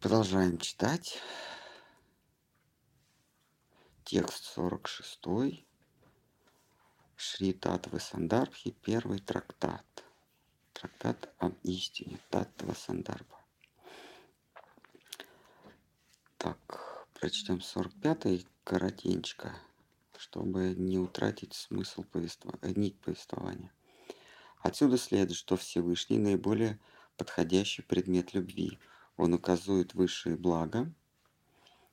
[0.00, 1.20] Продолжаем читать.
[4.04, 5.62] Текст 46.
[7.16, 9.84] Шри Татвы Сандарбхи, первый трактат.
[10.72, 13.44] Трактат об истине Таттва Сандарбха.
[16.38, 19.54] Так, прочтем 45-й коротенько,
[20.16, 23.70] чтобы не утратить смысл повествования, э, нить повествования.
[24.60, 26.80] Отсюда следует, что Всевышний наиболее
[27.18, 28.78] подходящий предмет любви–
[29.20, 30.90] он указывает высшие блага,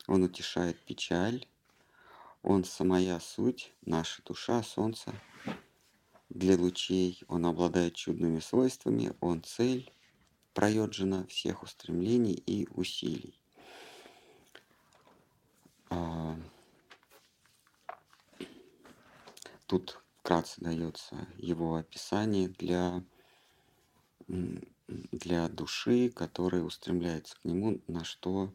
[0.07, 1.45] он утешает печаль,
[2.41, 5.13] он самая суть, наша душа, солнце.
[6.29, 9.91] Для лучей он обладает чудными свойствами, он цель,
[10.53, 13.37] проеджена всех устремлений и усилий.
[15.89, 16.39] А,
[19.65, 23.03] тут вкратце дается его описание для
[24.87, 28.53] для души, которая устремляется к нему, на что,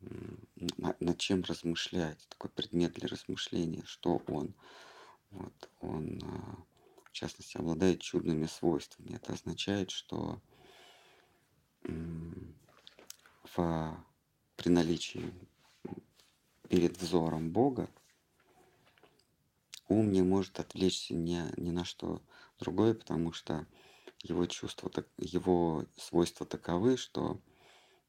[0.00, 4.54] на, над чем размышлять, такой предмет для размышления, что он.
[5.30, 6.56] Вот, он, а,
[7.04, 9.16] в частности, обладает чудными свойствами.
[9.16, 10.40] Это означает, что
[13.54, 14.04] в,
[14.56, 15.32] при наличии
[16.68, 17.90] перед взором Бога
[19.88, 22.22] ум не может отвлечься ни, ни на что
[22.58, 23.66] другое, потому что
[24.22, 27.40] его чувства, его свойства таковы, что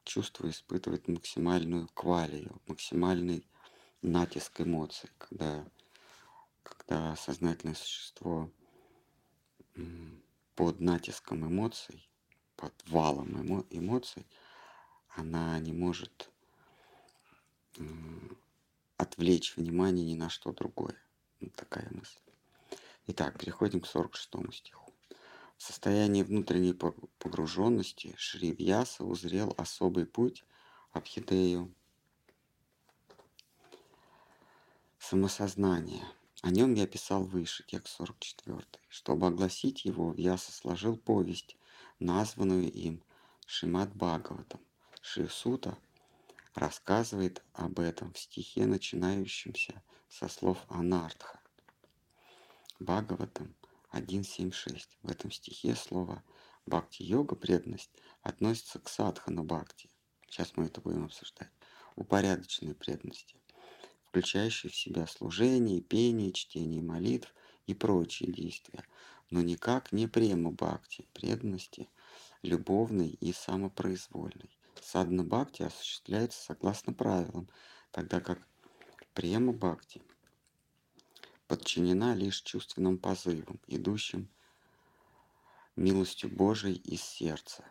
[0.04, 3.46] чувство испытывает максимальную квалию, максимальный
[4.02, 5.64] натиск эмоций, когда,
[6.62, 8.50] когда сознательное существо
[10.54, 12.08] под натиском эмоций,
[12.56, 14.26] под валом эмо, эмоций,
[15.08, 16.30] она не может
[18.96, 20.96] отвлечь внимание ни на что другое.
[21.40, 22.18] Вот такая мысль.
[23.06, 24.89] Итак, переходим к 46 стиху.
[25.60, 30.42] В состоянии внутренней погруженности Шри Вьяса узрел особый путь
[30.90, 31.74] Абхидею.
[34.98, 36.02] Самосознание.
[36.40, 38.64] О нем я писал выше, текст 44.
[38.88, 41.58] Чтобы огласить его, Вьяса сложил повесть,
[41.98, 43.02] названную им
[43.44, 44.62] Шимат Бхагаватам.
[45.02, 45.76] Шисута
[46.54, 51.38] рассказывает об этом в стихе, начинающемся со слов Анартха.
[52.78, 53.54] Бхагаватам
[53.92, 54.86] 1.7.6.
[55.02, 56.22] В этом стихе слово
[56.66, 57.90] бхакти-йога, преданность,
[58.22, 59.90] относится к садхану бхакти.
[60.28, 61.50] Сейчас мы это будем обсуждать.
[61.96, 63.36] Упорядоченной преданности,
[64.06, 67.34] включающей в себя служение, пение, чтение молитв
[67.66, 68.84] и прочие действия,
[69.30, 71.88] но никак не према бхакти, преданности,
[72.42, 74.56] любовной и самопроизвольной.
[74.80, 77.48] Садхана бхакти осуществляется согласно правилам,
[77.90, 78.38] тогда как
[79.14, 80.00] према бхакти
[81.50, 84.28] подчинена лишь чувственным позывам, идущим
[85.74, 87.64] милостью Божией из сердца.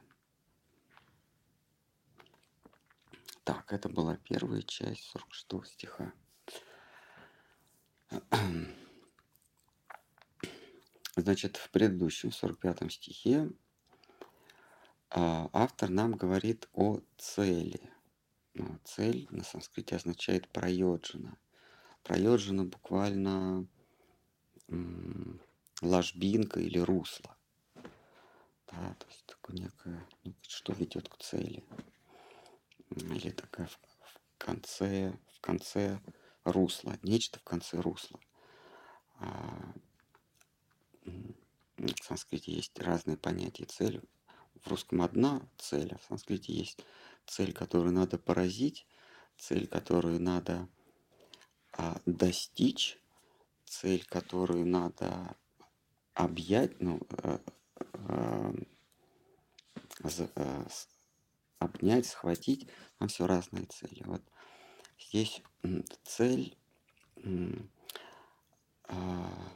[3.46, 6.12] Так, это была первая часть 46 стиха.
[11.16, 13.50] Значит, в предыдущем 45 стихе
[15.10, 17.90] а, автор нам говорит о цели.
[18.84, 21.38] Цель на санскрите означает проёджина–
[22.04, 23.68] Проезжена буквально
[25.82, 27.36] ложбинка или русло.
[28.68, 31.64] Да, то есть такое некое, ну, что ведет к цели.
[32.92, 36.00] Или такая в, в конце, в конце
[36.44, 38.20] русла, нечто в конце русла.
[39.20, 39.74] А,
[41.76, 44.02] в санскрите есть разные понятия цели.
[44.62, 46.84] В русском одна цель, а в санскрите есть
[47.26, 48.86] цель, которую надо поразить,
[49.38, 50.68] цель, которую надо
[52.06, 53.00] достичь
[53.66, 55.36] цель, которую надо
[56.14, 57.40] объять, ну, э,
[57.94, 58.54] э,
[60.04, 60.66] э,
[61.60, 64.04] обнять, схватить, там все разные цели.
[64.06, 64.22] Вот
[64.98, 65.42] здесь
[66.04, 66.58] цель
[68.84, 69.54] а,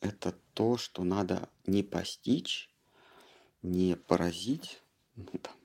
[0.00, 2.70] это то, что надо не постичь,
[3.62, 4.82] не поразить,
[5.16, 5.56] ну, там,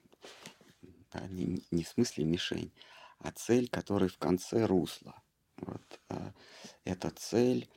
[1.11, 2.71] да, не, не в смысле мишень,
[3.19, 5.21] а цель, которая в конце русла.
[5.57, 6.33] Вот, а,
[6.83, 7.69] это цель,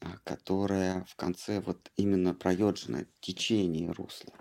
[0.00, 4.32] а, которая в конце вот именно проеджена течение русла.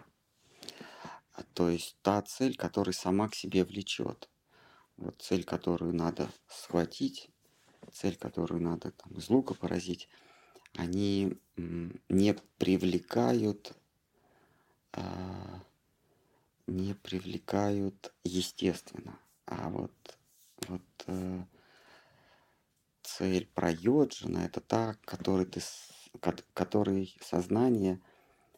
[1.33, 4.30] А, то есть та цель, которая сама к себе влечет.
[4.98, 7.30] Вот цель, которую надо схватить,
[7.94, 10.09] цель, которую надо там, из лука поразить,
[10.74, 13.74] они не привлекают,
[16.65, 19.19] не привлекают естественно.
[19.45, 20.18] А вот,
[20.68, 20.81] вот
[23.17, 25.61] цель проеджена, это та, которой, ты,
[26.53, 27.99] которой сознание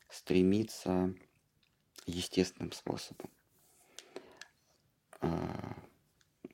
[0.09, 1.13] стремится
[2.05, 3.29] естественным способом.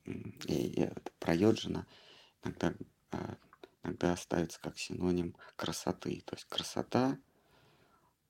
[0.05, 1.87] и это проёджина
[2.43, 2.75] иногда,
[3.11, 3.37] а,
[3.83, 6.21] иногда ставится как синоним красоты.
[6.25, 7.17] То есть красота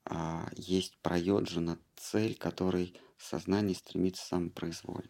[0.06, 5.10] а, есть проёджина, цель, которой сознание стремится самопроизвольно.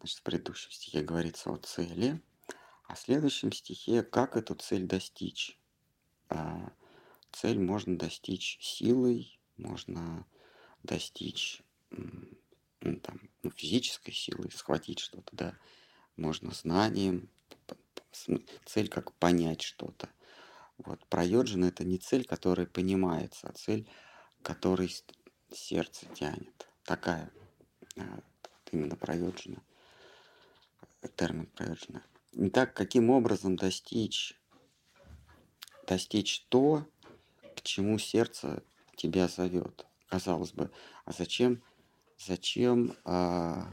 [0.00, 2.20] Значит, в предыдущем стихе говорится о цели,
[2.86, 5.58] а в следующем стихе, как эту цель достичь.
[6.28, 6.72] А,
[7.32, 10.26] цель можно достичь силой, можно
[10.82, 15.58] достичь ну, там, ну, физической силой, схватить что-то, да,
[16.16, 17.28] можно знанием,
[18.64, 20.08] цель как понять что-то.
[20.78, 23.88] Вот проёджина это не цель, которая понимается, а цель,
[24.42, 24.94] которой
[25.52, 26.68] сердце тянет.
[26.84, 27.30] Такая
[27.96, 29.62] а, вот именно проёджина,
[31.16, 32.02] термин проёджина.
[32.02, 32.15] Не
[32.52, 34.38] так, каким образом достичь,
[35.86, 36.86] достичь то,
[37.56, 38.62] к чему сердце
[38.96, 39.86] тебя зовет.
[40.08, 40.70] Казалось бы,
[41.04, 41.62] а зачем,
[42.18, 43.68] зачем а,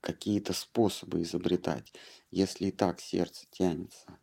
[0.00, 1.92] какие-то способы изобретать,
[2.30, 4.18] если и так сердце тянется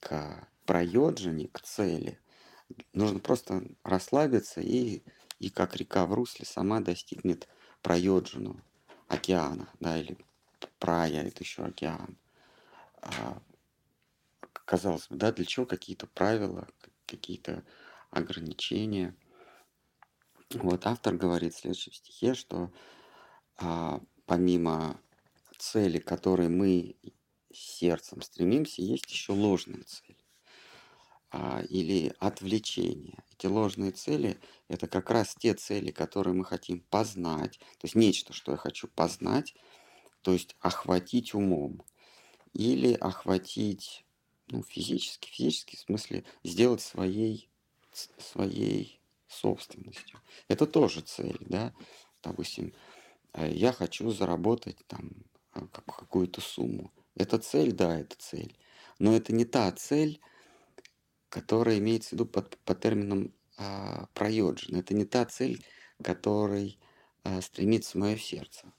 [0.00, 2.18] к проёджине, к цели.
[2.92, 5.02] Нужно просто расслабиться и,
[5.38, 7.48] и как река в русле сама достигнет
[7.82, 8.60] проёджину
[9.08, 10.18] океана, да, или
[10.78, 12.16] прая, это еще океан.
[13.02, 13.40] А,
[14.52, 16.68] казалось бы, да, для чего какие-то правила,
[17.06, 17.64] какие-то
[18.10, 19.16] ограничения.
[20.54, 22.72] Вот автор говорит в следующем стихе, что
[23.56, 25.00] а, помимо
[25.58, 26.96] цели, к которой мы
[27.52, 30.16] сердцем стремимся, есть еще ложные цели
[31.30, 33.22] а, или отвлечения.
[33.32, 38.32] Эти ложные цели– это как раз те цели, которые мы хотим познать, то есть нечто,
[38.32, 39.54] что я хочу познать,
[40.22, 41.82] то есть охватить умом
[42.52, 44.04] или охватить
[44.48, 47.48] ну, физически, физически в смысле сделать своей,
[48.18, 50.20] своей собственностью.
[50.48, 51.72] Это тоже цель, да,
[52.22, 52.74] допустим,
[53.32, 55.10] э, я хочу заработать там
[55.54, 56.92] э, какую-то сумму.
[57.14, 58.56] Это цель, да, это цель.
[58.98, 60.20] Но это не та цель,
[61.28, 64.76] которая имеется в виду под, по терминам а, проёджин.
[64.76, 65.64] Это не та цель,
[66.02, 66.78] которой
[67.24, 68.72] а, стремится мое сердце.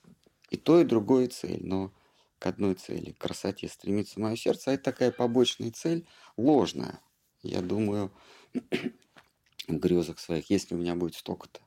[0.51, 1.92] И то, и другое цель, но
[2.38, 6.06] к одной цели, к красоте стремится мое сердце, а это такая побочная цель,
[6.38, 7.00] ложная.
[7.42, 8.12] Я думаю,
[9.68, 11.62] в грезах своих, если у меня будет столько-то,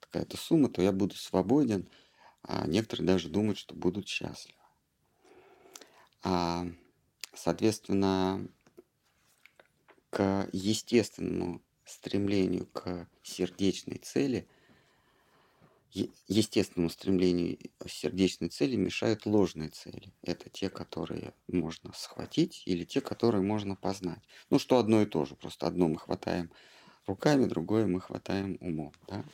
[0.00, 1.88] такая-то сумма, то я буду свободен,
[2.42, 4.58] а некоторые даже думают, что будут счастливы.
[6.22, 6.66] А,
[7.34, 8.46] соответственно,
[10.10, 14.46] к естественному стремлению к сердечной цели,
[15.92, 20.12] естественному стремлению сердечной цели мешают ложные цели.
[20.22, 24.22] Это те, которые можно схватить или те, которые можно познать.
[24.50, 25.34] Ну, что одно и то же.
[25.34, 26.50] Просто одно мы хватаем
[27.06, 28.92] руками, другое мы хватаем умом.
[29.08, 29.24] Да?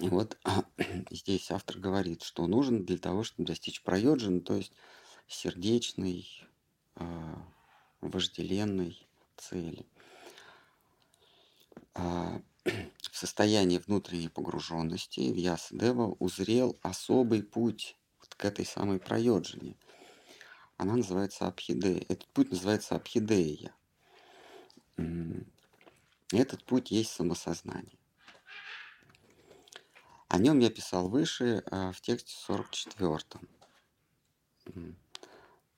[0.00, 0.36] И вот
[1.10, 4.72] здесь автор говорит, что нужно для того, чтобы достичь проёджина, то есть
[5.26, 6.28] сердечной,
[6.96, 7.34] э,
[8.00, 9.06] вожделенной
[9.36, 9.86] цели.
[11.94, 12.40] А,
[13.16, 19.74] в состоянии внутренней погруженности Вьясадева узрел особый путь вот к этой самой проёджине.
[20.76, 22.04] Она называется Абхидея.
[22.10, 23.74] Этот путь называется Абхидея.
[26.30, 27.98] Этот путь есть самосознание.
[30.28, 33.22] О нем я писал выше а, в тексте 44.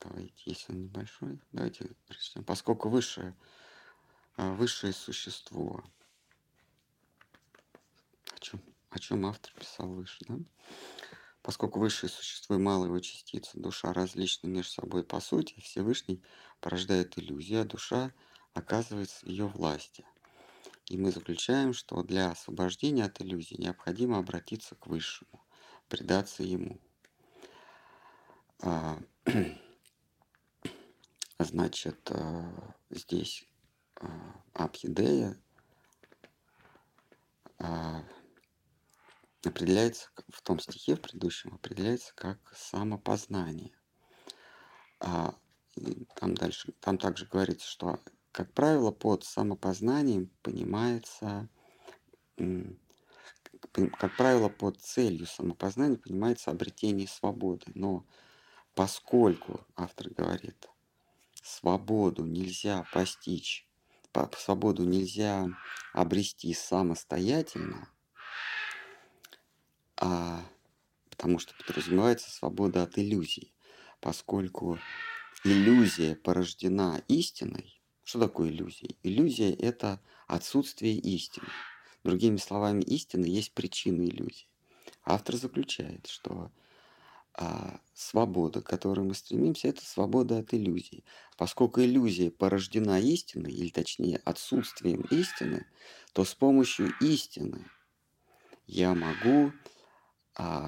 [0.00, 2.42] Давайте, если он небольшой, давайте прочтем.
[2.42, 3.36] Поскольку высшее,
[4.34, 5.84] а, высшее существо,
[8.38, 10.38] о чем, о чем автор писал выше, да?
[11.42, 16.22] Поскольку высшее существо и малая его частица, душа различны между собой по сути, Всевышний
[16.60, 18.12] порождает иллюзию, а душа
[18.54, 20.04] оказывается в ее власти–
[20.88, 25.44] и мы заключаем, что для освобождения от иллюзий необходимо обратиться к Высшему,
[25.88, 26.80] предаться Ему.
[28.62, 28.98] А,
[31.38, 33.44] значит, а, здесь
[33.96, 34.08] а,
[34.54, 35.36] Абхидея
[39.48, 43.72] определяется в том стихе, в предыдущем, определяется как самопознание.
[45.00, 48.00] Там дальше, там также говорится, что
[48.32, 51.48] как правило, под самопознанием понимается,
[53.72, 57.66] как правило, под целью самопознания понимается обретение свободы.
[57.74, 58.06] Но
[58.74, 60.68] поскольку, автор говорит,
[61.42, 63.66] свободу нельзя постичь,
[64.36, 65.48] свободу нельзя
[65.92, 67.88] обрести самостоятельно,
[70.00, 70.42] а,
[71.10, 73.54] потому что подразумевается свобода от иллюзий,
[74.00, 74.78] поскольку
[75.44, 78.96] иллюзия порождена истиной, что такое иллюзия?
[79.02, 81.48] Иллюзия– это отсутствие истины.
[82.04, 84.48] Другими словами, истина есть причина иллюзии.
[85.04, 86.52] Автор заключает, что
[87.34, 91.04] А свобода, к которой мы стремимся, это свобода от иллюзий.
[91.36, 95.66] Поскольку иллюзия порождена истиной, или точнее отсутствием истины,
[96.12, 97.66] то с помощью истины
[98.66, 99.52] я могу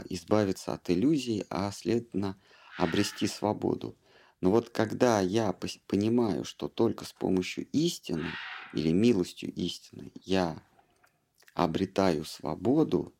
[0.08, 2.40] избавиться от иллюзий, а следовательно
[2.78, 3.98] обрести свободу.
[4.40, 8.30] Но вот когда я понимаю, что только с помощью истины
[8.74, 10.62] или милостью истины я
[11.54, 13.14] обретаю свободу,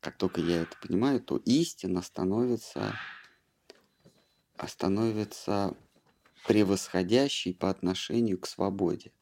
[0.00, 3.00] как только я это понимаю, то истина становится,
[4.66, 5.76] становится
[6.46, 9.12] превосходящей по отношению к свободе.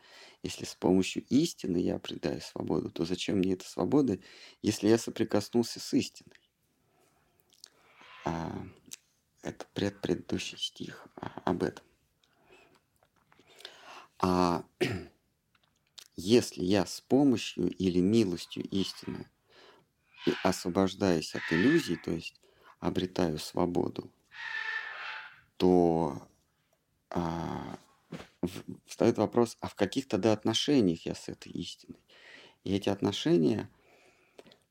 [0.43, 4.21] Если с помощью истины я обретаю свободу, то зачем мне эта свобода,
[4.63, 6.44] если я соприкоснулся с истиной?
[8.25, 8.51] А,
[9.43, 11.85] это пред предыдущий стих а, об этом.
[14.19, 14.65] А
[16.17, 19.29] если я с помощью или милостью истины
[20.43, 22.41] освобождаюсь от иллюзий, то есть
[22.81, 24.11] обретаю свободу,
[25.59, 26.27] то
[27.11, 27.79] а,
[28.87, 32.01] встает вопрос, а в каких тогда отношениях я с этой истиной?
[32.65, 33.71] И эти отношения–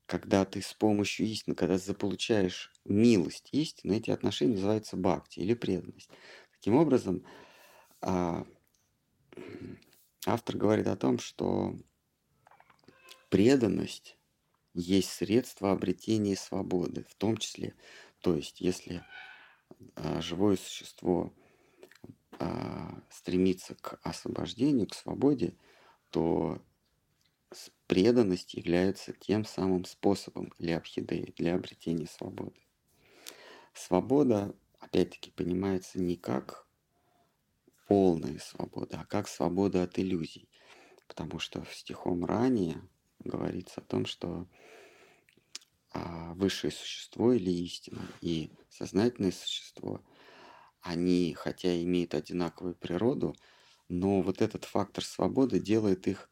[0.06, 5.54] когда ты с помощью истины, когда ты заполучаешь милость истины, эти отношения называются бхакти или
[5.54, 6.10] преданность.
[6.52, 7.24] Таким образом,
[8.00, 8.46] а,
[10.26, 11.74] автор говорит о том, что
[13.28, 14.16] преданность
[14.74, 17.74] есть средство обретения свободы, в том числе,
[18.20, 19.04] то есть если
[19.96, 21.32] а, живое существо
[22.38, 25.56] а, стремится к освобождению, к свободе,
[26.10, 26.60] то
[27.86, 32.63] преданность является тем самым способом для абхидеи, для обретения свободы.
[33.74, 36.66] Свобода, опять-таки, понимается не как
[37.86, 40.48] полная свобода, а как свобода от иллюзий.
[41.08, 42.80] Потому что в стихом ранее
[43.18, 44.48] говорится о том, что
[45.90, 50.00] а, высшее существо или истина и сознательное существо,
[50.80, 53.34] они, хотя имеют одинаковую природу,
[53.88, 56.30] но вот этот фактор свободы делает их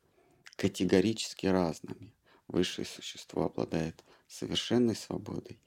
[0.57, 2.15] категорически разными.
[2.49, 5.61] Высшее существо обладает совершенной свободой,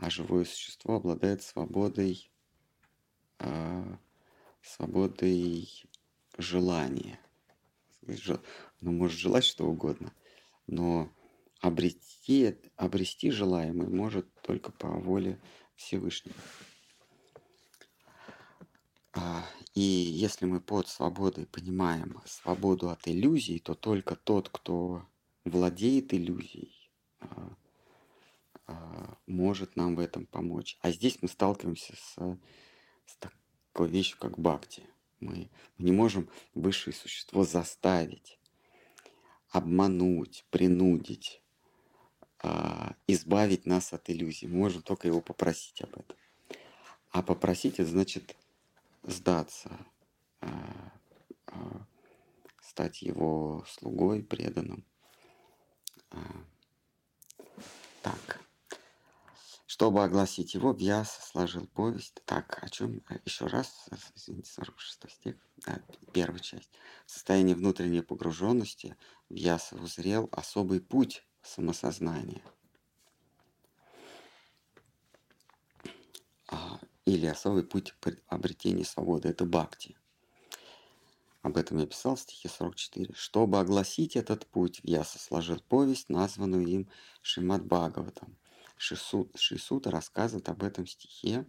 [0.00, 2.30] а живое существо обладает свободой,
[3.38, 3.96] э,
[4.62, 5.68] свободой
[6.38, 7.20] желания.
[8.80, 10.14] Ну, может желать что угодно,
[10.66, 11.12] но
[11.60, 15.38] обрести, обрести желаемое может только по воле
[15.76, 16.36] Всевышнего.
[19.12, 25.06] А, и если мы под свободой понимаем свободу от иллюзий, то только тот, кто
[25.44, 27.54] владеет иллюзией, а,
[29.26, 30.78] может нам в этом помочь.
[30.80, 32.16] А здесь мы сталкиваемся с,
[33.06, 34.82] с такой вещью, как бхакти.
[35.20, 38.38] Мы, мы не можем высшее существо заставить,
[39.50, 41.42] обмануть, принудить,
[43.06, 44.46] избавить нас от иллюзий.
[44.46, 46.16] Мы можем только его попросить об этом.
[47.10, 48.36] А попросить это значит
[49.02, 49.70] сдаться,
[50.40, 50.92] а,
[51.46, 51.86] а,
[52.62, 54.84] стать его слугой, преданным.
[56.10, 56.18] А,
[58.02, 58.40] так.
[59.80, 62.20] Чтобы огласить его, Вьяс сложил повесть.
[62.26, 65.80] Так, о чем еще раз, извините, 46 стих, да,
[66.12, 66.68] первая часть.
[67.06, 68.94] В состоянии внутренней погруженности
[69.30, 72.42] Вьяс узрел особый путь самосознания–
[77.06, 77.94] или особый путь
[78.26, 79.30] обретения свободы.
[79.30, 79.96] Это бхакти.
[81.40, 83.14] Об этом я писал в стихе 44.
[83.14, 86.90] Чтобы огласить этот путь, Вьяса сложил повесть, названную им
[87.22, 88.36] Шимат Бхагаватам.
[88.80, 91.44] Шисут, Шисута рассказывает об этом стихе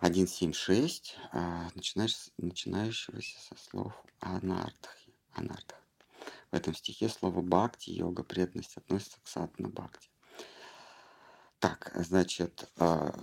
[0.00, 5.14] 1.7.6, а, начинающегося со слов анартхи.
[5.34, 5.76] анартх.
[6.50, 10.10] В этом стихе слово бхакти, йога, преданность относится к сатна бхакти.
[11.60, 13.14] Так, значит, а,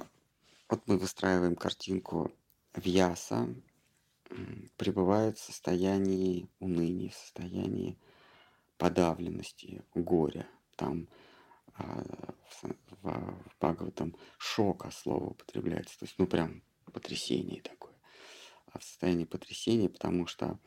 [0.69, 2.31] вот мы выстраиваем картинку
[2.73, 3.53] Вьяса,
[4.77, 7.99] пребывает в состоянии уныния, в состоянии
[8.77, 10.47] подавленности, горя.
[10.77, 11.09] Там
[11.79, 12.63] в,
[13.01, 17.93] в Бхагаватам шока слово употребляется, то есть, ну, прям потрясение такое.
[18.71, 20.59] А в состоянии потрясения, потому что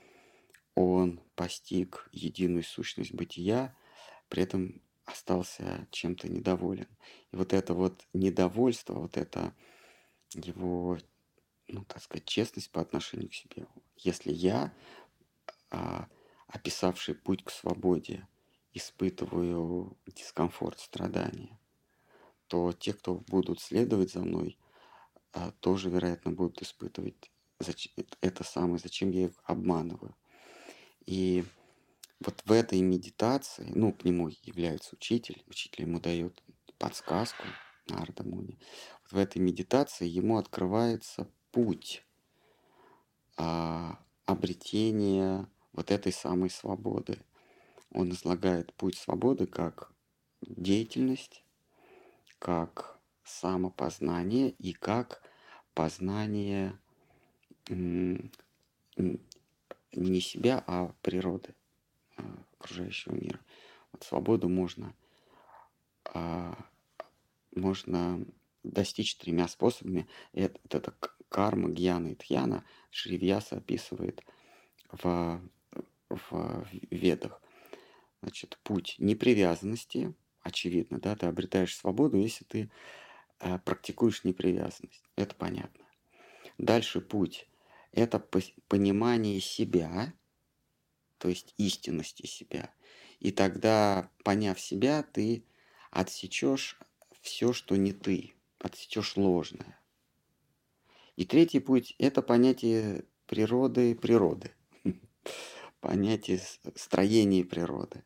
[0.74, 3.76] он постиг единую сущность бытия,
[4.28, 6.88] при этом остался чем-то недоволен.
[7.32, 9.54] И вот это вот недовольство, вот это
[10.34, 10.98] его,
[11.68, 13.66] ну, так сказать, честность по отношению к себе.
[13.96, 14.72] Если я,
[15.70, 16.08] а,
[16.46, 18.26] описавший путь к свободе,
[18.74, 21.58] испытываю дискомфорт, страдания,
[22.46, 24.58] то те, кто будут следовать за мной,
[25.32, 27.30] а, тоже, вероятно, будут испытывать
[28.20, 30.16] это самое, зачем я их обманываю.
[31.06, 31.44] И
[32.20, 36.42] вот в этой медитации, ну, к нему является учитель, учитель ему дает
[36.78, 37.44] подсказку,
[37.88, 38.58] Нарда Муни.
[39.02, 42.04] Вот в этой медитации ему открывается путь
[43.36, 47.18] а, обретения вот этой самой свободы.
[47.92, 49.92] Он излагает путь свободы как
[50.40, 51.44] деятельность,
[52.38, 55.22] как самопознание и как
[55.74, 56.78] познание
[57.68, 58.30] не
[60.20, 61.54] себя, а природы
[62.16, 62.22] а,
[62.58, 63.40] окружающего мира.
[63.92, 64.94] Вот свободу можно,
[66.14, 66.56] а,
[67.54, 68.24] можно
[68.62, 70.08] достичь тремя способами.
[70.32, 70.94] Это, это
[71.28, 72.64] карма, гьяна и тхьяна.
[72.90, 74.22] Шривьяса описывает
[74.90, 75.40] в,
[76.08, 77.42] в ведах.
[78.22, 82.70] Значит, путь непривязанности, очевидно, да, ты обретаешь свободу, если ты
[83.40, 85.02] э, практикуешь непривязанность.
[85.16, 85.84] Это понятно.
[86.56, 87.48] Дальше путь–
[87.92, 88.20] это
[88.68, 90.14] понимание себя,
[91.18, 92.72] то есть истинности себя.
[93.18, 95.44] И тогда, поняв себя, ты
[95.90, 96.78] отсечешь
[97.20, 99.80] все, что не ты, отсечешь ложное.
[101.16, 104.52] И третий путь– это понятие природы природы,
[105.80, 106.40] понятие
[106.76, 108.04] строения природы.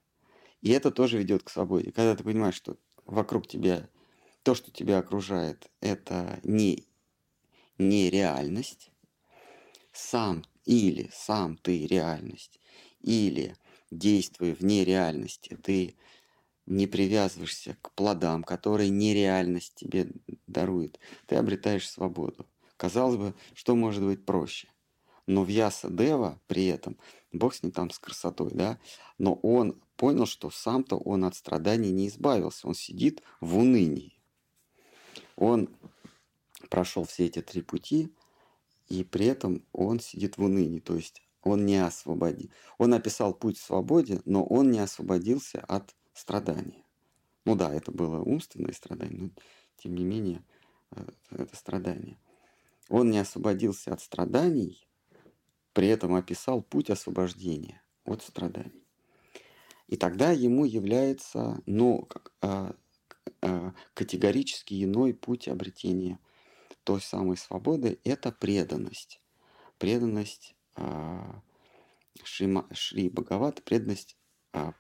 [0.63, 1.93] И это тоже ведет к свободе.
[1.93, 3.89] Когда ты понимаешь, что вокруг тебя
[4.43, 6.87] то, что тебя окружает, это не,
[7.79, 8.91] не реальность,
[9.93, 12.61] сам или сам ты реальность,
[13.01, 13.57] или
[13.91, 15.97] действуя в нереальности, ты
[16.67, 20.09] не привязываешься к плодам, которые нереальность тебе
[20.47, 22.47] дарует, ты обретаешь свободу.
[22.77, 24.69] Казалось бы, что может быть проще?
[25.27, 26.99] Но в Яса Дева при этом,
[27.33, 28.79] Бог с ним там с красотой, да,
[29.19, 34.21] но он понял, что сам-то он от страданий не избавился, он сидит в унынии.
[35.37, 35.69] Он
[36.71, 38.13] прошел все эти три пути,
[38.89, 42.51] и при этом он сидит в унынии, то есть он не освободил.
[42.79, 46.85] Он описал путь к свободе, но он не освободился от страдания.
[47.45, 49.31] Ну да, это было умственное страдание, но
[49.77, 50.43] тем не менее
[50.91, 52.19] э, это страдание.
[52.89, 54.89] Он не освободился от страданий,
[55.73, 58.86] при этом описал путь освобождения от страданий.
[59.89, 62.09] И тогда ему является ну,
[62.41, 62.75] а,
[63.41, 66.19] а, категорически иной путь обретения
[66.85, 69.21] той самой свободы– это преданность.
[69.79, 71.43] Преданность а,
[72.25, 74.17] Шри, Шри Бхагавата, преданность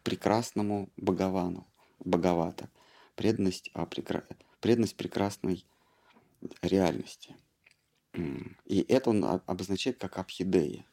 [0.04, 1.66] прекрасному Бхагавану,
[2.00, 2.70] Бхагавата,
[3.14, 3.70] преданность,
[4.60, 5.66] преданность прекрасной
[6.62, 7.36] реальности.
[8.64, 10.86] И это он обозначает как абхидея.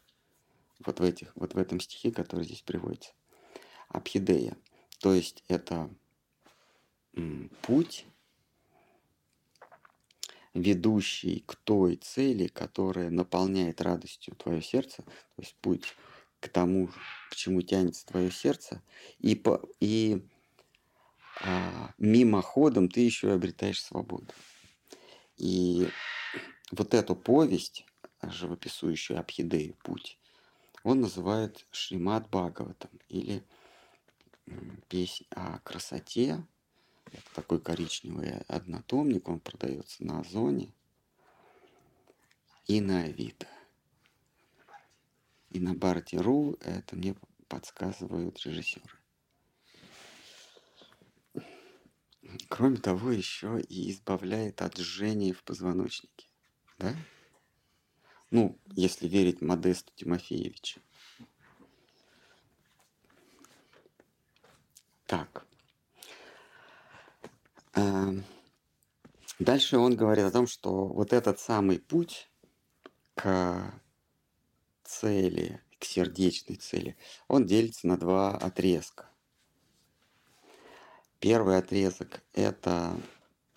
[0.85, 3.13] Вот в, этих, вот в этом стихе, который здесь приводится.
[3.93, 4.57] Абхидея.
[4.99, 5.89] То есть это
[7.61, 8.05] путь,
[10.53, 15.95] ведущий к той цели, которая наполняет радостью твое сердце, то есть путь
[16.39, 16.89] к тому,
[17.29, 18.81] к чему тянется твое сердце,
[19.19, 20.27] и, по, и
[21.41, 24.27] а, мимоходом ты еще и обретаешь свободу.
[25.37, 25.87] И
[26.71, 27.85] вот эту повесть,
[28.21, 30.19] живописующую Абхидею путь,
[30.83, 33.43] он называет Шримад Бхагаватом или
[34.87, 36.45] песнь о красоте.
[37.05, 40.73] Это такой коричневый однотомник, он продается на Озоне
[42.65, 43.47] и на Авито.
[45.51, 47.15] И на Барти.ру это мне
[47.47, 48.97] подсказывают режиссеры.
[52.49, 56.27] Кроме того, еще и избавляет от жжения в позвоночнике.
[56.79, 56.95] Да?
[58.31, 60.81] Ну, если верить Модесту Тимофеевичу.
[65.05, 65.45] Так.
[67.73, 68.23] Эм,
[69.39, 72.29] дальше он говорит о том, что вот этот самый путь
[73.15, 73.73] к
[74.83, 79.09] цели, к сердечной цели, он делится на два отрезка.
[81.19, 82.99] Первый отрезок– это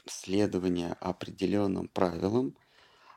[0.06, 2.56] следование определенным правилам,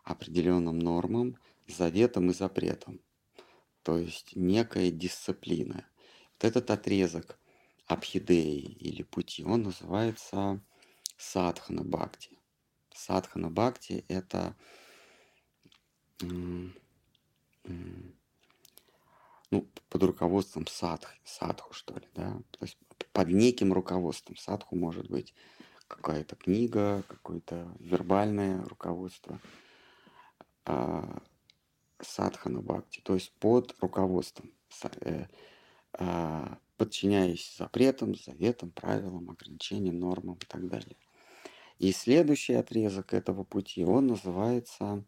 [0.04, 1.38] определенным нормам,
[1.68, 3.00] заветам и запретам.
[3.84, 5.86] То есть некая дисциплина.
[6.34, 7.40] Вот этот отрезок
[7.90, 10.62] Абхидеи или пути, он называется
[11.18, 12.38] Садхана Бхакти.
[12.94, 14.56] Садхана Бхакти– это
[16.22, 16.72] ну,
[19.90, 22.78] под руководством садхи, садху, что ли, да, то есть
[23.12, 24.38] под неким руководством.
[24.38, 25.34] Садху может быть
[25.88, 29.40] какая-то книга, какое-то вербальное руководство,
[30.66, 31.24] а,
[32.00, 34.52] садхана бхакти, то есть под руководством,
[35.02, 35.26] э,
[35.94, 40.98] а, подчиняясь запретам, заветам, правилам, ограничениям, нормам и так далее.
[41.78, 45.06] И следующий отрезок этого пути, он называется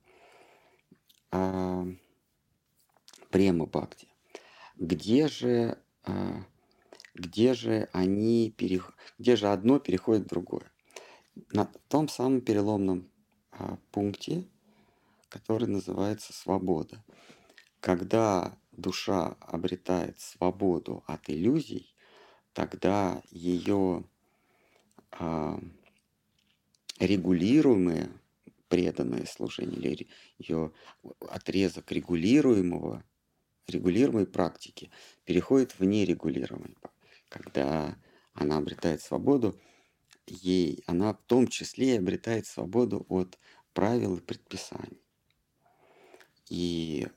[1.31, 1.87] а,
[3.31, 4.07] према бхакти.
[4.75, 6.45] Где же, а,
[7.15, 8.93] где же они, перех...
[9.17, 10.71] где же одно переходит в другое?
[11.51, 13.09] на том самом переломном
[13.51, 14.47] а, пункте,
[15.29, 17.03] который называется свобода.
[17.79, 21.93] Когда душа обретает свободу от иллюзий,
[22.53, 24.03] тогда ее
[25.11, 25.59] а,
[26.99, 28.11] регулируемое
[28.69, 30.07] преданное служение или
[30.37, 30.71] ее
[31.19, 33.03] отрезок регулируемого,
[33.67, 34.89] регулируемой практики
[35.25, 36.77] переходит в нерегулируемый.
[37.27, 37.97] Когда
[38.33, 39.59] она обретает свободу,
[40.25, 43.37] ей она в том числе обретает свободу от
[43.73, 45.01] правил и предписаний.
[46.49, 47.07] И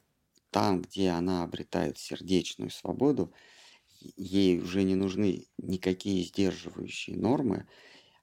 [0.55, 3.33] там, где она обретает сердечную свободу,
[4.17, 7.67] ей уже не нужны никакие сдерживающие нормы,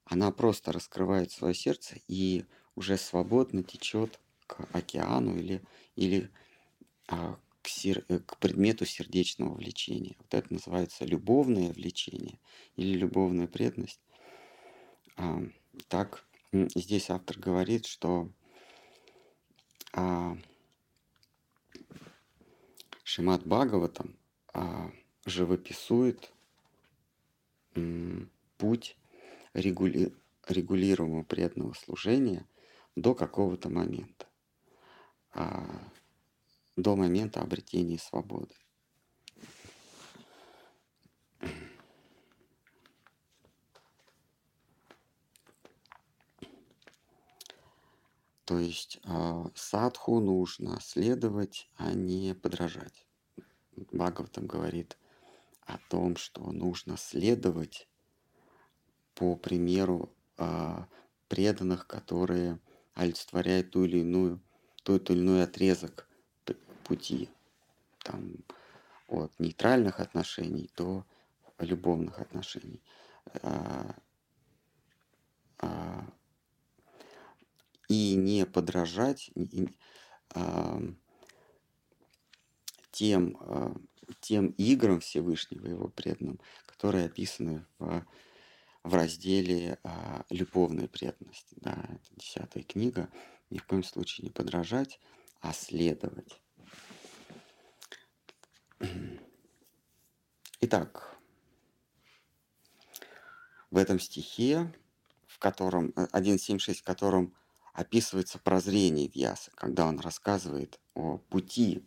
[0.05, 2.45] она просто раскрывает свое сердце и
[2.77, 4.17] уже свободно течет
[4.47, 5.61] к океану или,
[5.97, 6.31] или
[7.09, 10.15] а, к, сер, э, к предмету сердечного влечения.
[10.19, 12.39] Вот это называется любовное влечение
[12.77, 13.99] или любовная преданность.
[15.17, 15.43] А,
[15.89, 18.31] так, здесь автор говорит, что
[19.91, 20.37] а,
[23.13, 24.15] Шимат Бхагаватам
[24.53, 24.89] а,
[25.25, 26.31] живописует
[28.57, 28.97] путь
[29.53, 30.15] регули,
[30.47, 32.47] регулируемого преданного служения
[32.95, 34.27] до какого-то момента,
[35.33, 35.91] а,
[36.77, 38.55] до момента обретения свободы.
[48.51, 53.07] То есть э, садху нужно следовать, а не подражать.
[53.93, 54.97] Бхагаватам говорит
[55.61, 57.87] о том, что нужно следовать
[59.15, 60.83] по примеру э,
[61.29, 62.59] преданных, которые
[62.93, 64.41] олицетворяют ту или иную,
[64.83, 66.09] тот или иной отрезок
[66.83, 67.29] пути.
[67.99, 68.33] Там,
[69.07, 71.05] от нейтральных отношений до
[71.57, 72.83] любовных отношений.
[73.43, 73.95] А,
[75.59, 76.05] а,
[77.91, 79.31] и не подражать
[82.91, 83.75] тем, а,
[84.21, 88.05] тем играм Всевышнего, его преданным, которые описаны в,
[88.83, 91.47] в разделе а, «Любовная преданность».
[91.57, 93.09] Да, это десятая книга.
[93.49, 95.01] Ни в коем случае не подражать,
[95.41, 96.41] а следовать.
[100.61, 101.17] Итак,
[103.69, 104.73] в этом стихе,
[105.27, 107.35] в котором 1.7.6, в котором
[107.73, 111.83] описывается прозрение Вьяса, когда он рассказывает о пути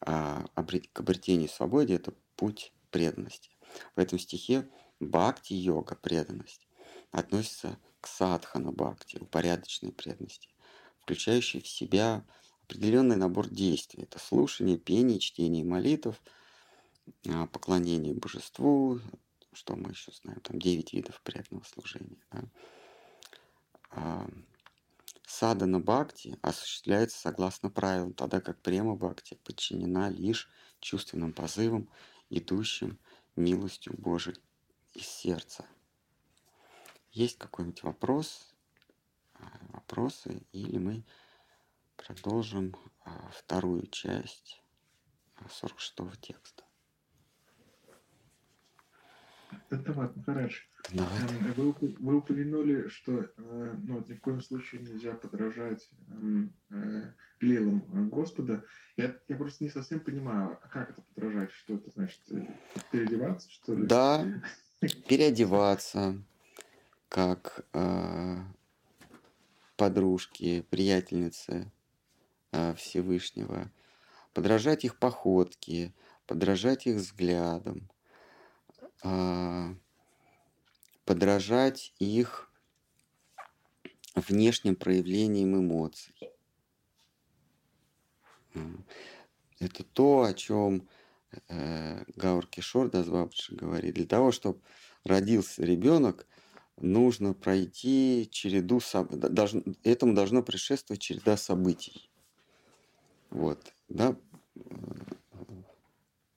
[0.00, 3.50] а, к обретению свободы, это путь преданности.
[3.94, 4.68] В этом стихе
[5.00, 6.66] бхакти-йога, преданность,
[7.10, 10.50] относится к садхана бхакти, упорядоченной преданности,
[11.00, 12.24] включающей в себя
[12.64, 14.04] определенный набор действий.
[14.04, 16.20] Это слушание, пение, чтение молитв,
[17.28, 19.00] а, поклонение божеству,
[19.52, 22.18] что мы еще знаем, там 9 видов преданного служения.
[22.30, 24.26] Да?
[25.26, 31.90] Садана Бхакти осуществляется согласно правилам, тогда как према Бхакти подчинена лишь чувственным позывам,
[32.30, 32.98] идущим
[33.34, 34.38] милостью Божией
[34.94, 35.66] из сердца.
[37.10, 38.54] Есть какой-нибудь вопрос,
[39.34, 41.04] а, вопросы, или мы
[41.96, 44.62] продолжим а, вторую часть
[45.40, 46.62] 46-го а, текста.
[49.70, 50.08] Давай,
[50.92, 57.12] Эм, вы, вы упомянули, что э, ну, ни в коем случае нельзя подражать эм, э,
[57.40, 58.64] лилам э, Господа.
[58.96, 61.50] Я, я просто не совсем понимаю, а как это подражать?
[61.52, 62.20] Что это значит?
[62.90, 63.86] Переодеваться, что ли?
[63.86, 64.26] Да,
[65.08, 66.22] переодеваться,
[67.08, 68.36] как э,
[69.76, 71.72] подружки, приятельницы
[72.52, 73.72] э, Всевышнего,
[74.32, 75.92] подражать их походке,
[76.26, 77.88] подражать их взглядам,
[79.02, 79.74] а,
[81.06, 82.50] подражать их
[84.14, 86.14] внешним проявлением эмоций.
[89.58, 90.88] Это то, о чем
[91.48, 93.94] э, Гаур Кишор Дазвабджи говорит.
[93.94, 94.60] Для того, чтобы
[95.04, 96.26] родился ребенок,
[96.76, 99.78] нужно пройти череду событий.
[99.84, 102.10] Этому должно предшествовать череда событий.
[103.30, 104.16] Вот, да,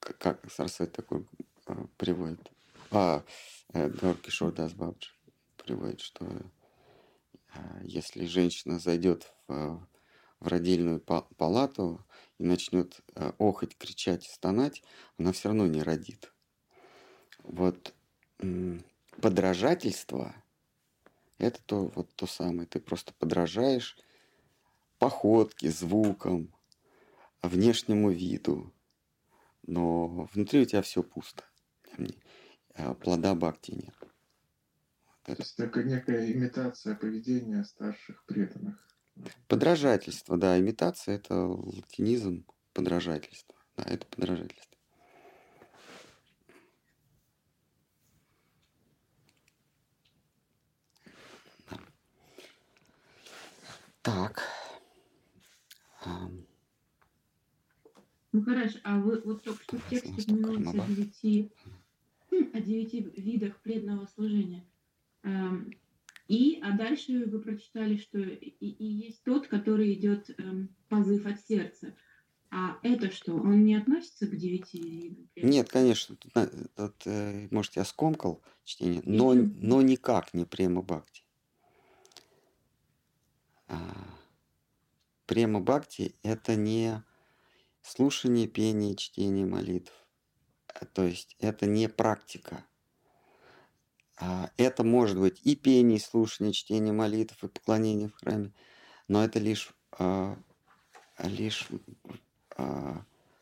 [0.00, 1.26] как Сарсвет такой
[1.66, 2.50] а, приводит.
[2.92, 3.22] А,
[3.72, 5.10] э, Георгий Шордас Бабджи
[5.56, 6.26] приводит, что
[7.54, 9.86] а, если женщина зайдет в,
[10.40, 12.04] в родильную палату
[12.38, 14.82] и начнет э, охоть, кричать стонать,
[15.18, 16.32] она все равно не родит.
[17.44, 17.94] Вот
[19.20, 20.34] подражательство–
[21.38, 22.66] это то, вот то самое.
[22.66, 23.96] Ты просто подражаешь
[24.98, 26.52] походке, звукам,
[27.40, 28.72] внешнему виду,
[29.62, 31.44] но внутри у тебя все пусто.
[32.82, 33.94] А плода бхакти нет.
[35.24, 38.76] То есть это некая имитация поведения старших преданных.
[39.48, 43.54] Подражательство, да, имитация это латинизм, подражательство.
[43.76, 44.78] Да, это подражательство.
[54.02, 54.42] Так.
[58.32, 61.24] Ну хорошо, а вы вот только что в тексте упомянулось
[62.52, 64.64] о девяти, видах преданного служения.
[66.28, 71.40] И, а дальше вы прочитали, что и, и есть тот, который идет эм, позыв от
[71.40, 71.96] сердца.
[72.52, 75.50] А это что, он не относится к девяти видам?
[75.50, 76.14] Нет, конечно.
[76.14, 76.32] Тут,
[76.76, 81.24] тут, э, может, я скомкал чтение, но, но никак не према бхакти.
[83.66, 83.78] А,
[85.26, 87.02] према бхакти– это не
[87.82, 89.92] слушание, пение, чтение молитв.
[90.74, 92.64] А, то есть это не практика.
[94.18, 98.52] А, это может быть и пение, и слушание, чтение молитв, и поклонение в храме,
[99.08, 100.36] но это лишь, а,
[101.18, 101.68] лишь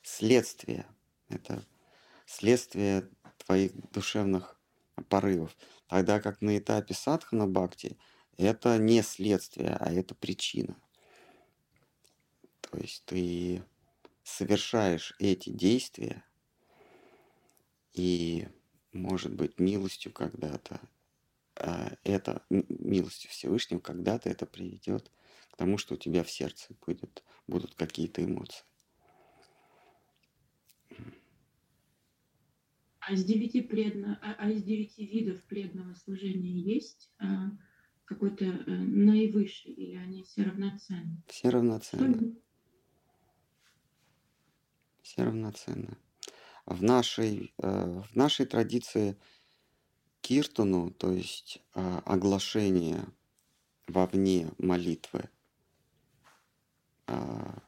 [0.02, 0.86] следствие.
[1.28, 1.64] Это
[2.26, 4.58] следствие твоих душевных
[5.08, 5.56] порывов.
[5.88, 7.98] Тогда как на этапе садхана бхакти
[8.36, 10.76] это не следствие, а это причина.
[12.60, 13.64] То есть ты
[14.22, 16.24] совершаешь эти действия,
[17.98, 18.46] и,
[18.92, 20.80] может быть, милостью когда-то,
[21.56, 25.10] а это милостью Всевышнего когда-то это приведет
[25.50, 28.64] к тому, что у тебя в сердце будет, будут какие-то эмоции.
[33.00, 37.50] А из девяти, предно, а, а из девяти видов преданного служения есть а,
[38.04, 41.22] какой-то а, наивысший, или они все равноценны?
[41.26, 42.36] Все равноценны.
[45.02, 45.96] Все равноценны.
[46.68, 49.16] В нашей, э, в нашей традиции
[50.20, 53.06] киртану, то есть э, оглашение
[53.86, 55.30] вовне молитвы,
[57.06, 57.58] э,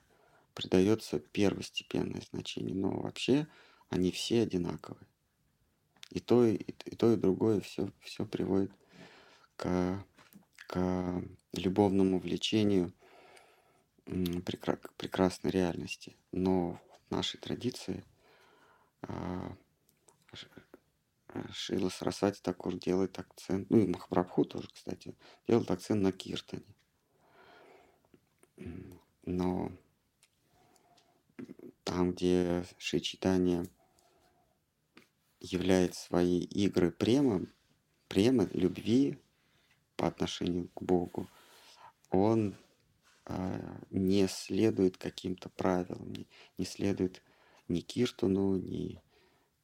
[0.52, 2.74] придается первостепенное значение.
[2.74, 3.46] Но вообще
[3.88, 5.06] они все одинаковые.
[6.10, 8.72] И то, и, то, и другое все, все приводит
[9.56, 10.04] к,
[10.66, 11.22] к
[11.54, 12.92] любовному влечению
[14.04, 16.18] прекрасной реальности.
[16.32, 18.09] Но в нашей традиции а,
[21.52, 26.64] Шила Сарасвати Такур делает акцент, ну и Махапрабху тоже, кстати, делает акцент на киртане.
[29.24, 29.70] Но
[31.84, 33.66] там, где Шичитания
[35.40, 37.46] является свои игры према,
[38.08, 39.18] према, любви
[39.96, 41.28] по отношению к Богу,
[42.10, 42.56] он
[43.26, 47.22] э, не следует каким-то правилам, не, не следует
[47.70, 49.00] ни Киртону, ни,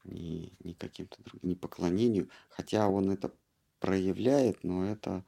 [0.04, 3.34] ни, ни каким-то другим, ни поклонению, хотя он это
[3.80, 5.24] проявляет, но это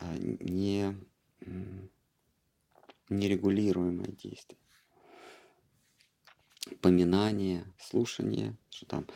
[0.00, 0.96] э, не,
[3.08, 4.58] нерегулируемое действие.
[6.80, 9.06] Поминание, слушание, что там,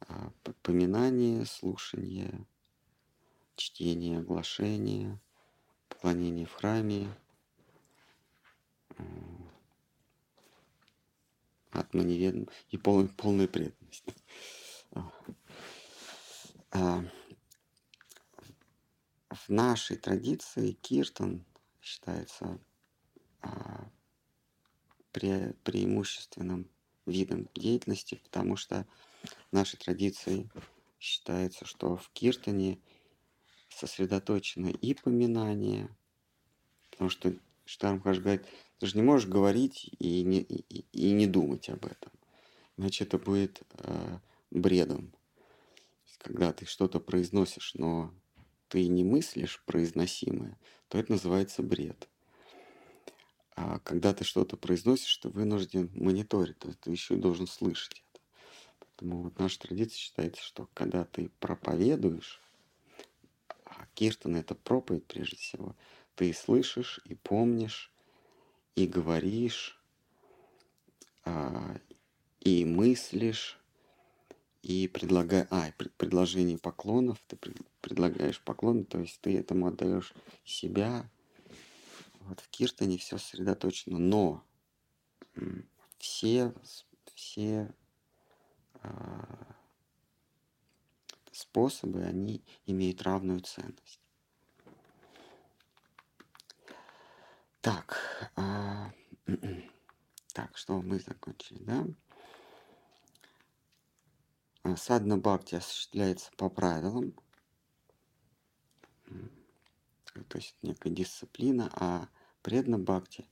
[0.00, 2.46] а, поминание, слушание,
[3.54, 5.20] чтение, оглашение,
[5.88, 7.08] поклонение в храме,
[11.74, 14.04] атманеведом и полная, полная преданность.
[16.70, 17.04] А,
[19.30, 21.44] в нашей традиции киртан
[21.80, 22.58] считается
[23.40, 23.88] а,
[25.12, 26.68] пре, преимущественным
[27.06, 28.86] видом деятельности, потому что
[29.50, 30.50] в нашей традиции
[30.98, 32.80] считается, что в киртане
[33.68, 35.94] сосредоточено и поминание,
[36.90, 37.34] потому что
[37.66, 38.46] Штармхаш говорит,
[38.84, 42.12] ты же не можешь говорить и не, и, и не думать об этом.
[42.76, 44.18] Иначе это будет э,
[44.50, 45.14] бредом.
[46.18, 48.12] Когда ты что-то произносишь, но
[48.68, 52.10] ты не мыслишь произносимое, то это называется бред.
[53.56, 58.04] А когда ты что-то произносишь, ты вынужден мониторить, то есть ты еще и должен слышать
[58.12, 58.22] это.
[58.80, 62.42] Поэтому вот наша традиция считается, что когда ты проповедуешь,
[63.64, 65.74] а Киртан это проповедь прежде всего,
[66.16, 67.90] ты слышишь и помнишь,
[68.74, 69.80] и говоришь,
[71.24, 71.76] а,
[72.40, 73.58] и мыслишь,
[74.62, 77.38] и предлагаешь, а, предложение поклонов, ты
[77.80, 80.12] предлагаешь поклоны, то есть ты этому отдаешь
[80.44, 81.08] себя.
[82.20, 84.42] Вот в Киртане все сосредоточено, но
[85.98, 86.52] все,
[87.14, 87.74] все
[88.82, 89.54] а,
[91.32, 94.03] способы, они имеют равную ценность.
[97.64, 97.96] Так,
[98.36, 98.92] а,
[100.34, 101.86] так, что мы закончили, да?
[104.64, 107.14] А, Садна Бхакти осуществляется по правилам.
[110.28, 112.08] То есть некая дисциплина, а
[112.42, 113.26] предна бхакти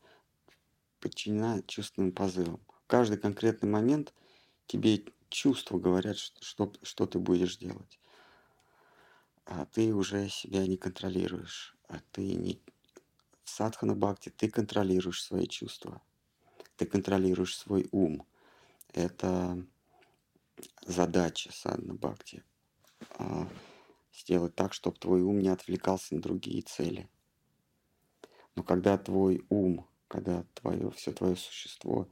[0.99, 2.65] подчинена чувственным позывам.
[2.69, 4.15] В каждый конкретный момент
[4.67, 8.01] тебе чувства говорят, что, что ты будешь делать.
[9.45, 11.77] А ты уже себя не контролируешь.
[11.87, 12.63] А ты не...
[13.53, 16.01] Садхана бхакти ты контролируешь свои чувства.
[16.77, 18.27] Ты контролируешь свой ум.
[18.95, 19.63] Это
[20.87, 22.43] задача садхана бхакти.
[23.19, 23.47] А,
[24.15, 27.11] сделать так, чтобы твой ум не отвлекался на другие цели.
[28.55, 32.09] Но когда твой ум, когда твое, все твое существо,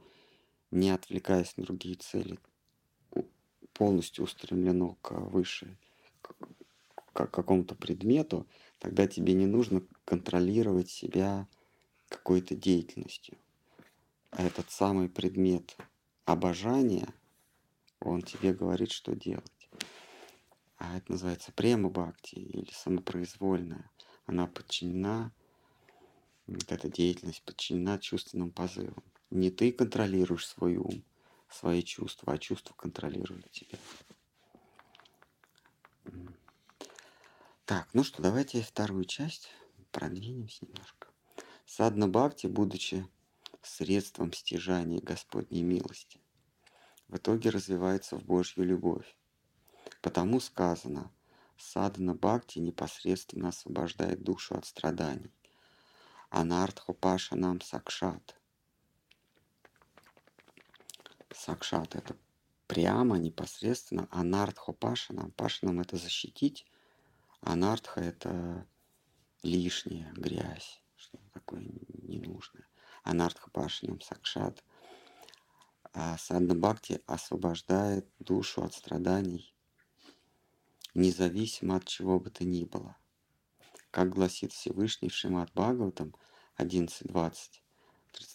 [0.69, 2.37] не отвлекаясь на другие цели,
[3.73, 5.75] полностью устремлено к высшей,
[6.21, 6.35] к,
[7.13, 8.45] к какому-то предмету,
[8.81, 11.47] тогда тебе не нужно контролировать себя
[12.09, 13.37] какой-то деятельностью.
[14.31, 15.77] А этот самый предмет
[16.25, 17.13] обожания,
[17.99, 19.69] он тебе говорит, что делать.
[20.77, 23.91] А это называется према бхакти или самопроизвольная.
[24.25, 25.31] Она подчинена,
[26.47, 29.03] вот эта деятельность подчинена чувственным позывам.
[29.29, 31.03] Не ты контролируешь свой ум,
[31.49, 33.77] свои чувства, а чувства контролируют тебя.
[37.71, 39.49] Так, ну что, давайте вторую часть
[39.93, 41.07] продвинемся немножко.
[41.65, 43.07] Садна Бхакти, будучи
[43.61, 46.19] средством стяжания Господней милости,
[47.07, 49.15] в итоге развивается в Божью любовь.
[50.01, 51.13] Потому сказано,
[51.55, 55.31] садана Бхакти непосредственно освобождает душу от страданий.
[56.29, 58.35] Анартхопаша нам сакшат.
[61.33, 62.17] Сакшат– это
[62.67, 64.09] прямо, непосредственно.
[64.11, 65.31] Анартхопашанам.
[65.31, 66.65] Пашанам– это защитить.
[67.41, 68.67] Анартха– это
[69.43, 71.61] лишняя грязь, что-то такое
[72.03, 72.67] ненужное.
[73.03, 74.63] Анартхопашанам сакшат.
[75.93, 79.53] А Садна Бхакти освобождает душу от страданий
[80.93, 82.97] независимо от чего бы то ни было.
[83.91, 86.15] Как гласит Всевышний в Шимат Бхагаватам
[86.57, 87.61] 11.20,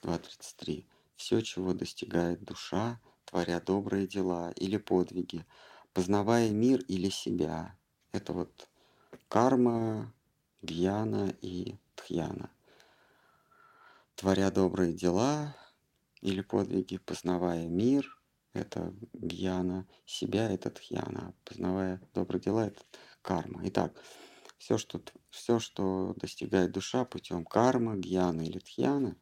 [0.03, 5.45] 32-33, все, чего достигает душа, творя добрые дела или подвиги,
[5.93, 7.79] познавая мир или себя.
[8.13, 8.69] Это вот
[9.29, 10.13] карма,
[10.63, 12.51] гьяна и тхьяна.
[14.15, 15.55] Творя добрые дела
[16.23, 18.19] или подвиги, познавая мир
[18.53, 22.83] это гьяна, себя это тхьяна, познавая добрые дела это
[23.23, 23.61] карма.
[23.65, 23.93] Итак,
[24.59, 29.17] все, что, все, что достигает душа путем кармы, гьяны или тхьяны,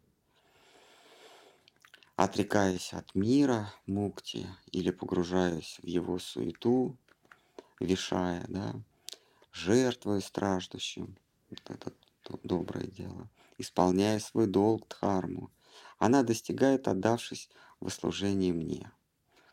[2.17, 6.97] отрекаясь от мира, мукти, или погружаясь в его суету,
[7.81, 8.75] вишая, да,
[9.55, 11.17] жертвуя страждущим,
[11.49, 11.93] вот это
[12.43, 15.51] доброе дело, исполняя свой долг дхарму,
[15.99, 17.49] она достигает, отдавшись
[17.81, 18.91] в служение мне.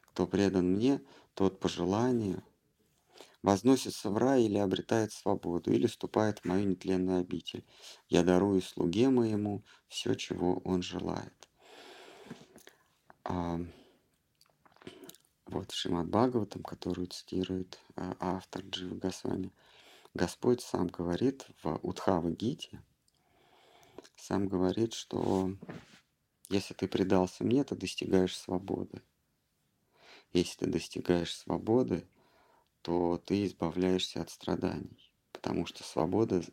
[0.10, 1.02] Кто предан мне,
[1.36, 2.44] тот по желанию
[3.44, 7.64] возносится в рай или обретает свободу, или вступает в мою нетленную обитель.
[8.10, 11.34] Я дарую слуге моему все, чего он желает.
[13.24, 13.60] А,
[15.46, 19.52] вот в Шимат Бхагаватам, которую цитирует а, автор Джива Госвами,
[20.14, 22.84] Господь сам говорит в Удхава Гите,
[24.16, 25.56] сам говорит, что
[26.50, 29.02] если ты предался мне, то достигаешь свободы.
[30.34, 32.06] Если ты достигаешь свободы,
[32.82, 35.14] то ты избавляешься от страданий.
[35.32, 36.44] Потому что свобода,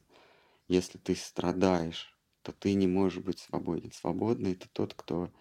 [0.69, 3.91] если ты страдаешь, то ты не можешь быть свободен.
[3.91, 5.33] Свободный это тот, кто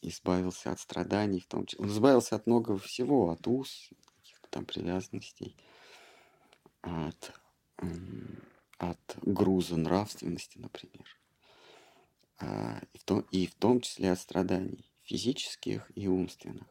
[0.00, 1.84] избавился от страданий, в том числе.
[1.84, 5.56] Он избавился от многого всего, от уз, каких-то там привязанностей,
[6.82, 7.32] от,
[8.78, 11.20] от груза нравственности, например.
[12.38, 16.66] А, и в, том, и в том числе от страданий физических и умственных.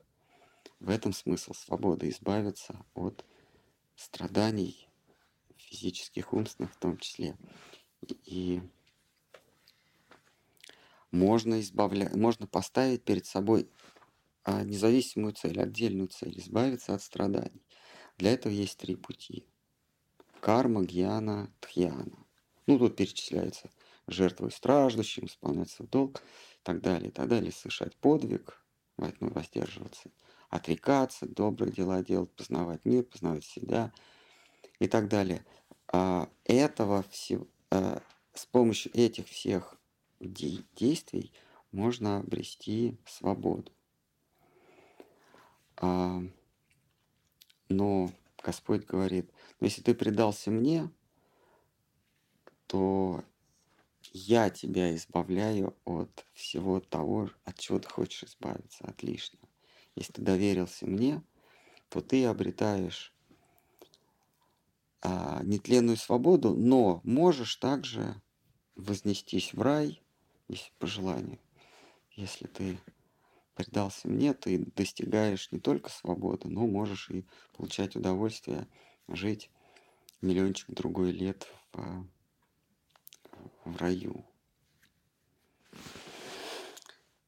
[0.80, 3.26] В этом смысл свободы избавиться от
[3.96, 4.88] страданий
[5.58, 7.38] физических, умственных в том числе.
[8.26, 8.62] И
[11.12, 12.10] можно, избавля...
[12.16, 13.70] можно поставить перед собой
[14.44, 17.62] а, независимую цель, отдельную цель, избавиться от страданий.
[18.18, 19.46] Для этого есть три пути.
[20.42, 22.26] Карма, гьяна, тхьяна.
[22.68, 23.70] Ну, тут перечисляется
[24.08, 28.64] жертвой страждущим, исполнять свой долг, и так далее, и так далее, совершать подвиг,
[28.98, 30.10] воздерживаться–
[30.50, 33.94] отрекаться, добрые дела делать, познавать мир, познавать себя
[34.80, 35.46] и так далее.
[35.92, 38.02] А этого всего, а,
[38.34, 39.80] с помощью этих всех
[40.20, 41.32] де- действий
[41.72, 43.72] можно обрести свободу.
[45.78, 46.22] А,
[47.70, 48.12] но
[48.44, 50.90] Господь говорит, «Ну, если ты предался мне,
[52.68, 53.24] то
[54.12, 59.48] я тебя избавляю от всего того, от чего ты хочешь избавиться, от лишнего.
[59.96, 61.22] Если ты доверился мне,
[61.90, 63.14] то ты обретаешь
[65.02, 68.22] а, нетленную свободу, но можешь также
[68.76, 70.02] вознестись в рай,
[70.48, 71.40] если по желанию.
[72.12, 72.80] Если ты
[73.60, 77.26] предался мне, ты достигаешь не только свободы, но можешь и
[77.58, 78.66] получать удовольствие
[79.10, 79.52] жить
[80.22, 82.08] миллиончик другой лет в,
[83.66, 84.26] в раю.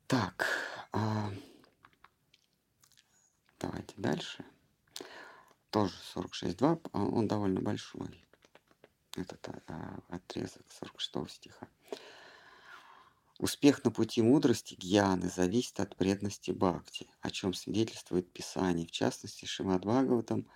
[0.07, 0.47] Так,
[0.93, 1.33] а...
[3.59, 4.45] давайте дальше.
[5.69, 8.25] Тоже 46.2, а он довольно большой.
[9.17, 11.67] Этот а, отрезок 46 стиха.
[13.41, 19.45] Успех на пути мудрости гьяны зависит от преданности бхакти, о чем свидетельствует Писание, в частности
[19.45, 20.47] Шимад Бхагаватам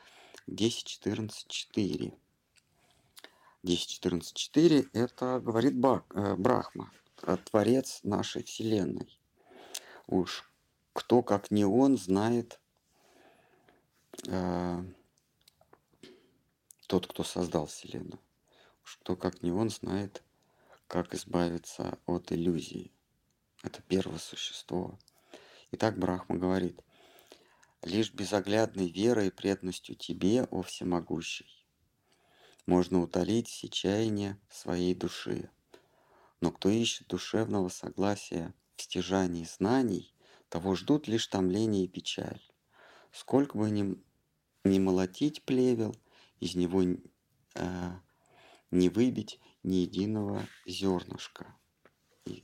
[0.47, 2.13] 10.14.4.
[3.63, 6.91] 10.14.4 это говорит Бак, э, Брахма,
[7.45, 9.19] Творец нашей Вселенной.
[10.05, 10.47] Уж
[10.93, 12.59] кто, как не он, знает
[14.27, 14.83] э,
[16.85, 18.19] тот, кто создал Вселенную.
[18.83, 20.21] Уж кто, как не он, знает,
[20.95, 22.93] как избавиться от иллюзии.
[23.63, 24.97] Это первое существо.
[25.71, 26.79] Итак, Брахма говорит,
[27.81, 31.67] лишь безоглядной верой и преданностью тебе, о всемогущий,
[32.65, 35.49] можно утолить все чаяния своей души.
[36.39, 40.15] Но кто ищет душевного согласия в стяжании знаний,
[40.47, 42.41] того ждут лишь томление и печаль.
[43.11, 44.01] Сколько бы ни,
[44.63, 45.93] ни молотить плевел,
[46.39, 46.83] из него
[47.55, 47.91] э,
[48.71, 51.47] не выбить ни единого зернышка.
[52.25, 52.43] И...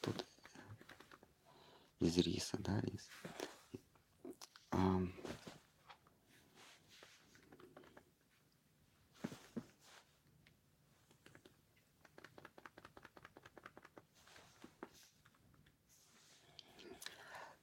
[0.00, 0.24] Тут
[2.00, 3.08] из риса, да, рис.
[4.70, 5.02] А...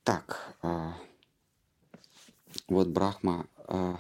[0.04, 0.94] Так, а,
[2.68, 4.00] вот Брахма а,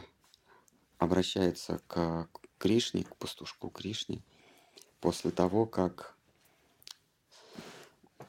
[0.97, 4.23] обращается к Кришне, к пастушку Кришне,
[4.99, 6.15] после того, как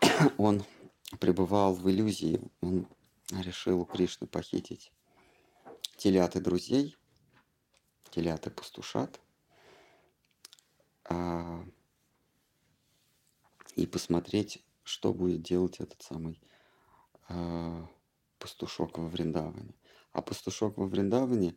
[0.38, 0.64] он
[1.20, 2.88] пребывал в иллюзии, он
[3.30, 4.92] решил у Кришны похитить
[5.96, 6.96] теляты друзей,
[8.10, 9.20] теляты пастушат,
[11.04, 11.64] а,
[13.76, 16.40] и посмотреть, что будет делать этот самый
[17.28, 17.88] а,
[18.38, 19.74] пастушок во Вриндаване.
[20.14, 21.54] А пастушок во Вриндаване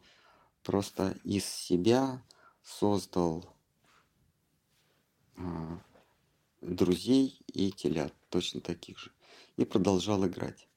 [0.63, 2.21] просто из себя
[2.63, 3.55] создал
[5.37, 5.79] а,
[6.61, 9.11] друзей и телят, точно таких же,
[9.55, 10.67] и продолжал играть.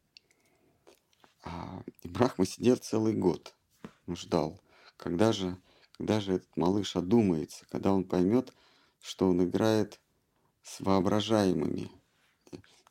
[1.43, 3.57] А, и Брахма сидел целый год,
[4.07, 4.61] ждал,
[4.97, 5.61] когда же,
[5.93, 8.53] когда же этот малыш одумается, когда он поймет,
[9.01, 9.99] что он играет
[10.63, 11.91] с воображаемыми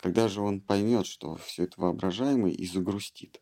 [0.01, 3.41] когда же он поймет, что все это воображаемое и загрустит.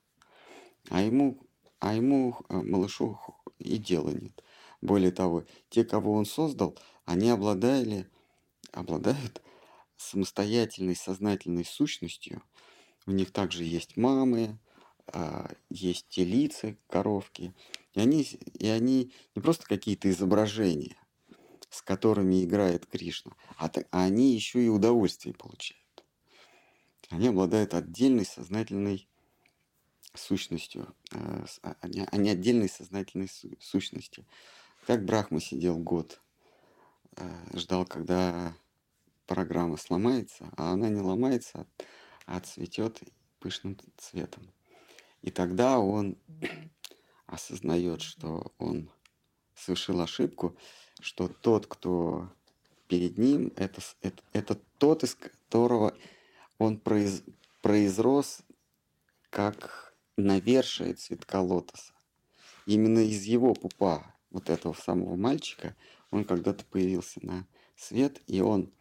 [0.89, 1.37] А ему,
[1.79, 3.19] а ему, э, малышу,
[3.59, 4.43] и дела нет.
[4.81, 8.09] Более того, те, кого он создал, они обладали,
[8.71, 9.41] обладают
[9.97, 12.41] самостоятельной сознательной сущностью.
[13.05, 14.59] У них также есть мамы,
[15.07, 17.53] а, есть телицы, коровки.
[17.93, 20.97] И они, и они не просто какие-то изображения,
[21.69, 25.81] с которыми играет Кришна, а, а они еще и удовольствие получают.
[27.09, 29.07] Они обладают отдельной сознательной
[30.13, 33.29] сущностью, э, а, они отдельной сознательной
[33.59, 34.25] сущностью.
[34.85, 36.21] Так Брахма сидел год,
[37.15, 38.55] э, ждал, когда
[39.25, 41.67] программа сломается, а она не ломается,
[42.25, 43.01] а цветет
[43.39, 44.49] пышным цветом.
[45.21, 46.17] И тогда он
[47.25, 48.89] осознает, что он
[49.55, 50.55] совершил ошибку,
[50.99, 52.31] что тот, кто
[52.87, 55.95] перед ним, это, это, это тот, из которого
[56.57, 57.23] он произ,
[57.61, 58.39] произрос
[59.29, 59.86] как
[60.17, 61.93] навершие цветка лотоса.
[62.65, 65.75] Именно из его пупа, вот этого самого мальчика,
[66.11, 68.71] он когда-то появился на свет, и он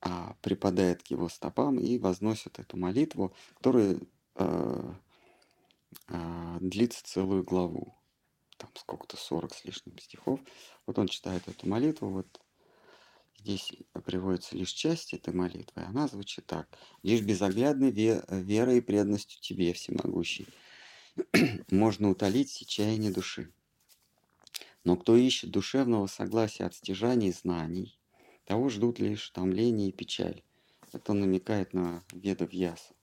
[0.00, 3.98] а, припадает к его стопам и возносит эту молитву, которая
[4.34, 4.94] а,
[6.08, 7.94] а, длится целую главу.
[8.58, 10.40] Там сколько-то 40 с лишним стихов.
[10.86, 12.40] Вот он читает эту молитву, вот
[13.44, 13.72] Здесь
[14.04, 15.82] приводится лишь часть этой молитвы.
[15.82, 16.68] Она звучит так.
[17.02, 20.46] «Лишь безоглядной ве- верой и преданностью Тебе, Всемогущий,
[21.72, 23.52] можно утолить сечаяние души.
[24.84, 27.98] Но кто ищет душевного согласия от стяжаний знаний,
[28.44, 30.44] того ждут лишь томление и печаль.
[30.92, 32.94] Это намекает на веда Вьяса.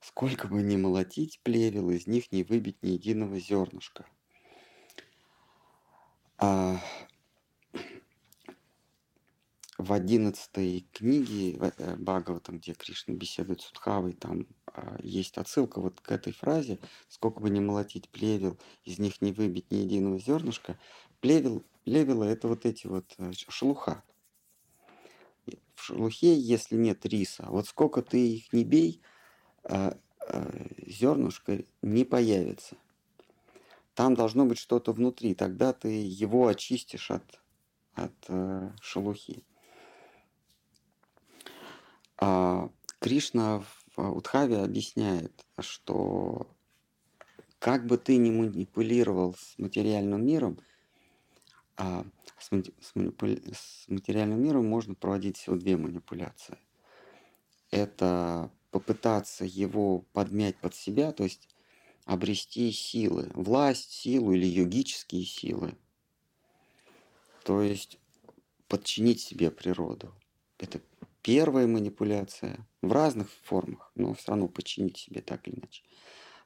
[0.00, 4.06] Сколько бы ни молотить плевел, из них не выбить ни единого зернышка.
[6.38, 6.80] А
[9.84, 16.00] в одиннадцатой книге э, Бхагаватам, где Кришна беседует с Удхавой, там а, есть отсылка вот
[16.00, 16.78] к этой фразе
[17.08, 20.78] «Сколько бы ни молотить плевел, из них не выбить ни единого зернышка».
[21.20, 24.02] Плевел, плевела– это вот эти вот э, шелуха.
[25.74, 29.02] В шелухе, если нет риса, вот сколько ты их не бей,
[29.64, 29.98] а,
[30.86, 32.76] зернышко не появится.
[33.94, 37.40] Там должно быть что-то внутри, тогда ты его очистишь от,
[37.94, 39.44] от э, шелухи.
[42.18, 43.60] А Кришна
[43.96, 46.48] Уддхаве объясняет, что
[47.58, 50.58] как бы ты ни манипулировал с материальным миром,
[51.76, 52.04] а
[52.38, 52.50] с,
[52.94, 53.40] манипуля...
[53.54, 56.58] с материальным миром можно проводить всего две манипуляции.
[57.70, 61.48] Это попытаться его подмять под себя, то есть
[62.04, 65.76] обрести силы, власть, силу или йогические силы.
[67.44, 67.98] То есть
[68.68, 70.14] подчинить себе природу.
[70.58, 70.80] Это
[71.24, 75.82] первая манипуляция в разных формах, но все равно подчинить себе так или иначе.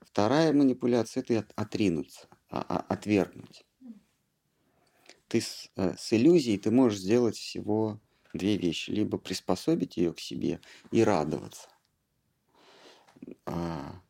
[0.00, 3.66] Вторая манипуляция– это отринуться, а, а, отвергнуть.
[5.26, 8.00] Ты с, э, с иллюзией ты можешь сделать всего
[8.32, 8.90] две вещи.
[8.90, 10.60] Либо приспособить ее к себе
[10.92, 11.68] и радоваться.
[13.46, 14.00] А,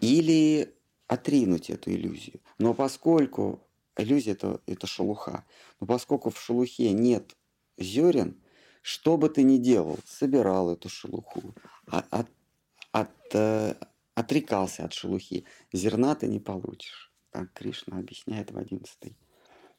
[0.00, 0.74] или
[1.06, 2.40] отринуть эту иллюзию.
[2.58, 3.60] Но поскольку
[3.94, 5.44] иллюзия это, это шелуха,
[5.80, 7.36] но поскольку в шелухе нет
[7.80, 8.40] зерен,
[8.82, 11.54] что бы ты ни делал, собирал эту шелуху,
[11.86, 12.28] от, от,
[12.92, 13.74] от, э,
[14.14, 17.12] отрекался от шелухи, зерна ты не получишь.
[17.30, 19.16] Так Кришна объясняет в 11,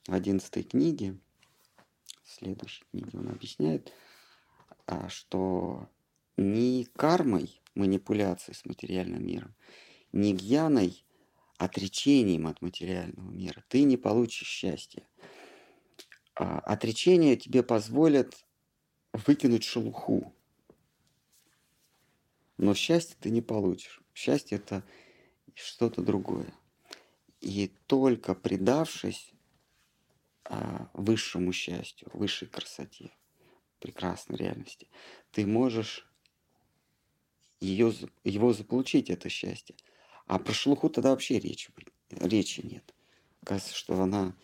[0.07, 1.17] в 11 книге,
[2.23, 3.91] в следующей книге он объясняет,
[4.87, 5.89] а, что
[6.37, 9.55] ни кармой, манипуляцией с материальным миром,
[10.11, 11.05] ни гьяной,
[11.57, 15.03] отречением от материального мира ты не получишь счастья.
[16.41, 18.35] А отречение тебе позволит
[19.13, 20.33] выкинуть шелуху.
[22.57, 24.01] Но счастье ты не получишь.
[24.15, 24.83] Счастье это
[25.53, 26.51] что-то другое.
[27.41, 29.33] И только предавшись
[30.45, 33.11] а, высшему счастью, высшей красоте,
[33.77, 34.87] прекрасной реальности,
[35.31, 36.09] ты можешь
[37.59, 39.75] ее, его заполучить, это счастье.
[40.25, 41.71] А про шелуху тогда вообще речи,
[42.09, 42.95] речи нет.
[43.43, 44.35] Кажется, что она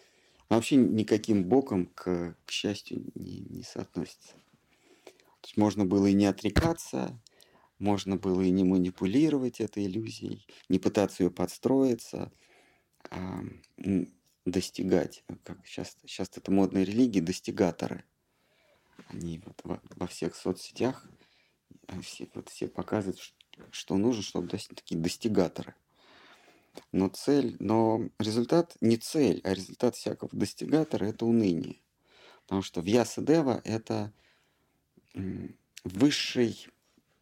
[0.49, 4.33] вообще никаким боком к, к счастью не, не соотносится.
[5.03, 7.19] То есть можно было и не отрекаться,
[7.79, 12.31] можно было и не манипулировать этой иллюзией, не пытаться ее подстроиться,
[13.09, 13.41] а
[14.45, 18.03] достигать, как сейчас, сейчас это модная религия, достигаторы.
[19.09, 21.07] Они вот во, во всех соцсетях
[21.87, 23.19] а все, вот все показывают,
[23.71, 25.75] что нужно, чтобы достичь такие достигаторы.
[26.91, 31.81] Но цель, но результат не цель, а результат всякого достигатора– это уныние.
[32.43, 34.13] Потому что Вьясадева– это
[35.83, 36.67] высший,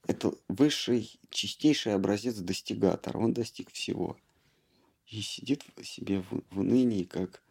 [0.07, 3.17] это высший, чистейший образец достигатора.
[3.17, 4.17] Он достиг всего.
[5.07, 7.41] И сидит себе в, в унынии, как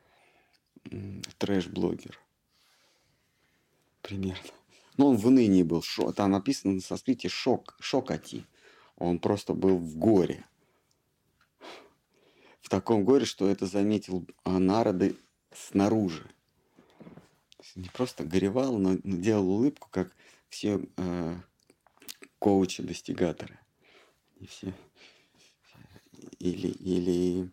[1.39, 2.19] трэш-блогер.
[4.03, 4.51] Примерно.
[4.97, 5.83] Но он в унынии был.
[5.83, 8.45] Шо, там написано на санскрите шок, шокати.
[8.97, 10.45] Он просто был в горе.
[12.65, 15.17] В таком горе, что это заметил а, народы
[15.53, 16.27] снаружи.
[17.75, 20.11] Не просто горевал, но делал улыбку, как
[20.49, 21.37] все э,
[22.39, 23.59] коучи-достигаторы.
[24.41, 24.73] И все
[26.39, 27.51] или, или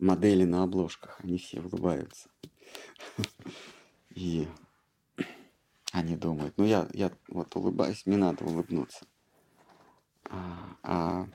[0.00, 2.28] модели на обложках, они все улыбаются.
[4.10, 4.48] И
[5.92, 9.06] они думают, ну я, я вот улыбаюсь, мне надо улыбнуться.
[10.24, 11.28] А, а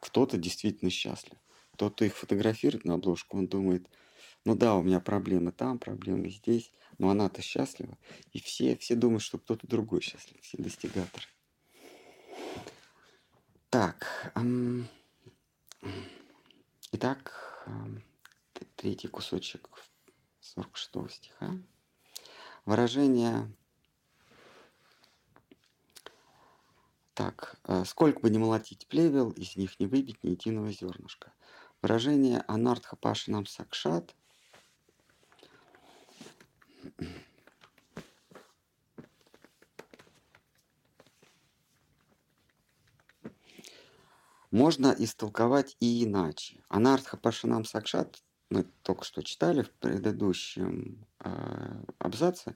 [0.00, 1.38] кто-то действительно счастлив.
[1.72, 3.88] Кто-то их фотографирует на обложку, он думает,
[4.44, 7.96] ну да, у меня проблемы там, проблемы здесь, но она-то счастлива.
[8.32, 11.26] И все, все думают, что кто-то другой счастлив, все достигаторы.
[13.70, 14.88] Так, эм,
[16.92, 18.02] итак, эм,
[18.76, 19.68] третий кусочек
[20.40, 21.58] 46 стиха.
[22.64, 23.52] Выражение
[27.18, 31.32] Так, э, сколько бы ни молотить плевел, из них не выбить ни единого зернышка.
[31.82, 34.14] Выражение Анартха Пашинам Сакшат
[44.52, 46.62] можно истолковать и иначе.
[46.68, 52.54] Анартха Пашинам Сакшат мы только что читали в предыдущем э, абзаце,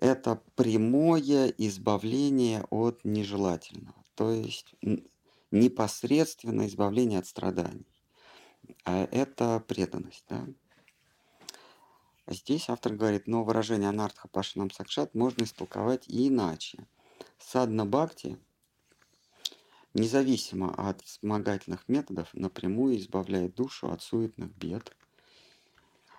[0.00, 4.74] это прямое избавление от нежелательного, то есть
[5.50, 7.86] непосредственное избавление от страданий.
[8.84, 10.24] А это преданность.
[10.28, 10.46] Да?
[12.26, 16.86] Здесь автор говорит, но выражение анартха пашанам сакшат можно истолковать и иначе.
[17.38, 18.38] Садна Бхакти,
[19.94, 24.96] независимо от вспомогательных методов, напрямую избавляет душу от суетных бед.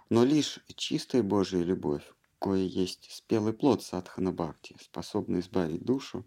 [0.09, 2.03] Но лишь чистая Божья любовь,
[2.41, 6.25] кое есть спелый плод садхана Бхакти, способна избавить душу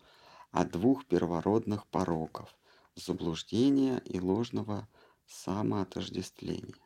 [0.53, 2.57] от двух первородных пороков–
[2.95, 4.89] заблуждения и ложного
[5.27, 6.77] самоотождествления.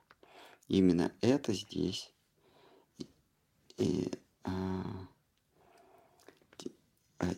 [0.66, 2.12] Именно это здесь
[3.76, 4.10] и,
[4.44, 5.08] а,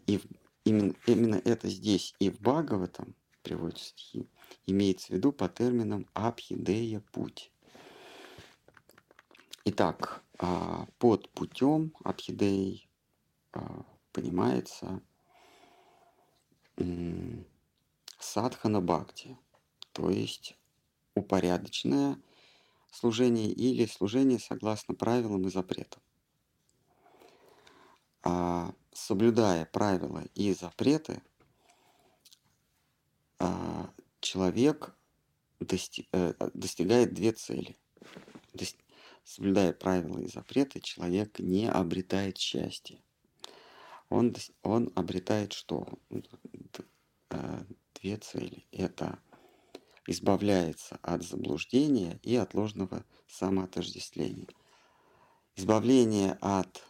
[0.06, 0.20] и
[0.64, 4.28] именно, именно это здесь и в Бхагаватам приводится стихи,
[4.66, 7.52] имеется в виду по терминам Абхидея путь.
[9.64, 10.29] Итак, а,
[10.98, 12.88] под путем Абхидей
[13.52, 15.02] а, понимается
[18.18, 19.36] садхана бхакти,
[19.92, 20.56] то есть
[21.14, 22.18] упорядоченное
[22.90, 26.00] служение или служение согласно правилам и запретам.
[28.22, 31.22] А, соблюдая правила и запреты,
[33.38, 34.94] а, человек
[35.60, 37.76] э, достигает две цели.
[39.30, 43.00] Соблюдая правила и запреты, человек не обретает счастье.
[44.08, 45.86] Он, он обретает что?
[47.30, 47.64] Э,
[47.94, 48.66] две цели.
[48.72, 49.20] Это
[50.08, 54.48] избавляется от заблуждения и от ложного самоотождествления.
[55.54, 56.84] Избавление от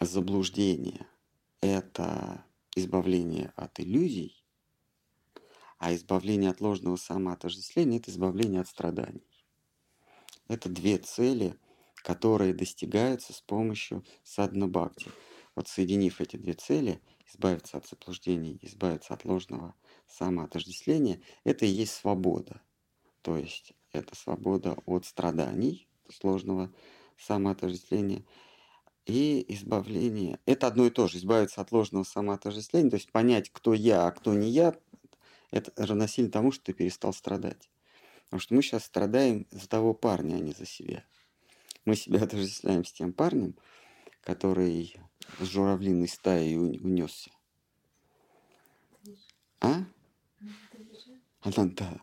[0.00, 1.06] заблуждения–
[1.60, 2.42] это
[2.74, 4.42] избавление от иллюзий,
[5.76, 9.29] а избавление от ложного самоотождествления– это избавление от страданий.
[10.50, 11.54] Это две цели,
[11.94, 15.08] которые достигаются с помощью садна бхакти.
[15.54, 17.00] Вот соединив эти две цели,
[17.32, 19.76] избавиться от заблуждений, избавиться от ложного
[20.08, 22.62] самоотождествления, это и есть свобода.
[23.22, 26.74] То есть это свобода от страданий, сложного
[27.16, 28.24] самоотождествления,
[29.06, 30.40] и избавление.
[30.46, 34.10] Это одно и то же, избавиться от ложного самоотождествления, то есть понять, кто я, а
[34.10, 34.74] кто не я,
[35.52, 37.70] это равносильно тому, что ты перестал страдать.
[38.30, 41.04] Потому что мы сейчас страдаем за того парня, а не за себя.
[41.84, 43.56] Мы себя отождествляем с тем парнем,
[44.20, 44.96] который
[45.40, 47.32] с журавлиной стаей унесся.
[49.60, 49.84] А?
[51.40, 52.00] Она, да.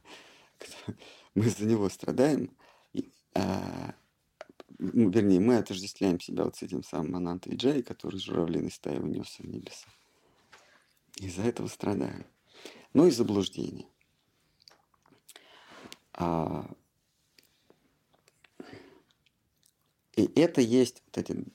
[1.34, 2.56] Мы за него страдаем.
[3.34, 3.96] А,
[4.80, 9.44] вернее, мы отождествляем себя вот с этим самым Ананта Виджай, который с журавлиной стаей унесся
[9.44, 9.88] в небеса.
[11.18, 12.26] Из-за этого страдаем.
[12.94, 13.88] Ну и заблуждение.
[16.18, 16.68] А,
[20.16, 21.46] и это есть вот эти,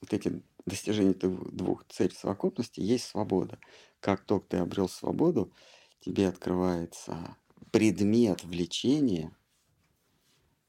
[0.00, 3.58] вот эти достижения двух целей совокупности, есть свобода.
[4.00, 5.52] Как только ты обрел свободу,
[6.00, 7.36] тебе открывается
[7.70, 9.36] предмет влечения,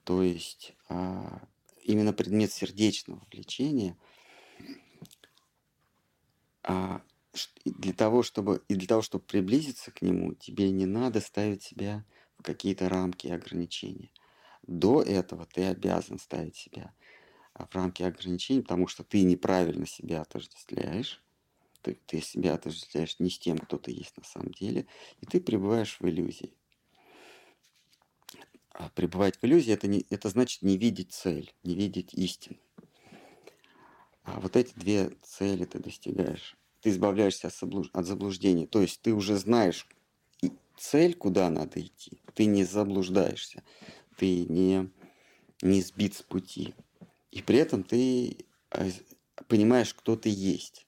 [0.03, 1.41] то есть а,
[1.83, 3.97] именно предмет сердечного влечения,
[6.63, 7.01] а,
[7.65, 12.05] для того, чтобы, и для того, чтобы приблизиться к нему, тебе не надо ставить себя
[12.43, 14.11] какие-то рамки и ограничения.
[14.63, 16.93] До этого ты обязан ставить себя
[17.53, 21.23] в рамки ограничений, потому что ты неправильно себя отождествляешь,
[21.81, 24.85] ты, ты себя отождествляешь не с тем, кто ты есть на самом деле,
[25.21, 26.53] и ты пребываешь в иллюзии.
[28.71, 32.57] А пребывать в иллюзии это, не, это значит не видеть цель, не видеть истину.
[34.23, 36.55] А вот эти две цели ты достигаешь.
[36.81, 37.89] Ты избавляешься от, заблуж...
[37.93, 38.67] от заблуждений.
[38.67, 39.87] То есть ты уже знаешь
[40.79, 42.21] цель, куда надо идти.
[42.33, 43.63] Ты не заблуждаешься.
[44.17, 44.89] Ты не,
[45.61, 46.73] не сбит с пути.
[47.31, 48.91] И при этом ты э,
[49.47, 50.87] понимаешь, кто ты есть.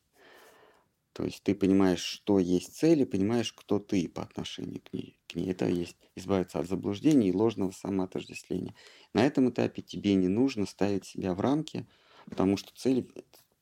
[1.13, 5.19] То есть ты понимаешь, что есть цель, и понимаешь, кто ты по отношению к ней.
[5.27, 5.51] К ней.
[5.51, 8.73] Это есть избавиться от заблуждений и ложного самоотождествления.
[9.13, 11.85] На этом этапе тебе не нужно ставить себя в рамки,
[12.25, 13.11] потому что цель,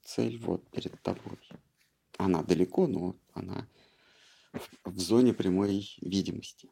[0.03, 1.39] цель вот перед тобой.
[2.17, 3.67] Она далеко, но она
[4.83, 6.69] в зоне прямой видимости.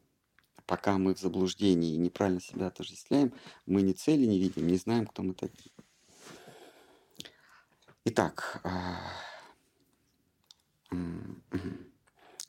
[0.66, 3.32] Пока мы в заблуждении и неправильно себя отождествляем,
[3.64, 5.72] мы ни цели не видим, не знаем, кто мы такие.
[8.04, 9.00] Итак, а,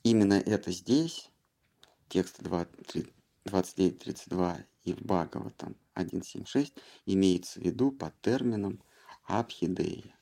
[0.02, 1.30] именно это здесь,
[2.08, 6.72] тексты 29.32 и в Бхагаватам 1.7.6
[7.06, 8.82] имеется в виду под термином
[9.24, 10.16] Абхидея.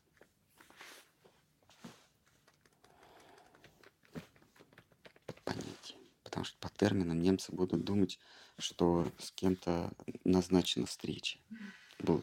[5.44, 5.98] Понятие.
[6.39, 8.20] Потому что по терминам немцы будут думать,
[8.61, 9.91] что с кем-то
[10.22, 11.41] назначена встреча.
[11.99, 12.22] Было,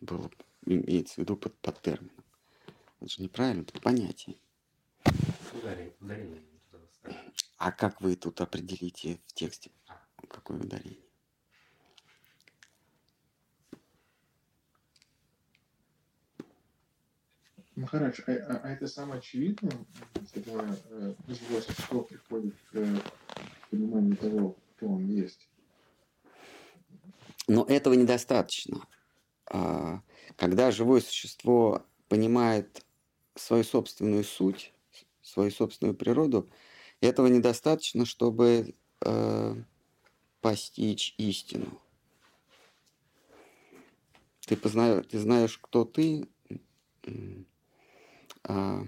[0.00, 0.30] было
[0.64, 2.24] имеется в виду под, под термином.
[3.00, 4.36] Это же неправильно, это понятие.
[5.52, 6.40] Ударение,
[7.56, 9.72] А как вы тут определите в тексте,
[10.28, 11.08] какое ударение?
[17.74, 19.86] Махарадж, а, а, а это самое очевидное,
[20.34, 21.14] этого э,
[21.86, 23.02] что приходит к
[23.70, 25.48] пониманию того, кто он есть?
[27.46, 28.86] Но этого недостаточно.
[29.46, 30.02] А,
[30.36, 32.84] когда живое существо понимает
[33.34, 34.72] свою собственную суть,
[35.22, 36.48] свою собственную природу,
[37.00, 39.54] этого недостаточно, чтобы э,
[40.40, 41.80] постичь истину.
[44.46, 46.26] Ты, познаешь, ты знаешь, кто ты,
[48.44, 48.82] а,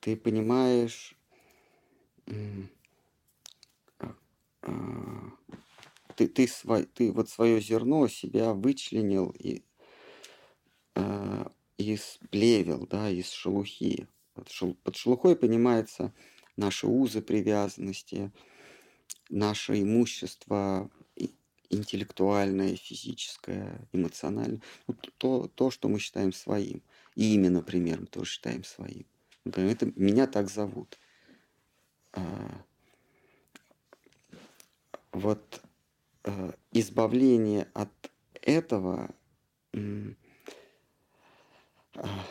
[0.00, 1.17] ты понимаешь,
[6.16, 9.62] ты, ты, свой, ты вот свое зерно себя вычленил и,
[10.94, 14.08] а, из плевел, да, из шелухи.
[14.34, 16.12] Под, шел, под шелухой понимается
[16.56, 18.32] наши узы привязанности,
[19.30, 20.90] наше имущество
[21.70, 24.60] интеллектуальное, физическое, эмоциональное.
[24.86, 26.82] Вот то, то, что мы считаем своим.
[27.14, 29.06] И имя, например, мы тоже считаем своим.
[29.44, 30.98] Например, это меня так зовут.
[32.18, 32.64] А,
[35.12, 35.62] вот
[36.24, 37.90] а, избавление от
[38.42, 39.14] этого
[41.94, 42.24] а,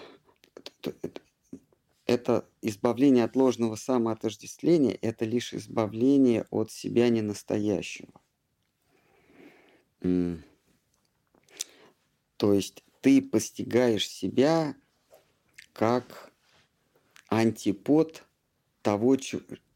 [2.05, 8.13] это избавление от ложного самоотождествления, это лишь избавление от себя ненастоящего.
[12.38, 14.75] То есть ты постигаешь себя
[15.73, 16.31] как
[17.27, 18.23] антипод
[18.81, 19.17] того,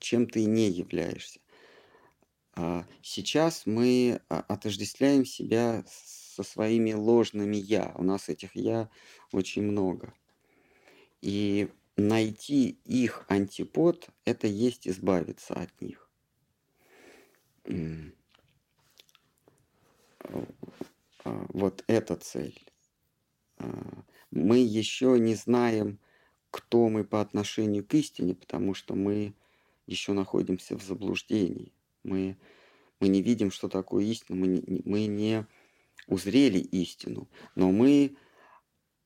[0.02, 1.40] чем ты не являешься.
[2.54, 7.94] А сейчас мы а, отождествляем себя со своими ложными «я».
[7.96, 8.90] У нас этих «я»
[9.32, 10.14] очень много.
[11.22, 16.10] И найти их антипод– это есть избавиться от них.
[21.24, 22.60] А, вот эта цель.
[24.32, 26.00] Мы еще не знаем,
[26.50, 29.36] кто мы по отношению к истине, потому что мы
[29.92, 31.74] еще находимся в заблуждении.
[32.04, 32.38] Мы,
[33.00, 35.46] мы не видим, что такое истина, мы не, мы не
[36.08, 38.16] узрели истину, но мы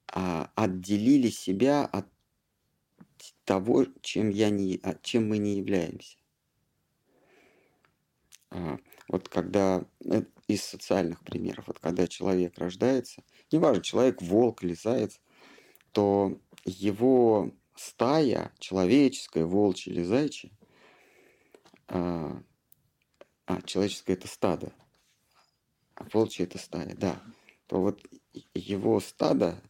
[0.08, 2.08] а, отделили себя от
[3.44, 6.18] того, чем, я не, чем мы не являемся.
[8.52, 8.78] А,
[9.08, 15.20] вот когда э, из социальных примеров, вот когда человек рождается, неважно, человек волк или заяц,
[15.92, 20.50] то его стая, человеческая, волчья или зайчья,
[21.88, 22.42] а,
[23.46, 24.74] а человеческое это стадо,
[25.96, 27.22] а волчья это стая, да,
[27.68, 28.02] то вот
[28.54, 29.62] его стадо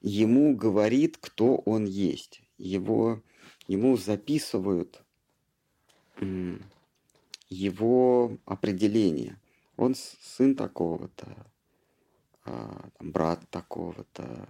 [0.00, 2.42] ему говорит, кто он есть.
[2.58, 3.22] Его,
[3.66, 5.02] ему записывают
[7.48, 9.40] его определение.
[9.76, 11.46] Он сын такого-то,
[12.44, 14.48] а, брат такого-то,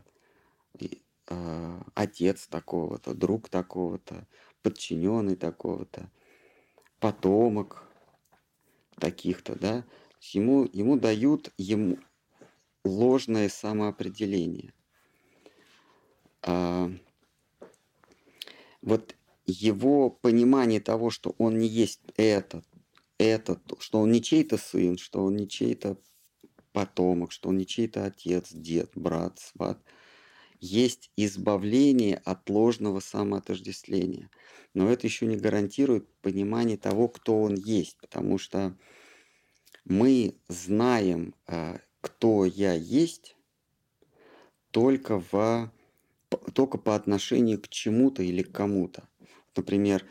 [1.28, 4.26] а, отец такого-то, друг такого-то,
[4.62, 6.10] подчиненный такого-то,
[7.04, 7.86] потомок
[8.98, 9.84] таких-то, да.
[10.32, 11.98] Ему, ему дают ему
[12.82, 14.72] ложное самоопределение.
[16.40, 16.90] А,
[18.80, 22.64] вот его понимание того, что он не есть этот,
[23.18, 25.98] это, что он не чей-то сын, что он не чей-то
[26.72, 29.78] потомок, что он не чей-то отец, дед, брат, сват.
[30.60, 34.30] Есть избавление от ложного самоотождествления.
[34.72, 38.76] Но это еще не гарантирует понимание того, кто он есть, потому что
[39.84, 43.36] мы знаем, э, кто я есть,
[44.70, 45.70] только, в,
[46.54, 49.08] только по отношению к чему-то или к кому-то.
[49.54, 50.04] Например,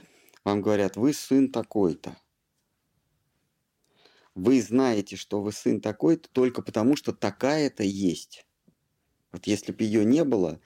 [0.46, 2.16] вам говорят, вы сын такой-то
[4.36, 8.46] вы знаете, что вы сын такой-то только потому, что такая-то есть.
[9.34, 10.62] Вот если бы ее не было,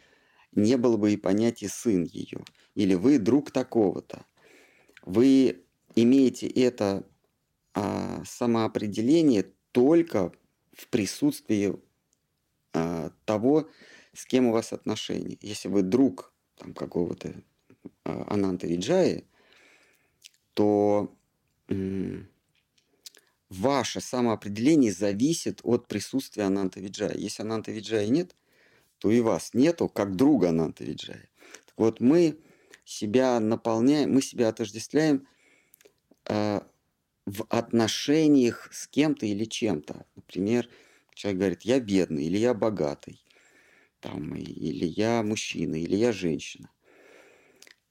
[0.52, 2.44] не было бы и понятия сын ее.
[2.76, 4.26] Или вы друг такого-то.
[5.04, 5.64] Вы
[5.96, 7.08] имеете это
[7.74, 10.32] а, самоопределение только
[10.74, 11.80] в присутствии
[12.74, 13.70] а, того,
[14.14, 15.38] с кем у вас отношения.
[15.42, 17.34] Если вы друг там, какого-то
[18.04, 19.26] а, Ананта Виджаи,
[20.54, 21.16] то
[21.70, 22.28] м-
[23.50, 27.16] ваше самоопределение зависит от присутствия Ананта Виджая.
[27.16, 28.36] Если Ананта Виджая нет,
[29.00, 31.30] то и вас нету, как друга Ананта Виджая.
[31.66, 32.40] Так вот, мы
[32.86, 35.28] себя наполняем, мы себя отождествляем
[36.30, 36.62] э,
[37.26, 40.06] в отношениях с кем-то или чем-то.
[40.16, 40.68] Например,
[41.14, 43.22] человек говорит, я бедный или я богатый,
[44.00, 46.72] там, или я мужчина, или я женщина.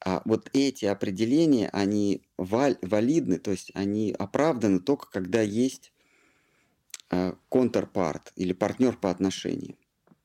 [0.01, 5.93] А вот эти определения, они валидны, то есть они оправданы только когда есть
[7.11, 9.77] э, контрпарт или партнер по отношениям.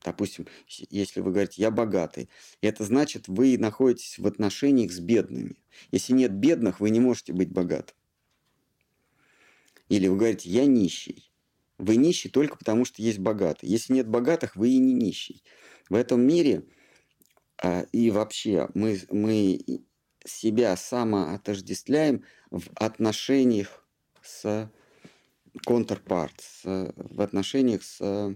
[0.04, 2.30] Допустим, если вы говорите, я богатый,
[2.62, 5.62] это значит, вы находитесь в отношениях с бедными.
[5.92, 7.96] Если нет бедных, вы не можете быть богатым.
[9.90, 11.32] Или вы говорите, я нищий.
[11.78, 13.72] Вы нищий только потому, что есть богатые.
[13.72, 15.44] Если нет богатых, вы и не нищий.
[15.90, 16.64] В этом мире
[17.62, 19.60] а, и вообще мы, мы
[20.26, 23.86] себя самоотождествляем в отношениях
[24.24, 24.72] с
[25.66, 28.36] контрпарт, в отношениях с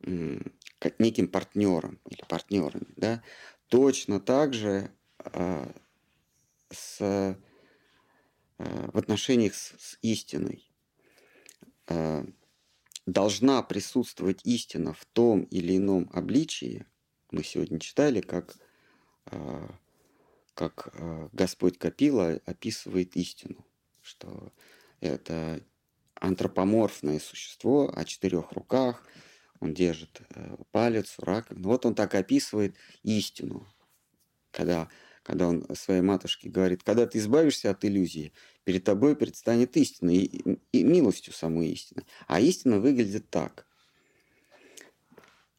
[0.00, 2.86] неким партнером или партнерами.
[2.96, 3.22] Да?
[3.68, 4.90] Точно так же
[5.24, 5.72] э,
[6.70, 7.34] с, э,
[8.58, 10.70] в отношениях с, с истиной.
[11.88, 12.24] Э,
[13.06, 16.86] должна присутствовать истина в том или ином обличии.
[17.30, 18.56] Мы сегодня читали, как,
[19.26, 19.68] э,
[20.54, 23.66] как э, Господь Капила описывает истину,
[24.02, 24.52] что
[25.00, 25.62] это
[26.14, 29.06] антропоморфное существо о четырех руках,
[29.60, 31.68] он держит э, палец, раковину.
[31.68, 33.66] Вот он так описывает истину,
[34.50, 34.88] когда,
[35.22, 38.32] когда он своей матушке говорит, когда ты избавишься от иллюзии,
[38.64, 42.04] перед тобой предстанет истина и, и милостью самой истины.
[42.26, 43.66] А истина выглядит так.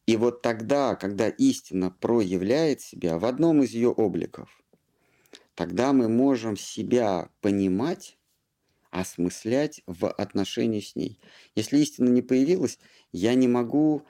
[0.06, 4.62] И вот тогда, когда истина проявляет себя в одном из ее обликов,
[5.54, 8.18] тогда мы можем себя понимать
[8.90, 11.18] осмыслять в отношении с ней.
[11.54, 12.78] Если истина не появилась,
[13.12, 14.04] я не могу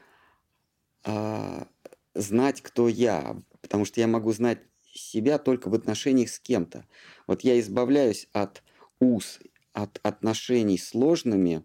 [1.04, 1.68] а,
[2.14, 4.60] знать, кто я, потому что я могу знать
[4.92, 6.86] себя только в отношениях с кем-то.
[7.26, 8.62] Вот я избавляюсь от
[8.98, 9.38] уз,
[9.72, 11.62] от отношений сложными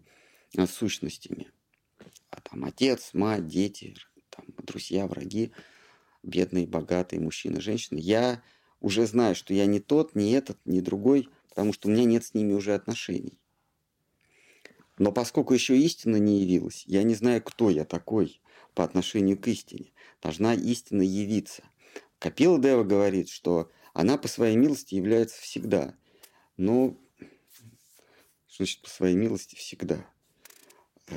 [0.56, 1.50] а, сущностями.
[2.30, 3.94] А там отец, мать, дети,
[4.30, 5.52] там, друзья, враги,
[6.22, 7.98] бедные, богатые, мужчины, женщины.
[7.98, 8.42] Я
[8.80, 12.22] уже знаю, что я не тот, не этот, не другой, потому что у меня нет
[12.22, 13.38] с ними уже отношений.
[14.98, 18.42] Но поскольку еще истина не явилась, я не знаю, кто я такой
[18.74, 19.94] по отношению к истине.
[20.20, 21.62] Должна истина явиться.
[22.18, 25.96] Капила Дева говорит, что она по своей милости является всегда.
[26.58, 26.94] Но
[28.46, 30.06] что значит по своей милости всегда?
[31.06, 31.16] Э,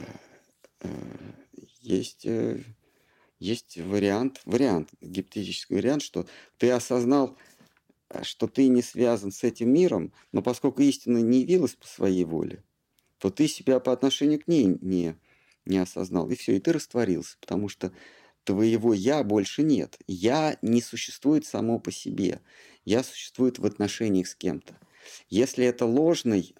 [0.79, 1.33] э,
[1.81, 2.63] есть, э,
[3.39, 6.27] есть вариант, вариант, гипотетический вариант, что
[6.57, 7.37] ты осознал
[8.23, 12.63] что ты не связан с этим миром, но поскольку истина не явилась по своей воле,
[13.19, 15.15] то ты себя по отношению к ней не,
[15.65, 16.29] не осознал.
[16.29, 17.91] И все, и ты растворился, потому что
[18.43, 19.99] твоего «я» больше нет.
[20.07, 22.41] «Я» не существует само по себе.
[22.85, 24.79] «Я» существует в отношениях с кем-то.
[25.29, 26.55] Если это ложный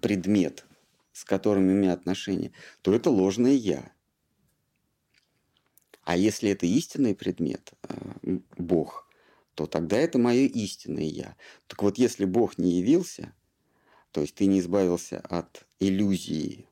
[0.00, 0.64] предмет,
[1.12, 2.52] с которым имею отношения,
[2.82, 3.92] то это ложное «я».
[6.04, 9.01] А если это истинный предмет, э, Бог–
[9.54, 11.36] то тогда это мое истинное я.
[11.66, 13.34] Так вот, если Бог не явился,
[14.10, 16.66] то есть ты не избавился от иллюзии,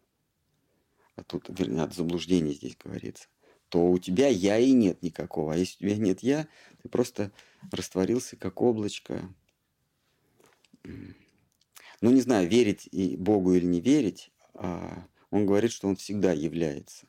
[1.16, 3.28] а тут, вернее, от заблуждения здесь говорится,
[3.68, 5.54] то у тебя я и нет никакого.
[5.54, 6.48] А если у тебя нет я,
[6.82, 7.32] ты просто
[7.70, 9.32] растворился как облачко.
[10.82, 16.32] Ну, не знаю, верить и Богу или не верить, а он говорит, что он всегда
[16.32, 17.06] является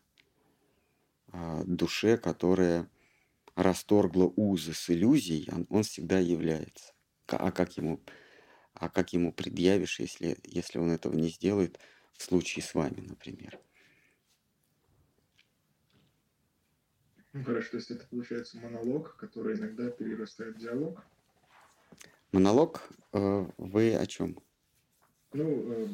[1.32, 2.90] а, душе, которая
[3.56, 6.94] расторгло узы с иллюзией, он, он всегда является.
[7.28, 8.02] А как ему,
[8.74, 11.80] а как ему предъявишь, если, если он этого не сделает
[12.14, 13.60] в случае с вами, например?
[17.34, 21.06] Ну хорошо, то есть это получается монолог, который иногда перерастает в диалог.
[22.34, 22.90] Монолог?
[23.14, 24.38] Э, вы о чем?
[25.32, 25.88] Ну,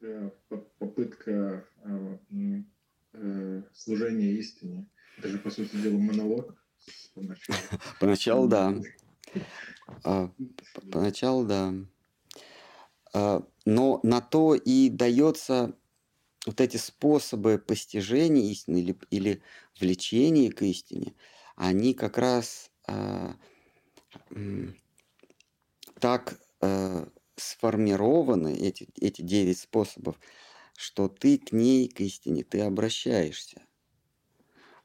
[0.00, 0.30] э,
[0.78, 1.66] попытка
[3.12, 4.88] э, служения истине.
[5.18, 6.63] Это же, по сути дела, монолог.
[8.00, 8.74] Поначалу, да.
[10.04, 10.30] А,
[10.90, 11.74] поначалу, да.
[13.12, 15.76] А, но на то и дается
[16.46, 19.42] вот эти способы постижения истины или, или
[19.80, 21.14] влечения к истине,
[21.56, 23.32] они как раз э,
[26.00, 27.06] так э,
[27.36, 30.18] сформированы, эти, эти девять способов,
[30.76, 33.62] что ты к ней, к истине, ты обращаешься.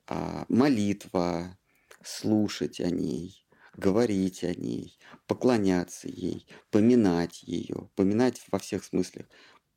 [0.07, 1.57] А, молитва,
[2.09, 3.45] слушать о ней,
[3.75, 4.97] говорить о ней,
[5.27, 9.27] поклоняться ей, поминать ее, поминать во всех смыслах,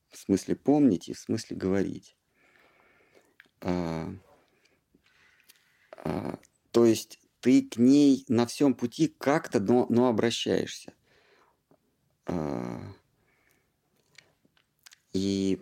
[0.08, 2.16] в смысле помнить и в смысле говорить.
[3.60, 4.12] А,
[5.96, 6.38] а,
[6.70, 10.94] то есть ты к ней на всем пути как-то, но, но обращаешься.
[12.26, 12.80] А,
[15.12, 15.60] и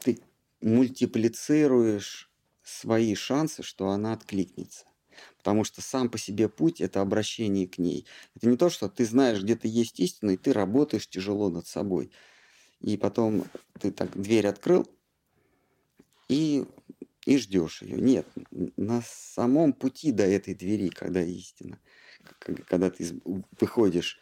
[0.00, 0.20] ты
[0.60, 2.30] мультиплицируешь
[2.62, 4.86] свои шансы, что она откликнется.
[5.42, 8.06] Потому что сам по себе путь– это обращение к ней.
[8.36, 11.66] Это не то, что ты знаешь, где ты есть истина, и ты работаешь тяжело над
[11.66, 12.12] собой.
[12.80, 13.44] И потом
[13.80, 14.86] ты так дверь открыл,
[16.28, 16.64] и
[17.24, 17.96] и ждешь ее.
[17.96, 18.26] Нет,
[18.76, 21.78] на самом пути до этой двери, когда истина,
[22.40, 23.20] когда ты
[23.60, 24.18] выходишь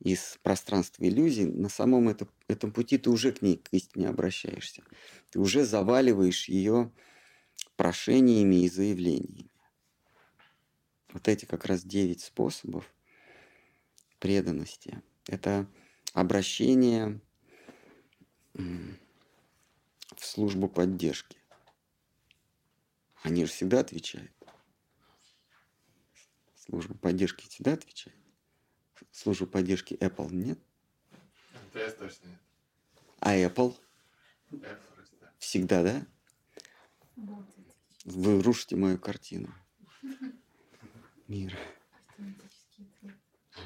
[0.00, 4.82] из пространства иллюзий, на самом это, этом пути ты уже к ней, к истине обращаешься.
[5.30, 6.90] Ты уже заваливаешь ее
[7.76, 9.50] прошениями и заявлениями.
[11.12, 12.84] Вот эти как раз девять способов
[14.18, 15.02] преданности.
[15.26, 15.66] Это
[16.12, 17.20] обращение
[18.54, 18.96] в
[20.16, 21.38] службу поддержки.
[23.22, 24.32] Они же всегда отвечают.
[26.56, 28.16] Служба поддержки всегда отвечает.
[29.10, 30.58] Службу поддержки Apple нет?
[31.72, 32.40] МТС точно нет.
[33.20, 33.74] А Apple?
[34.50, 34.88] Apple
[35.38, 36.06] Всегда, да?
[38.04, 39.54] Вы рушите мою картину.
[41.28, 41.56] Мир.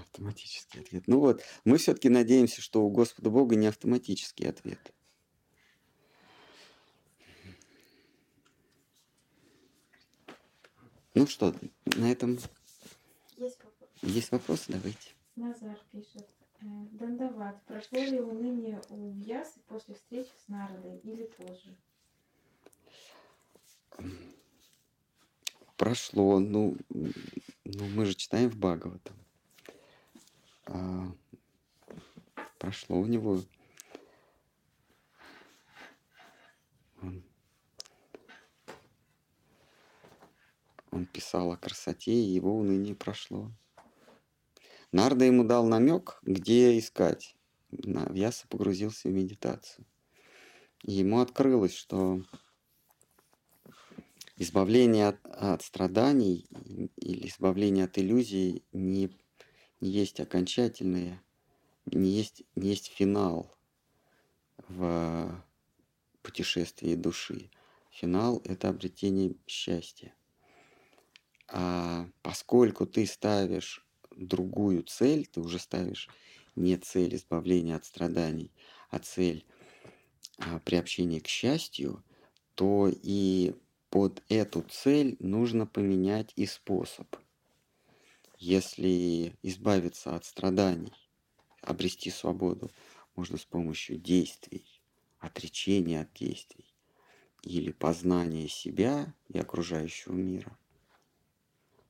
[0.00, 1.04] Автоматический ответ.
[1.06, 4.92] Ну вот, мы все-таки надеемся, что у Господа Бога не автоматический ответ.
[11.14, 11.54] Ну что,
[11.84, 12.38] на этом
[13.36, 13.90] есть, вопрос.
[14.02, 14.64] есть вопросы?
[14.68, 15.10] Давайте.
[15.36, 16.26] Назар пишет.
[16.60, 17.62] Э, Дандават.
[17.66, 21.76] Прошло ли уныние у Вьясы после встречи с Народой или позже?
[25.83, 26.39] Прошло.
[26.39, 29.16] Ну, ну мы же читаем в Бхагаватам.
[30.66, 31.12] А,
[32.61, 33.43] прошло у него.
[37.03, 37.24] Он
[40.93, 43.51] Он писал о красоте, и его уныние прошло.
[44.93, 47.35] Нарда ему дал намек, где искать.
[47.72, 49.85] Вьяса погрузился в медитацию.
[50.85, 52.22] Ему открылось, что
[54.43, 56.47] избавление от, от страданий
[56.97, 59.11] или избавление от иллюзий не,
[59.80, 61.22] не есть окончательное,
[61.86, 63.55] не есть, не есть финал
[64.68, 65.45] в
[66.22, 67.51] путешествии души.
[67.90, 70.14] Финал– это обретение счастья.
[71.49, 76.09] А поскольку ты ставишь другую цель, ты уже ставишь
[76.57, 78.51] не цель избавления от страданий,
[78.90, 79.45] а цель
[80.38, 82.03] а, приобщения к счастью,
[82.55, 83.55] то и
[83.93, 87.14] под эту цель нужно поменять и способ.
[88.38, 90.95] Если избавиться от страданий,
[91.61, 92.70] обрести свободу,
[93.16, 94.64] можно с помощью действий,
[95.18, 96.74] отречения от действий
[97.43, 100.59] или познания себя и окружающего мира,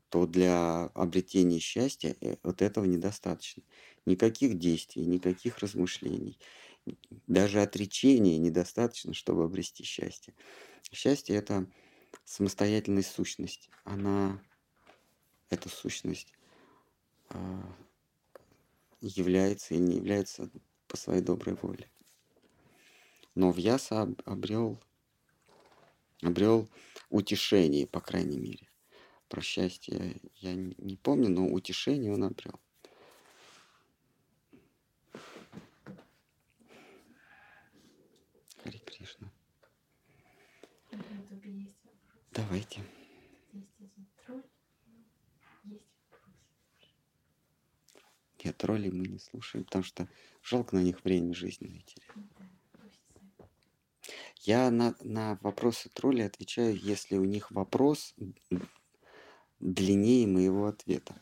[0.08, 3.62] то для обретения счастья э, вот этого недостаточно.
[4.06, 6.40] Никаких действий, никаких размышлений,
[7.28, 10.34] даже отречения недостаточно, чтобы обрести счастье.
[10.90, 11.70] Счастье– это
[12.24, 13.70] самостоятельная сущность.
[13.84, 14.42] Она,
[15.50, 16.32] эта сущность
[17.28, 17.74] а,
[19.00, 20.50] является или не является
[20.86, 21.90] по своей доброй воле.
[23.34, 24.78] Но Вьяса обрел,
[26.22, 26.68] обрел
[27.08, 28.68] утешение, по крайней мере.
[29.28, 32.60] Про счастье я не помню, но утешение он обрел.
[38.62, 39.32] Хари Кришна.
[42.34, 42.82] Давайте.
[48.42, 50.08] Нет, троллей мы не слушаем, потому что
[50.42, 52.10] жалко на них время жизненное терять.
[54.40, 58.14] Я на, на вопросы троллей отвечаю, если у них вопрос
[59.60, 61.14] длиннее моего ответа.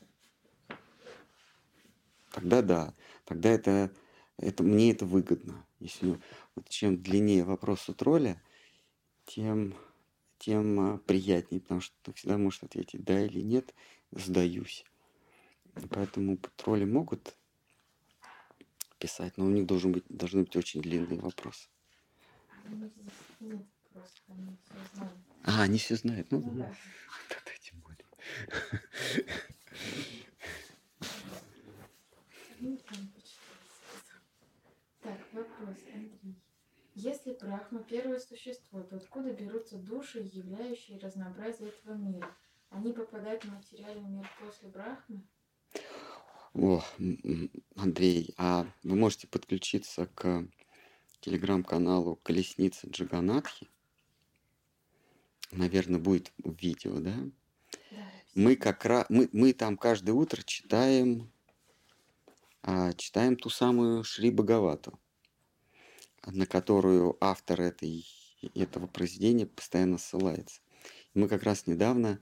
[2.30, 2.94] Тогда да,
[3.24, 3.92] тогда это,
[4.38, 5.66] это мне это выгодно.
[5.80, 6.18] Если
[6.54, 8.40] вот чем длиннее вопрос у тролля,
[9.26, 9.74] тем,
[10.40, 13.74] тем а, приятнее, потому что ты всегда можешь ответить да или нет,
[14.10, 14.84] сдаюсь.
[15.90, 17.36] Поэтому тролли могут
[18.98, 21.68] писать, но у них должен быть, должны быть очень длинные вопросы.
[25.44, 26.30] А, они все знают.
[26.30, 26.74] Ну, ну да.
[27.28, 28.06] Тогда тем более.
[35.02, 36.39] Так, вопрос, Андрей.
[37.02, 42.28] Если Брахма первое существо, то откуда берутся души, являющие разнообразие этого мира?
[42.68, 45.22] Они попадают в материальный мир после Брахмы?
[46.52, 46.84] О,
[47.76, 50.44] Андрей, а вы можете подключиться к
[51.20, 53.66] телеграм-каналу Колесница Джаганатхи?
[55.52, 57.16] Наверное, будет видео, да?
[58.34, 61.32] мы как раз мы, мы там каждое утро читаем
[62.60, 64.98] а, читаем ту самую Шри Бхагавату,
[66.26, 68.06] на которую автор этой,
[68.54, 70.60] этого произведения постоянно ссылается.
[71.14, 72.20] мы как раз недавно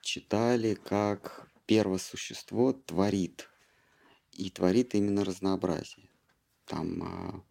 [0.00, 3.48] читали, как первое существо творит.
[4.32, 6.08] И творит именно разнообразие.
[6.64, 7.44] Там, а,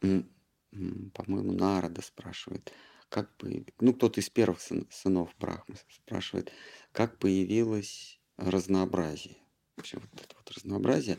[0.00, 2.72] по-моему, Народа спрашивает,
[3.08, 6.50] как бы, ну, кто-то из первых сынов Брахмы спрашивает,
[6.92, 9.36] как появилось разнообразие.
[9.76, 11.18] Вообще вот это вот разнообразие,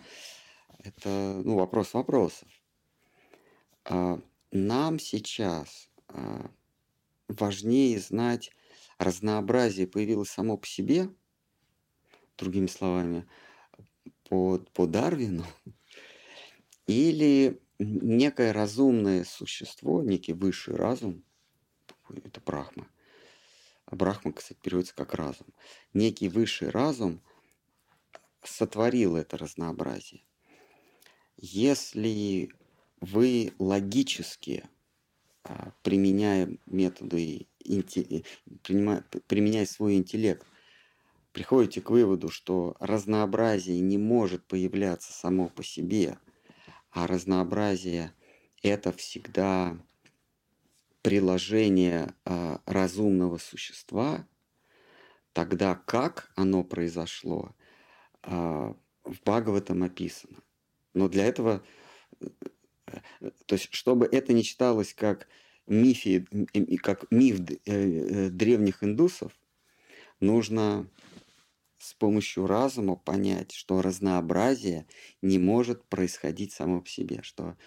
[0.79, 2.47] это, ну, вопрос вопросов.
[3.85, 4.19] А
[4.51, 6.49] нам сейчас а,
[7.27, 8.51] важнее знать,
[8.97, 11.09] разнообразие появилось само по себе,
[12.37, 13.27] другими словами,
[14.29, 15.45] по, по Дарвину,
[16.87, 21.23] или некое разумное существо, некий высший разум,
[22.09, 22.87] это Брахма.
[23.91, 25.47] Брахма, кстати, переводится как разум.
[25.93, 27.21] Некий высший разум
[28.43, 30.23] сотворил это разнообразие.
[31.37, 32.49] Если
[33.01, 34.63] вы логически
[35.43, 37.47] а, применяя методы,
[39.27, 40.45] применяя свой интеллект,
[41.33, 46.17] приходите к выводу, что разнообразие не может появляться само по себе,
[46.91, 48.13] а разнообразие
[48.61, 49.77] это всегда
[51.01, 54.25] приложение а, разумного существа,
[55.33, 57.53] тогда как оно произошло,
[58.21, 60.37] а, в Бхагаватам описано.
[60.93, 61.63] Но для этого
[63.45, 65.27] то есть, чтобы это не читалось как,
[65.67, 66.27] мифи,
[66.81, 69.31] как миф э, э, древних индусов,
[70.19, 70.87] нужно
[71.77, 74.87] с помощью разума понять, что разнообразие
[75.21, 77.57] не может происходить само по себе, что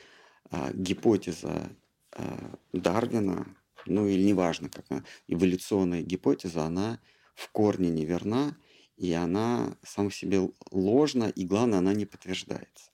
[0.51, 1.70] а, гипотеза
[2.12, 3.47] а, Дарвина,
[3.85, 6.99] ну или неважно, как она, эволюционная гипотеза, она
[7.35, 8.57] в корне неверна,
[8.97, 12.91] и она сама себе ложна, и главное, она не подтверждается.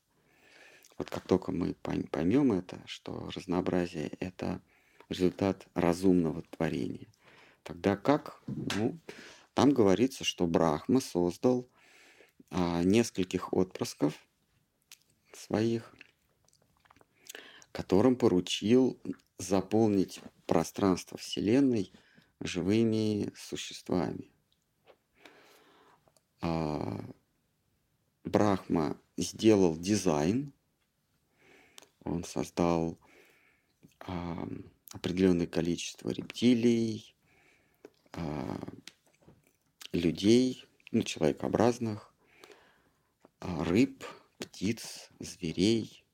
[1.02, 4.62] Вот как только мы поймем это, что разнообразие– это
[5.08, 7.08] результат разумного творения,
[7.64, 8.40] тогда как?
[8.46, 9.00] Ну,
[9.52, 11.68] там говорится, что Брахма создал
[12.50, 14.14] а, нескольких отпрысков
[15.32, 15.92] своих,
[17.72, 18.96] которым поручил
[19.38, 21.92] заполнить пространство Вселенной
[22.38, 24.30] живыми существами.
[26.42, 27.04] А,
[28.22, 30.52] Брахма сделал дизайн
[32.04, 32.98] он создал
[34.00, 34.46] а,
[34.92, 37.14] определенное количество рептилий,
[38.12, 38.58] а,
[39.92, 42.12] людей, ну, человекообразных,
[43.40, 44.04] а, рыб,
[44.38, 46.04] птиц, зверей,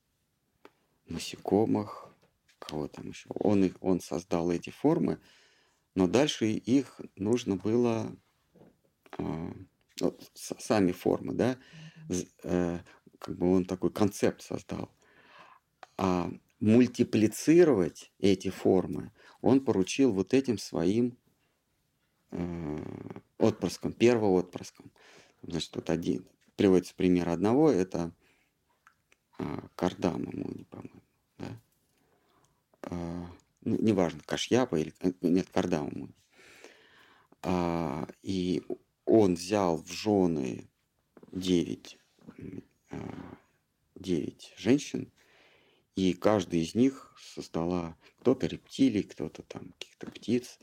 [1.06, 2.14] насекомых,
[2.58, 3.28] кого там еще.
[3.30, 5.20] Он, их, он создал эти формы,
[5.94, 8.14] но дальше их нужно было
[9.18, 9.52] а,
[10.00, 11.58] вот, сами формы, да,
[12.44, 12.78] э,
[13.18, 14.90] как бы он такой концепт создал
[15.98, 21.16] а, мультиплицировать эти формы он поручил вот этим своим
[22.30, 22.78] э,
[23.38, 24.90] отпрыском, первоотпрыском.
[25.42, 26.26] Значит, тут один,
[26.56, 28.12] приводится пример одного, это
[29.38, 29.44] э,
[29.76, 31.02] Кардама Муни, по-моему,
[31.38, 31.60] да?
[32.82, 33.26] Э,
[33.62, 36.14] ну, неважно, Кашьяпа или, э, нет, Кардама Муни.
[37.42, 38.62] А, и
[39.04, 40.68] он взял в жены
[41.30, 41.98] 9,
[43.94, 45.12] 9 женщин,
[45.98, 50.60] и каждая из них создала кто-то рептилий, кто-то там каких-то птиц.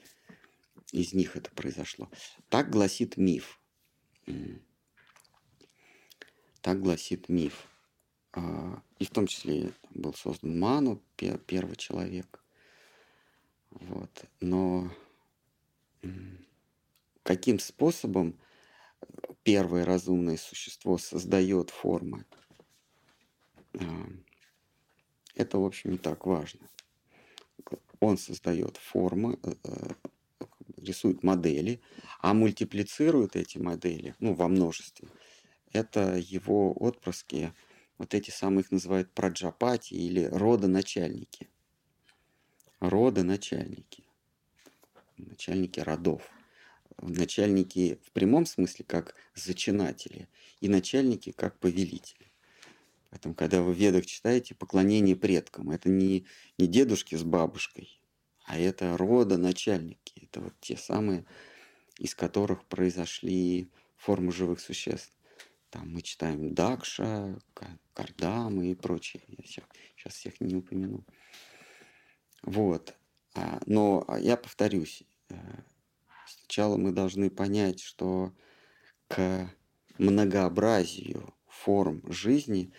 [0.94, 2.10] Из них это произошло.
[2.48, 3.60] Так гласит миф.
[6.62, 7.68] Так гласит миф.
[8.32, 12.42] А, и в том числе был создан Ману, первый человек.
[13.72, 14.26] Вот.
[14.40, 14.90] Но
[17.24, 18.40] каким способом
[19.44, 22.26] первое разумное существо создает формы?
[25.36, 26.70] Это, в общем, не так важно.
[28.00, 29.94] Он создает формы, э, э,
[30.78, 31.82] рисует модели,
[32.22, 35.08] а мультиплицирует эти модели, ну, во множестве.
[35.72, 37.54] Это его отпрыски,
[37.98, 41.50] вот эти самые их называют праджапати или родоначальники.
[42.80, 44.04] Родоначальники.
[45.18, 46.22] Начальники родов.
[47.02, 50.28] Начальники в прямом смысле как зачинатели
[50.62, 52.32] и начальники как повелители.
[53.10, 56.26] Поэтому, когда вы в ведах читаете поклонение предкам, это не,
[56.58, 58.02] не дедушки с бабушкой,
[58.46, 60.24] а это рода начальники.
[60.24, 61.26] Это вот те самые,
[61.98, 65.14] из которых произошли формы живых существ.
[65.70, 67.38] Там мы читаем Дакша,
[67.94, 69.24] Кардамы и прочее.
[69.28, 69.66] Я всех,
[69.98, 71.04] сейчас всех не упомяну.
[72.44, 72.96] Вот.
[73.34, 75.36] А, но я повторюсь, э,
[76.28, 78.34] сначала мы должны понять, что
[79.08, 79.50] к
[79.98, 82.72] многообразию форм жизни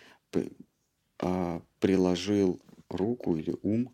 [1.19, 3.93] а, приложил руку или ум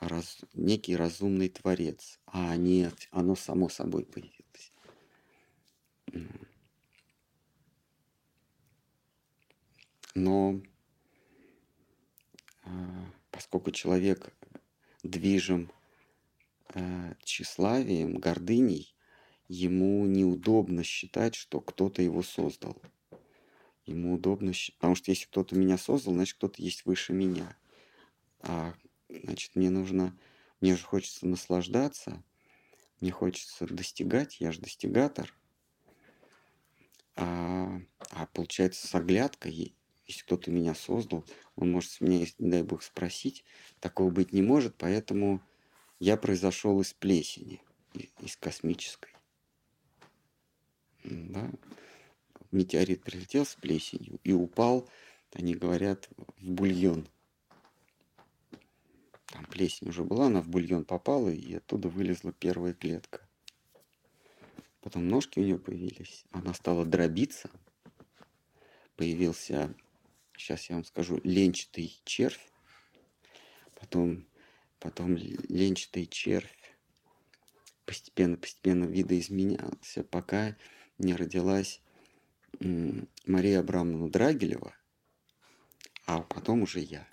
[0.00, 4.72] раз, некий разумный творец, а не оно само собой появилось.
[10.14, 10.60] Но
[12.64, 14.32] а, поскольку человек
[15.02, 15.70] движим
[16.74, 18.94] э, тщеславием, гордыней
[19.48, 22.80] ему неудобно считать, что кто-то его создал.
[23.88, 27.56] Ему удобно, потому что если кто-то меня создал, значит кто-то есть выше меня.
[28.40, 28.74] А
[29.08, 30.14] значит мне нужно,
[30.60, 32.22] мне же хочется наслаждаться,
[33.00, 35.34] мне хочется достигать, я же достигатор.
[37.16, 39.74] А, а получается с оглядкой,
[40.06, 41.24] если кто-то меня создал,
[41.56, 43.42] он может с меня, не дай бог, спросить.
[43.80, 45.40] Такого быть не может, поэтому
[45.98, 47.62] я произошел из плесени,
[48.20, 49.12] из космической.
[51.04, 51.50] Да?
[52.50, 54.88] Метеорит прилетел с плесенью и упал,
[55.32, 56.08] они говорят,
[56.38, 57.06] в бульон.
[59.26, 63.20] Там плесень уже была, она в бульон попала, и оттуда вылезла первая клетка.
[64.80, 67.50] Потом ножки у нее появились, она стала дробиться,
[68.96, 69.74] появился
[70.38, 72.50] сейчас я вам скажу, ленчатый червь,
[73.74, 74.26] потом,
[74.78, 76.54] потом ленчатый червь
[77.84, 80.56] постепенно-постепенно видоизменялся, пока
[80.98, 81.80] не родилась
[82.60, 84.74] Мария Абрамовна Драгилева,
[86.06, 87.08] а потом уже я.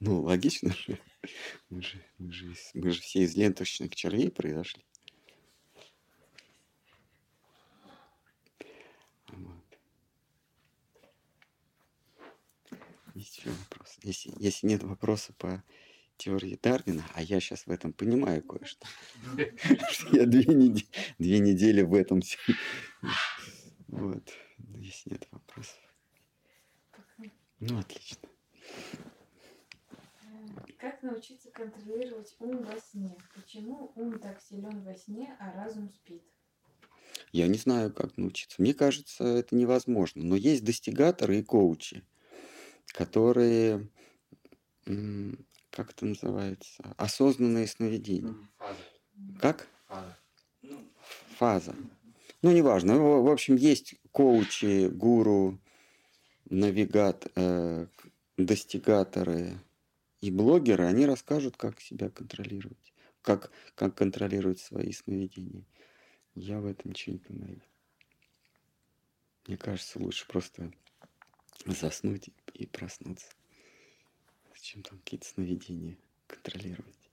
[0.00, 0.98] Ну, логично же.
[1.68, 4.82] Мы же, мы же, мы же все из ленточных червей произошли.
[9.28, 9.78] Вот.
[13.40, 13.96] Еще вопрос.
[14.02, 15.64] Если, если нет вопроса по
[16.18, 18.86] теории Дарвина, а я сейчас в этом понимаю кое-что.
[20.12, 22.20] Я две недели, в этом.
[23.88, 24.22] Вот.
[24.76, 25.80] Если нет вопросов.
[27.58, 28.28] Ну, отлично.
[30.78, 33.16] Как научиться контролировать ум во сне?
[33.34, 36.22] Почему ум так силен во сне, а разум спит?
[37.32, 38.62] Я не знаю, как научиться.
[38.62, 40.22] Мне кажется, это невозможно.
[40.22, 42.04] Но есть достигаторы и коучи,
[42.92, 43.88] которые,
[44.84, 48.34] как это называется, осознанные сновидения.
[48.58, 49.38] Фаза.
[49.40, 49.68] Как?
[49.86, 50.16] Фаза.
[51.36, 51.76] Фаза.
[52.42, 52.98] Ну, неважно.
[52.98, 55.60] В общем, есть коучи, гуру,
[56.48, 57.86] навигат, э,
[58.36, 59.58] достигаторы,
[60.20, 62.92] и блогеры, они расскажут, как себя контролировать,
[63.22, 65.64] как, как контролировать свои сновидения.
[66.34, 67.62] Я в этом ничего не понимаю.
[69.46, 70.72] Мне кажется, лучше просто
[71.66, 72.30] заснуть
[72.64, 73.28] и проснуться.
[74.54, 75.96] Зачем там какие-то сновидения
[76.26, 77.10] контролировать?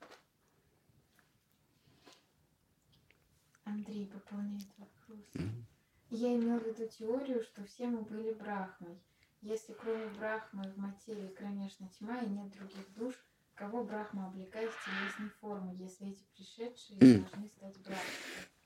[3.64, 5.26] Андрей пополняет вопрос.
[5.34, 5.64] Mm-hmm.
[6.10, 8.98] Я имел в виду теорию, что все мы были брахмой.
[9.42, 13.14] Если кроме Брахмы в материи кромешная тьма и нет других душ,
[13.54, 17.20] кого Брахма облекает в телесной формы, если эти пришедшие mm.
[17.20, 18.14] должны стать Брахмой?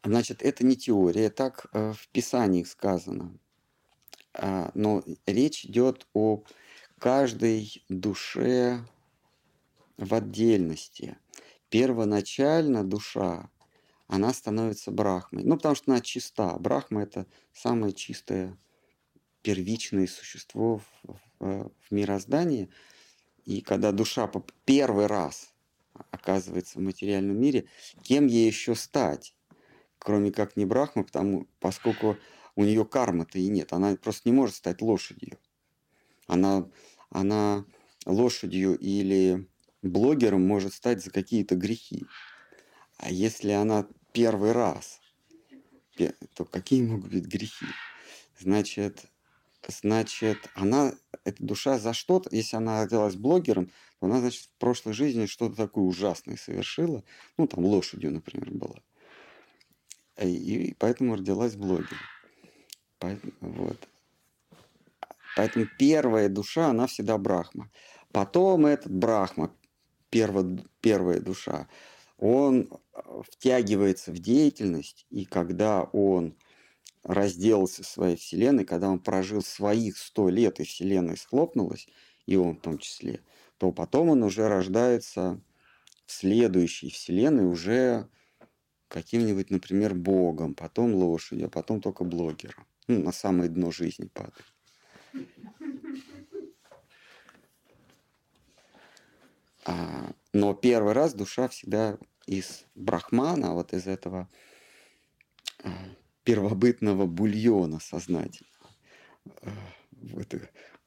[0.04, 3.38] Значит, это не теория, так э, в Писании сказано.
[4.34, 6.44] А, но речь идет о
[7.02, 8.86] каждой душе
[9.98, 11.18] в отдельности.
[11.70, 13.50] Первоначально душа,
[14.08, 15.44] она становится брахмой.
[15.44, 16.56] Ну, потому что она чиста.
[16.60, 18.56] Брахма– это самая чистая
[19.42, 22.70] первичное существо в, в, в мироздании.
[23.46, 24.32] И когда душа
[24.66, 25.56] первый раз
[26.12, 27.66] оказывается в материальном мире,
[28.04, 29.36] кем ей еще стать,
[29.98, 32.16] кроме как не Брахма, потому, поскольку
[32.56, 35.40] у нее кармы-то и нет, она просто не может стать лошадью.
[36.28, 36.70] Она,
[37.12, 37.66] она
[38.06, 39.48] лошадью или
[39.82, 42.06] блогером может стать за какие-то грехи.
[42.98, 45.00] А если она первый раз,
[46.34, 47.68] то какие могут быть грехи?
[48.40, 49.06] Значит,
[49.68, 50.94] значит, она,
[51.24, 53.68] эта душа за что-то, если она родилась блогером,
[54.00, 57.04] то она, значит, в прошлой жизни что-то такое ужасное совершила.
[57.38, 58.80] Ну, там лошадью, например, была.
[60.18, 62.00] И поэтому родилась блогером.
[63.42, 63.88] Вот.
[65.36, 67.70] Поэтому первая душа, она всегда брахма.
[68.12, 69.56] Потом этот брахма,
[70.10, 71.68] первая, первая душа,
[72.18, 72.70] он
[73.30, 76.36] втягивается в деятельность, и когда он
[77.04, 81.88] разделался своей вселенной, когда он прожил своих сто лет, и вселенная схлопнулась,
[82.26, 83.22] и он в том числе,
[83.58, 85.42] то потом он уже рождается
[86.06, 88.08] в следующей вселенной уже
[88.88, 92.68] каким-нибудь, например, богом, потом лошадью, а потом только блогером.
[92.88, 94.51] Ну, на самое дно жизни падает.
[99.64, 104.30] А, но первый раз душа всегда из брахмана, вот из этого
[105.64, 105.70] а,
[106.24, 108.48] первобытного бульона сознательного.
[109.92, 110.34] Вот,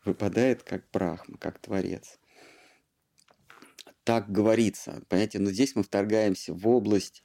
[0.04, 2.18] выпадает как брахма, как творец.
[4.02, 5.02] Так говорится.
[5.08, 7.22] Понимаете, но здесь мы вторгаемся в область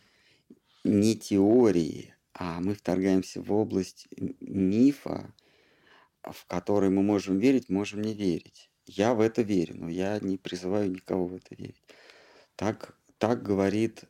[0.84, 4.08] не теории, а мы вторгаемся в область
[4.40, 5.34] мифа,
[6.24, 8.70] в который мы можем верить, можем не верить.
[8.86, 11.82] Я в это верю, но я не призываю никого в это верить.
[12.56, 14.06] Так, так говорит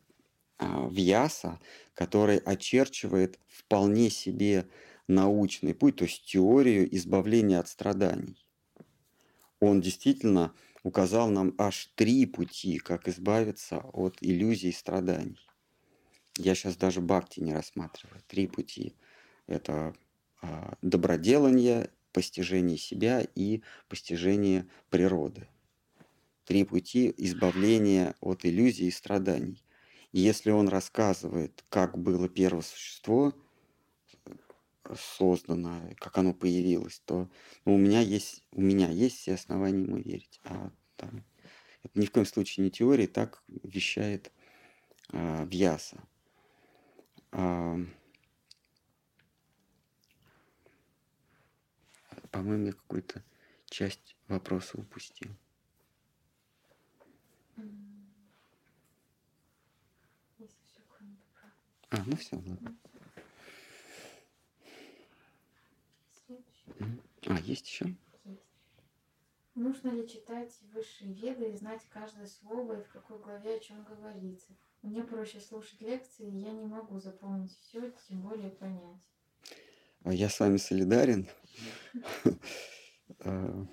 [0.58, 1.60] а, Вьяса,
[1.94, 4.66] который очерчивает вполне себе
[5.06, 8.46] научный путь, то есть теорию избавления от страданий.
[9.60, 15.38] Он действительно указал нам аж три пути, как избавиться от иллюзий страданий.
[16.38, 18.22] Я сейчас даже бхакти не рассматриваю.
[18.26, 18.94] Три пути.
[19.46, 19.94] Это
[20.40, 25.48] а, доброделание, постижение себя и постижение природы.
[26.44, 29.62] Три пути избавления от иллюзий и страданий.
[30.12, 33.34] И если он рассказывает, как было первое существо
[34.96, 37.28] создано, как оно появилось, то
[37.64, 40.40] ну, у меня есть у меня есть все основания ему верить.
[40.44, 41.24] А там,
[41.82, 44.32] это ни в коем случае не теория, так вещает
[45.10, 46.02] а, Вьяса.
[47.32, 47.78] А,
[52.30, 53.22] по-моему, я какую-то
[53.66, 55.30] часть вопроса упустил.
[61.90, 62.76] А, ну все, ладно.
[67.26, 67.96] А, есть еще?
[68.24, 68.42] Есть.
[69.54, 73.82] Нужно ли читать высшие веды и знать каждое слово и в какой главе о чем
[73.84, 74.56] говорится?
[74.82, 79.02] Мне проще слушать лекции, я не могу запомнить все, тем более понять.
[80.04, 81.26] А я с вами солидарен.
[83.22, 83.66] А,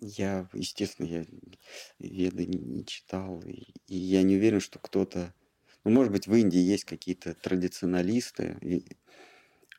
[0.00, 1.24] я, естественно, я
[1.98, 5.34] веды не читал, и я не уверен, что кто-то...
[5.82, 8.56] Ну, может быть, в Индии есть какие-то традиционалисты,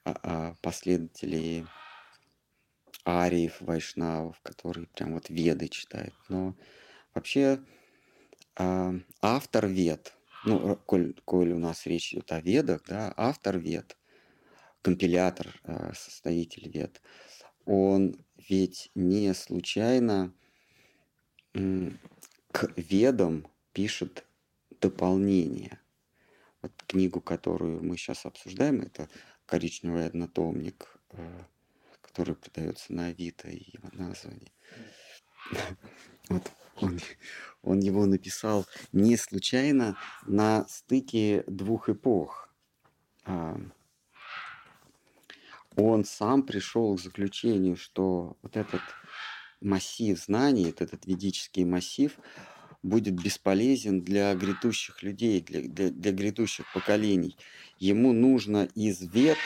[0.04, 1.66] а, а последователи
[3.06, 6.14] ариев, вайшнавов, которые прям вот веды читают.
[6.28, 6.56] Но
[7.14, 7.64] вообще
[8.56, 10.14] автор вед,
[10.46, 13.98] ну, коль, коль у нас речь идет о ведах, да, автор вед,
[14.82, 17.02] компилятор, а, составитель вед,
[17.66, 20.34] он ведь не случайно
[21.54, 24.26] к ведам пишет
[24.80, 25.80] дополнение.
[26.62, 29.10] Вот книгу, которую мы сейчас обсуждаем, это
[29.46, 31.46] коричневый однотомник, а,
[32.02, 34.52] который продается на Авито и его название.
[36.30, 37.00] Вот он,
[37.62, 42.50] он его написал не случайно на стыке двух эпох.
[45.76, 48.82] Он сам пришел к заключению, что вот этот
[49.62, 52.18] массив знаний, этот ведический массив,
[52.84, 57.38] будет бесполезен для грядущих людей, для, для, для грядущих поколений.
[57.80, 59.38] Ему нужно из вет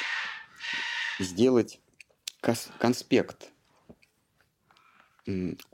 [1.19, 1.79] сделать
[2.79, 3.51] конспект,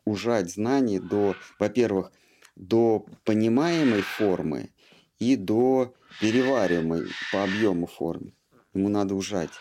[0.05, 2.11] ужать знания до, во-первых,
[2.55, 4.71] до понимаемой формы
[5.19, 8.33] и до перевариваемой по объему формы.
[8.73, 9.51] Ему надо ужать.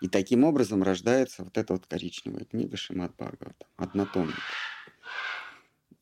[0.00, 4.36] И таким образом рождается вот эта вот коричневая книга Шимат Бхагавата, однотомник,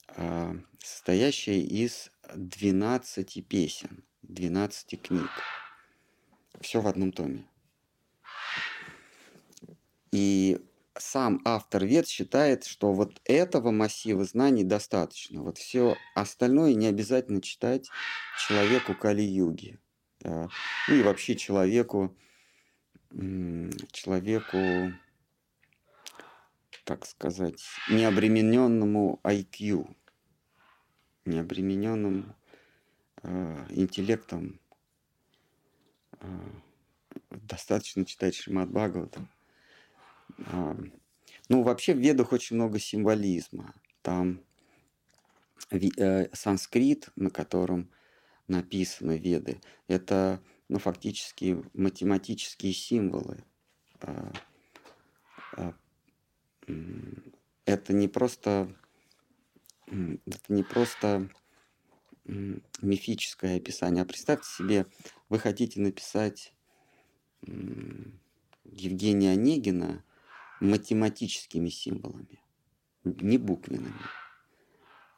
[0.08, 5.30] а, состоящая из 12 песен, 12 книг.
[6.60, 7.46] Все в одном томе.
[10.12, 10.58] И
[10.96, 15.42] сам автор вет считает, что вот этого массива знаний достаточно.
[15.42, 17.88] Вот все остальное не обязательно читать
[18.46, 19.78] человеку Кали-юги.
[20.20, 20.48] Да.
[20.88, 22.16] Ну и вообще человеку,
[23.92, 24.92] человеку,
[26.84, 29.94] так сказать, необремененному IQ,
[31.24, 32.34] необремененному
[33.22, 34.60] э, интеллектом.
[36.20, 36.26] Э,
[37.30, 39.28] достаточно читать Шримад Бхагаватам.
[40.46, 40.76] А,
[41.48, 43.74] ну, вообще в ведах очень много символизма.
[44.02, 44.40] Там
[45.70, 47.90] э, санскрит, на котором
[48.48, 53.44] написаны веды, это ну, фактически математические символы.
[54.00, 54.32] А,
[55.56, 55.74] а,
[57.64, 58.74] это не просто
[59.86, 61.28] это не просто
[62.24, 64.02] мифическое описание.
[64.02, 64.86] А представьте себе,
[65.28, 66.54] вы хотите написать
[68.64, 70.04] Евгения Онегина
[70.60, 72.40] математическими символами,
[73.04, 73.92] не буквенными,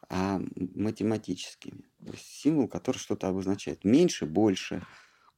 [0.09, 1.85] а математическими.
[2.05, 3.85] То есть символ, который что-то обозначает.
[3.85, 4.85] Меньше, больше,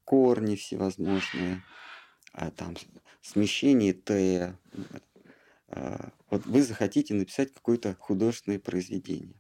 [0.08, 1.62] корни всевозможные,
[2.32, 2.74] а там
[3.20, 4.56] смещение Т.
[5.68, 9.38] А, вот вы захотите написать какое-то художественное произведение.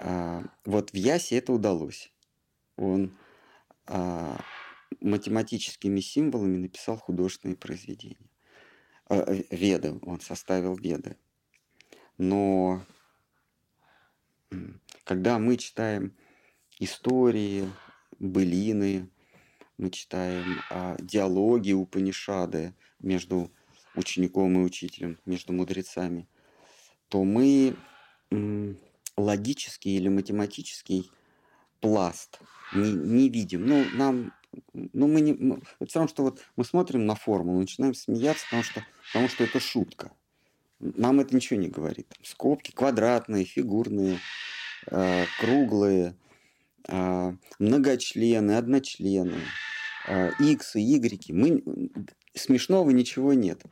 [0.00, 2.12] А, вот в Ясе это удалось.
[2.76, 3.16] Он
[3.86, 4.40] а,
[5.00, 8.28] математическими символами написал художественное произведение.
[9.08, 11.16] Э, веды, он составил веды.
[12.18, 12.84] Но
[15.04, 16.16] когда мы читаем
[16.80, 17.70] истории,
[18.22, 19.10] былины,
[19.82, 23.50] мы читаем а, диалоги Упанишады между
[23.96, 26.28] учеником и учителем, между мудрецами,
[27.08, 27.76] то мы
[29.16, 31.10] логический или математический
[31.80, 32.38] пласт
[32.72, 33.66] не, не видим.
[33.66, 34.32] Ну, нам
[34.72, 35.32] ну, мы не...
[35.32, 39.28] Мы, это все равно, что вот мы смотрим на формулу, начинаем смеяться, потому что, потому
[39.28, 40.12] что это шутка.
[40.78, 42.08] Нам это ничего не говорит.
[42.08, 44.20] Там скобки квадратные, фигурные,
[44.86, 46.14] э, круглые,
[46.88, 49.40] э, многочлены, одночлены,
[50.08, 51.32] x и y.
[51.32, 51.62] Мы,
[52.34, 53.62] смешного ничего нет.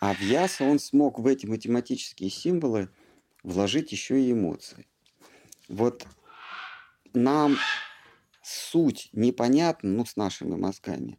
[0.00, 2.88] А в Яса он смог в эти математические символы
[3.42, 4.86] вложить еще и эмоции.
[5.68, 6.06] Вот
[7.14, 7.56] нам
[8.42, 11.18] суть непонятна, ну, с нашими мозгами,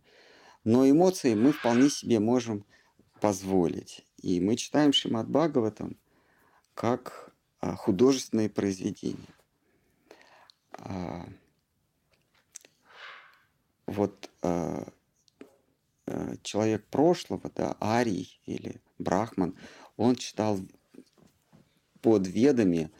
[0.63, 2.65] но эмоции мы вполне себе можем
[3.19, 4.05] позволить.
[4.21, 5.97] И мы читаем Шимат Бхагаватам
[6.73, 9.17] как а, художественные произведения.
[13.89, 14.87] Вот а,
[16.43, 19.57] человек прошлого, да, Арий или Брахман,
[19.97, 20.59] он читал
[22.01, 22.91] под ведами,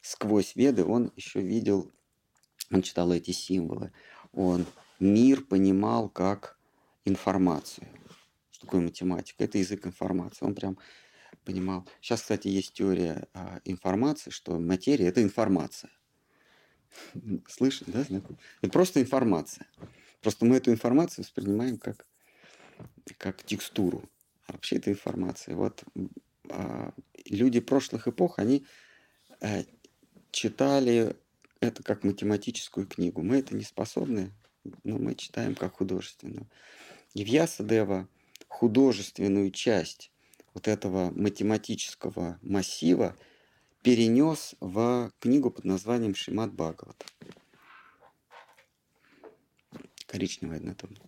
[0.00, 1.92] сквозь веды, он еще видел,
[2.70, 3.92] он читал эти символы,
[4.32, 4.64] он
[4.98, 6.58] мир понимал как
[7.04, 7.86] информацию.
[8.50, 9.44] Что такое математика?
[9.44, 10.46] Это язык информации.
[10.46, 10.78] Он прям
[11.44, 11.86] понимал.
[12.00, 15.90] Сейчас, кстати, есть теория а, информации, что материя– это информация.
[17.48, 18.20] Слышно, да?
[18.62, 19.66] Это просто информация.
[20.20, 22.06] Просто мы эту информацию воспринимаем как,
[23.18, 24.08] как текстуру.
[24.46, 25.54] А вообще это информация.
[25.54, 25.84] Вот
[26.50, 26.92] а,
[27.26, 28.66] люди прошлых эпох, они
[29.40, 29.64] а,
[30.30, 31.16] читали
[31.60, 33.22] это как математическую книгу.
[33.22, 34.32] Мы это не способны,
[34.84, 36.48] но мы читаем как художественную.
[37.14, 38.08] И в Ясадева
[38.48, 40.10] художественную часть
[40.54, 43.16] вот этого математического массива
[43.82, 47.04] перенес в книгу под названием Шимат Бхагават.
[50.08, 51.02] Коричневый однотомник.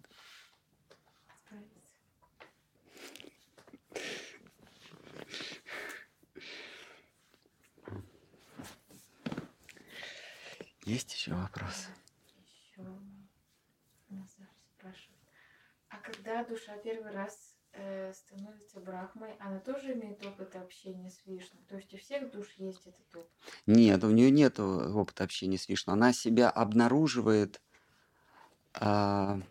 [10.85, 11.87] Есть еще вопрос?
[12.37, 12.83] Еще
[14.09, 15.21] Назар спрашивает.
[15.89, 21.61] А когда душа первый раз э, становится брахмой, она тоже имеет опыт общения с Вишну?
[21.69, 23.31] То есть у всех душ есть этот опыт?
[23.67, 25.93] Нет, у нее нет опыта общения с Вишну.
[25.93, 27.70] Она себя обнаруживает э,
[28.75, 29.43] в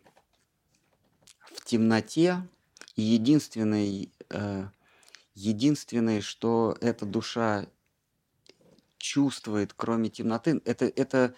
[1.65, 2.47] темноте.
[2.95, 4.67] И единственное, э,
[5.35, 7.67] единственное, что эта душа
[8.97, 11.35] чувствует, кроме темноты, это, это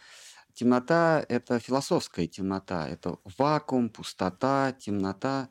[0.53, 5.49] темнота, это философская темнота, это вакуум, пустота, темнота.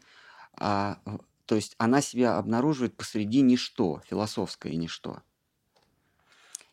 [0.54, 1.00] А,
[1.46, 5.22] то есть она себя обнаруживает посреди ничто, философское ничто.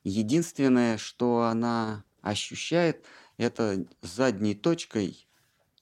[0.04, 3.06] Единственное, что она ощущает,
[3.38, 5.27] это задней точкой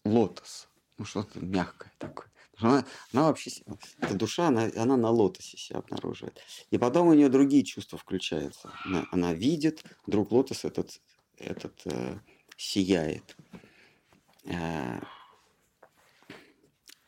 [0.05, 0.69] лотос.
[0.97, 2.27] Ну, что-то мягкое такое.
[2.57, 3.51] Она, она вообще,
[3.99, 6.39] эта душа, она, она на лотосе себя обнаруживает.
[6.71, 8.71] И потом у нее другие чувства включаются.
[8.85, 11.01] Она, она видит, вдруг лотос этот,
[11.37, 12.17] этот э,
[12.55, 13.35] сияет.
[14.45, 15.01] Э,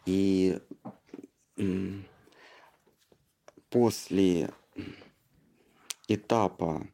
[0.06, 0.60] и
[1.56, 1.91] э,
[3.69, 4.53] после
[6.10, 6.88] этапа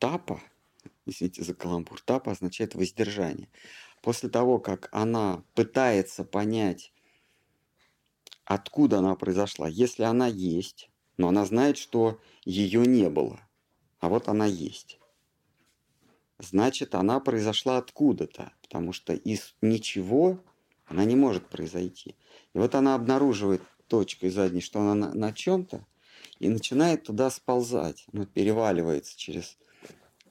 [0.00, 0.40] тапа,
[1.06, 3.48] извините за каламбур, тапа означает воздержание.
[4.02, 6.92] После того, как она пытается понять
[8.50, 9.68] откуда она произошла.
[9.68, 13.40] Если она есть, но она знает, что ее не было,
[14.00, 14.98] а вот она есть.
[16.40, 20.42] Значит, она произошла откуда-то, потому что из ничего
[20.86, 22.16] она не может произойти.
[22.52, 25.86] И вот она обнаруживает точкой задней, что она на, на чем-то,
[26.40, 28.04] и начинает туда сползать.
[28.12, 29.58] Она переваливается через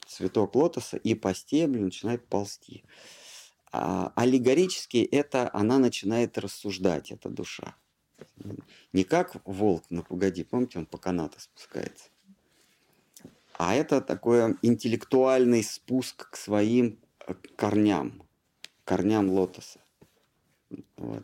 [0.08, 2.84] цветок лотоса и по стеблю начинает ползти.
[3.72, 7.76] А аллегорически это она начинает рассуждать, эта душа.
[8.94, 12.10] Не как волк, ну погоди, помните, он по канату спускается.
[13.54, 16.98] А это такой интеллектуальный спуск к своим
[17.28, 18.24] э, корням,
[18.86, 19.80] корням лотоса.
[20.96, 21.24] Вот.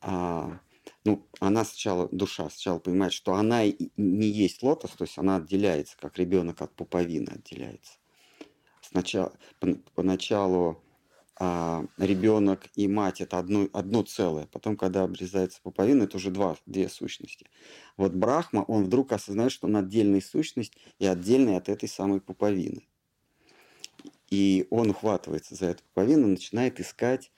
[0.00, 0.58] А,
[1.04, 5.96] ну, она сначала, душа сначала понимает, что она не есть лотос, то есть она отделяется,
[5.98, 7.92] как ребенок от пуповины отделяется.
[8.80, 9.32] Сначала,
[9.94, 10.83] поначалу
[11.36, 14.46] а, ребенок и мать это одно, одно целое.
[14.46, 17.46] Потом, когда обрезается пуповина, это уже два, две сущности.
[17.96, 22.86] Вот Брахма, он вдруг осознает, что он отдельная сущность и отдельная от этой самой пуповины.
[24.30, 27.32] И он ухватывается за эту пуповину, начинает искать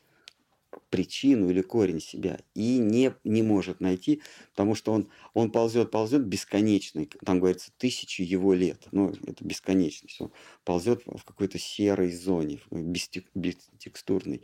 [0.91, 6.25] причину или корень себя и не, не может найти, потому что он, он ползет, ползет
[6.25, 10.33] бесконечный, там говорится, тысячи его лет, ну, это бесконечность, он
[10.65, 14.43] ползет в какой-то серой зоне, бестек, бестекстурной,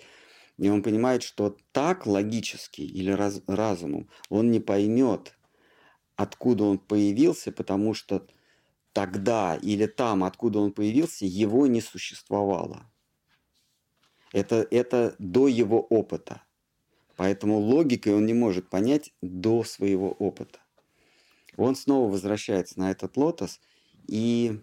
[0.58, 5.36] И он понимает, что так логически или раз, разумом он не поймет,
[6.16, 8.26] откуда он появился, потому что
[8.94, 12.91] тогда или там, откуда он появился, его не существовало.
[14.32, 16.42] Это, это до его опыта.
[17.16, 20.58] Поэтому логикой он не может понять до своего опыта.
[21.56, 23.60] Он снова возвращается на этот лотос,
[24.08, 24.58] и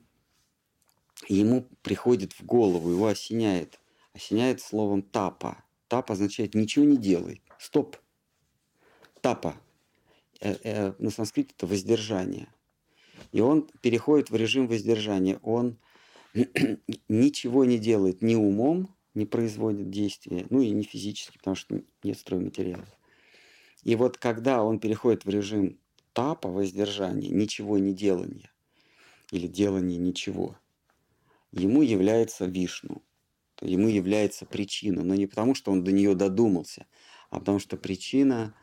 [1.27, 3.79] ему приходит в голову, его осеняет,
[4.13, 5.63] осеняет словом тапа.
[5.87, 7.97] Тапа означает ничего не делай, стоп.
[9.21, 9.55] Тапа.
[10.41, 12.47] Э, э, на санскрите это воздержание.
[13.31, 15.39] И он переходит в режим воздержания.
[15.43, 15.77] Он
[17.07, 22.18] ничего не делает ни умом, не производит действия, ну и не физически, потому что нет
[22.18, 22.88] стройматериалов.
[23.84, 25.80] И вот когда он переходит в режим
[26.14, 28.52] тапа, воздержания, ничего не делания,
[29.31, 30.57] или делания ничего,
[31.52, 33.02] ему является вишну,
[33.61, 36.86] ему является причина, но не потому, что он до нее додумался,
[37.30, 38.53] а потому что причина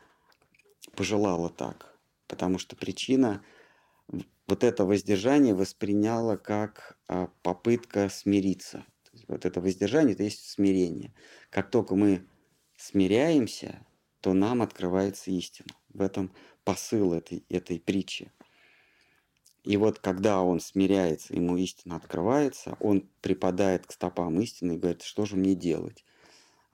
[0.95, 1.97] пожелала так,
[2.27, 3.43] потому что причина
[4.47, 8.85] вот это воздержание восприняла как а, попытка смириться–
[9.27, 11.13] вот это воздержание, это есть смирение.
[11.49, 12.25] Как только мы
[12.77, 13.85] смиряемся,
[14.21, 15.69] то нам открывается истина.
[15.89, 16.33] В этом
[16.63, 18.31] посыл этой, этой притчи.
[19.63, 25.01] И вот когда он смиряется, ему истина открывается, он припадает к стопам истины и говорит,
[25.01, 26.05] что же мне делать?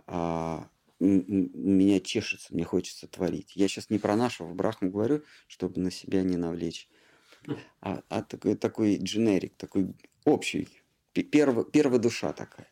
[0.05, 0.69] А,
[0.99, 3.55] меня чешется, мне хочется творить.
[3.55, 6.87] Я сейчас не про нашего Брахму говорю, чтобы на себя не навлечь,
[7.81, 10.69] а, а такой, такой дженерик, такой общий
[11.13, 12.67] Перв, первая душа такая.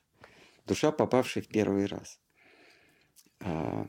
[0.65, 2.19] Душа, попавшая в первый раз.
[3.39, 3.87] А,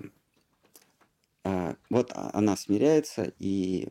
[1.45, 3.89] а, вот она смиряется, и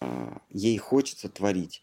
[0.00, 1.82] а, ей хочется творить.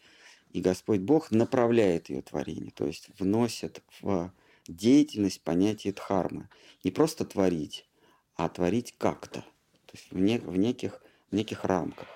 [0.50, 4.32] И Господь Бог направляет ее творение, то есть вносит в
[4.68, 6.48] деятельность понятие дхармы.
[6.84, 7.88] Не просто творить,
[8.34, 12.08] а творить как-то, то есть в, не, в, неких, в неких рамках.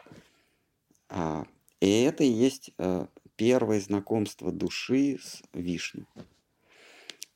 [1.09, 1.47] А,
[1.81, 6.07] и это и есть а, первое знакомство души с Вишну.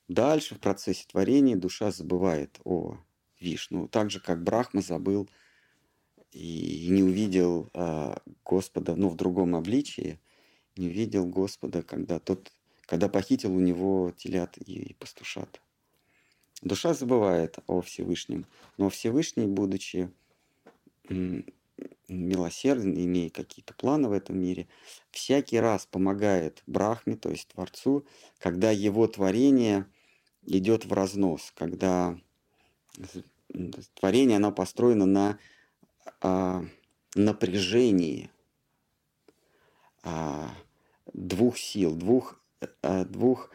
[0.09, 2.99] Дальше в процессе творения душа забывает о
[3.39, 5.29] Вишну, так же как Брахма забыл
[6.33, 8.15] и не увидел э,
[8.45, 10.19] Господа, ну, в другом обличии,
[10.77, 12.53] не увидел Господа, когда тот,
[12.83, 15.61] когда похитил у него телят и пастушат.
[16.63, 18.47] Душа забывает о Всевышнем,
[18.77, 20.11] но Всевышний, будучи
[22.11, 24.69] милосерден, имея какие-то планы в этом мире,
[25.11, 28.07] всякий раз помогает Брахме, то есть Творцу,
[28.39, 29.87] когда его творение
[30.43, 32.19] идет в разнос, когда
[33.95, 35.39] творение оно построено на
[36.21, 36.65] а,
[37.15, 38.31] напряжении
[40.03, 40.51] а,
[41.13, 42.41] двух сил, двух,
[42.83, 43.51] а, двух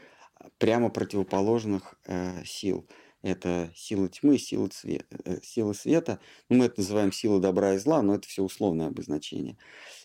[0.57, 2.87] прямо противоположных а, сил–
[3.25, 6.19] это сила тьмы, сила, цвета, э, сила света.
[6.47, 9.57] Ну, мы это называем сила добра и зла, но это все условное обозначение.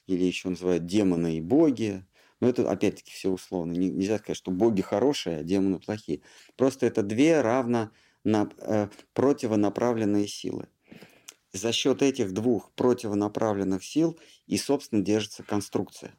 [0.07, 2.07] Или еще называют демоны и боги.
[2.41, 3.73] Но это, опять-таки, все условно.
[3.73, 6.23] Нельзя сказать, что боги хорошие, а демоны плохие.
[6.57, 7.91] Просто это две равно
[8.25, 10.69] на, э, противонаправленные силы.
[11.53, 16.15] За счет этих двух противонаправленных сил и, собственно, держится конструкция.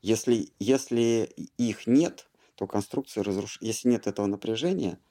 [0.00, 1.28] Если, если
[1.58, 3.66] их нет, то конструкция разрушается.
[3.66, 4.98] Если нет этого напряжения–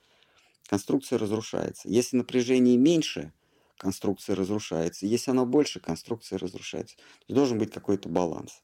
[0.67, 1.87] конструкция разрушается.
[1.87, 3.31] Если напряжение меньше,
[3.77, 5.05] конструкция разрушается.
[5.05, 6.95] Если оно больше, конструкция разрушается.
[7.27, 8.61] Должен быть какой-то баланс.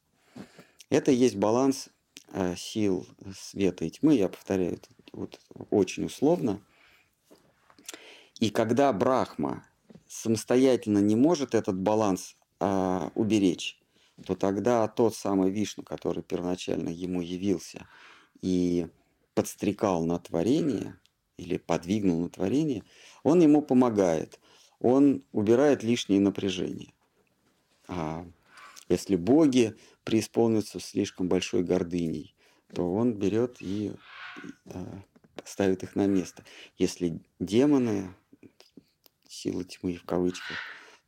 [0.89, 1.89] Это и есть баланс
[2.33, 3.07] э, сил
[3.37, 4.15] света и тьмы.
[4.15, 6.61] Я повторяю это вот очень условно.
[8.39, 9.65] И когда Брахма
[10.07, 13.79] самостоятельно не может этот баланс э, уберечь,
[14.25, 17.87] то тогда тот самый Вишну, который первоначально ему явился
[18.41, 18.87] и
[19.33, 20.99] подстрекал на творение,
[21.41, 22.83] или подвигнул на творение,
[23.23, 24.39] он ему помогает.
[24.79, 26.93] Он убирает лишнее напряжение.
[27.87, 28.25] А
[28.89, 32.35] если боги преисполнятся слишком большой гордыней,
[32.73, 33.93] то он берет и
[34.65, 35.01] а,
[35.43, 36.43] ставит их на место.
[36.77, 38.13] Если демоны,
[39.27, 40.57] силы тьмы в кавычках,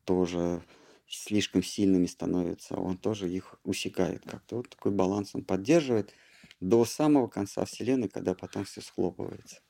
[0.03, 0.64] тоже
[1.07, 4.57] слишком сильными становятся, он тоже их усекает как-то.
[4.57, 6.14] Вот такой баланс он поддерживает
[6.60, 9.61] до самого конца Вселенной, когда потом все схлопывается.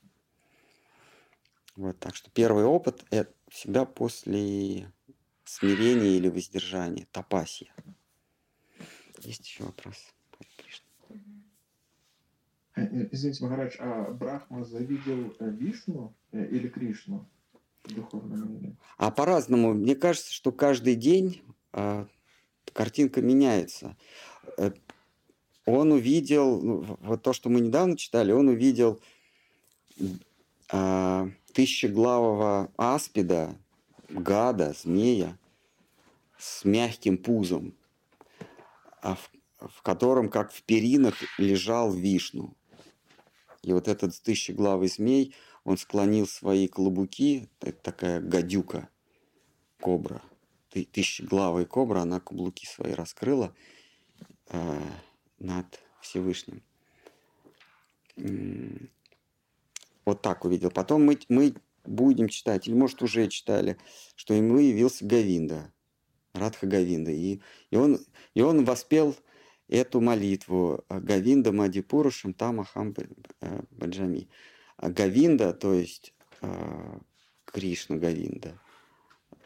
[1.76, 4.92] Вот, так что первый опыт– это всегда после
[5.44, 7.74] смирения или воздержания, тапасия.
[9.22, 9.96] Есть еще вопрос?
[12.76, 17.28] Э, э, извините, Махарадж, а Брахма завидел э, Вишну или Кришну
[17.84, 18.76] в духовном мире?
[18.96, 19.74] А по-разному.
[19.74, 21.42] Мне кажется, что каждый день
[21.72, 22.06] а,
[22.72, 23.96] картинка меняется.
[25.66, 29.00] Он увидел, ну, вот то, что мы недавно читали, он увидел
[30.70, 33.56] а, тысячеглавого аспида,
[34.08, 35.38] гада, змея
[36.36, 37.74] с мягким пузом,
[39.00, 42.54] а в, в котором, как в перинах, лежал Вишну.
[43.62, 48.88] И вот этот тысячеглавый змей, он склонил свои клобуки, это такая гадюка,
[49.80, 50.20] кобра,
[50.68, 53.54] тысячеглавая кобра, она каблуки свои раскрыла
[54.48, 54.82] э,
[55.38, 56.62] над Всевышним.
[60.04, 60.70] Вот так увидел.
[60.70, 61.54] Потом мы, мы
[61.84, 63.78] будем читать, или может уже читали,
[64.16, 65.72] что ему явился Гавинда,
[66.32, 67.10] Радха Гавинда.
[67.10, 67.40] И,
[67.70, 67.98] и, он,
[68.34, 69.16] и он воспел
[69.68, 72.94] эту молитву Гавинда Мадипурушам Тамахам
[73.40, 74.28] э, Баджами.
[74.76, 76.98] А Гавинда, то есть э,
[77.44, 78.58] Кришна Гавинда,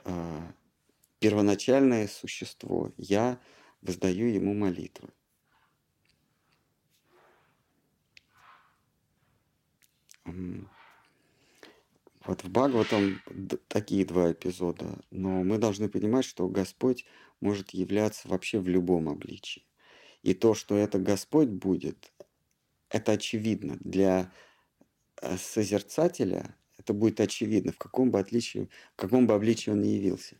[0.04, 0.40] э,
[1.18, 2.92] первоначальное существо.
[2.96, 3.38] Я
[3.82, 5.08] воздаю ему молитвы.
[12.24, 13.20] Вот в Бхагаватам
[13.68, 17.06] такие два эпизода, но мы должны понимать, что Господь
[17.40, 19.64] может являться вообще в любом обличии.
[20.22, 22.12] И то, что это Господь будет,
[22.90, 23.78] это очевидно.
[23.80, 24.32] Для
[25.22, 29.88] э, созерцателя это будет очевидно, в каком бы, отличии, в каком бы обличии он ни
[29.88, 30.36] явился.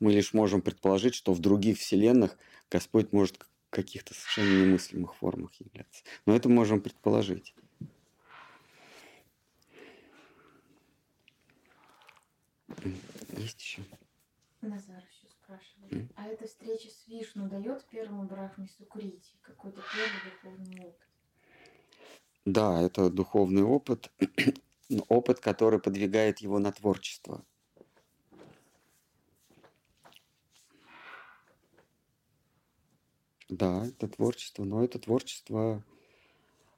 [0.00, 2.36] Мы лишь можем предположить, что в других вселенных
[2.70, 6.04] Господь может каких-то совершенно немыслимых формах являться.
[6.26, 7.54] Но это можем предположить.
[13.36, 13.82] Есть еще?
[14.60, 15.92] Назар еще спрашивает.
[15.92, 16.12] Mm.
[16.16, 21.08] А эта встреча с Вишну дает первому Брахме Сукрити какой-то первый духовный опыт?
[22.44, 24.12] Да, это духовный опыт,
[25.08, 27.44] опыт, который подвигает его на творчество.
[33.52, 35.84] Да, это творчество, но это творчество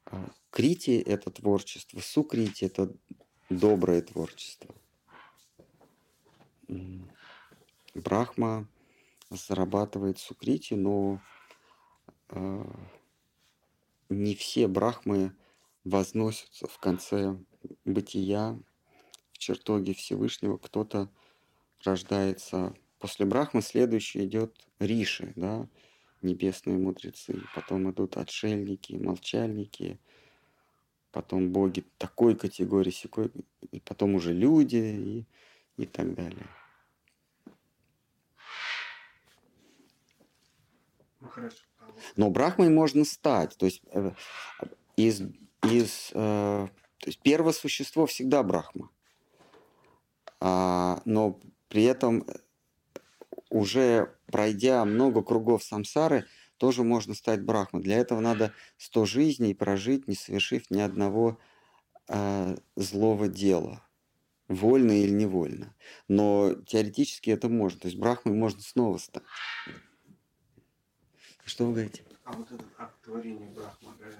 [0.07, 2.93] а, Крити– это творчество, Сукрити– это
[3.49, 4.75] доброе творчество.
[7.95, 8.67] Брахма
[9.31, 11.23] зарабатывает Сукрити, но
[12.31, 12.65] э,
[14.09, 15.33] не все брахмы
[15.85, 17.39] возносятся в конце
[17.85, 18.59] бытия,
[19.31, 20.59] в чертоге Всевышнего.
[20.59, 21.09] Кто-то
[21.85, 25.69] рождается после брахмы, следующий идет Риши, да,
[26.25, 29.99] небесные мудрецы, потом идут отшельники, молчальники,
[31.13, 33.31] потом боги такой категории, секой,
[33.71, 35.27] и потом уже люди и,
[35.83, 36.47] и так далее.
[41.21, 41.65] Ну, хорошо.
[41.79, 41.87] А
[42.17, 43.57] Но брахмой можно стать.
[43.57, 44.13] То есть э,
[44.97, 45.23] из,
[45.63, 46.69] из э,
[47.05, 48.89] то есть первое существо всегда брахма.
[50.41, 51.39] А, но
[51.69, 52.27] при этом
[53.55, 56.27] уже пройдя много кругов самсары,
[56.57, 57.83] тоже можно стать брахмой.
[57.83, 61.39] Для этого надо сто жизней прожить, не совершив ни одного
[62.09, 63.87] э, злого дела.
[64.49, 65.73] Вольно или невольно.
[66.09, 67.79] Но теоретически это можно.
[67.81, 69.23] То есть брахмой можно снова стать.
[71.45, 72.03] Что вы говорите?
[72.25, 74.13] А вот этот акт творения Брахма, э,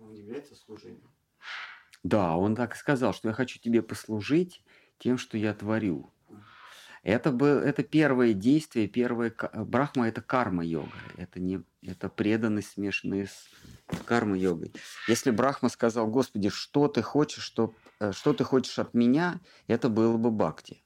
[0.00, 1.10] он является служением?
[2.02, 4.62] Да, он так сказал, что я хочу тебе послужить
[4.98, 6.11] тем, что я творю.
[7.02, 9.34] Это, был, это первое действие, первое...
[9.54, 10.92] Брахма– это карма-йога.
[11.16, 13.48] Это, не, это преданность, смешанная с
[14.04, 14.72] карма-йогой.
[15.08, 19.88] Если Брахма сказал, Господи, что ты хочешь, что, э, что ты хочешь от меня, это
[19.88, 20.84] было бы бхакти.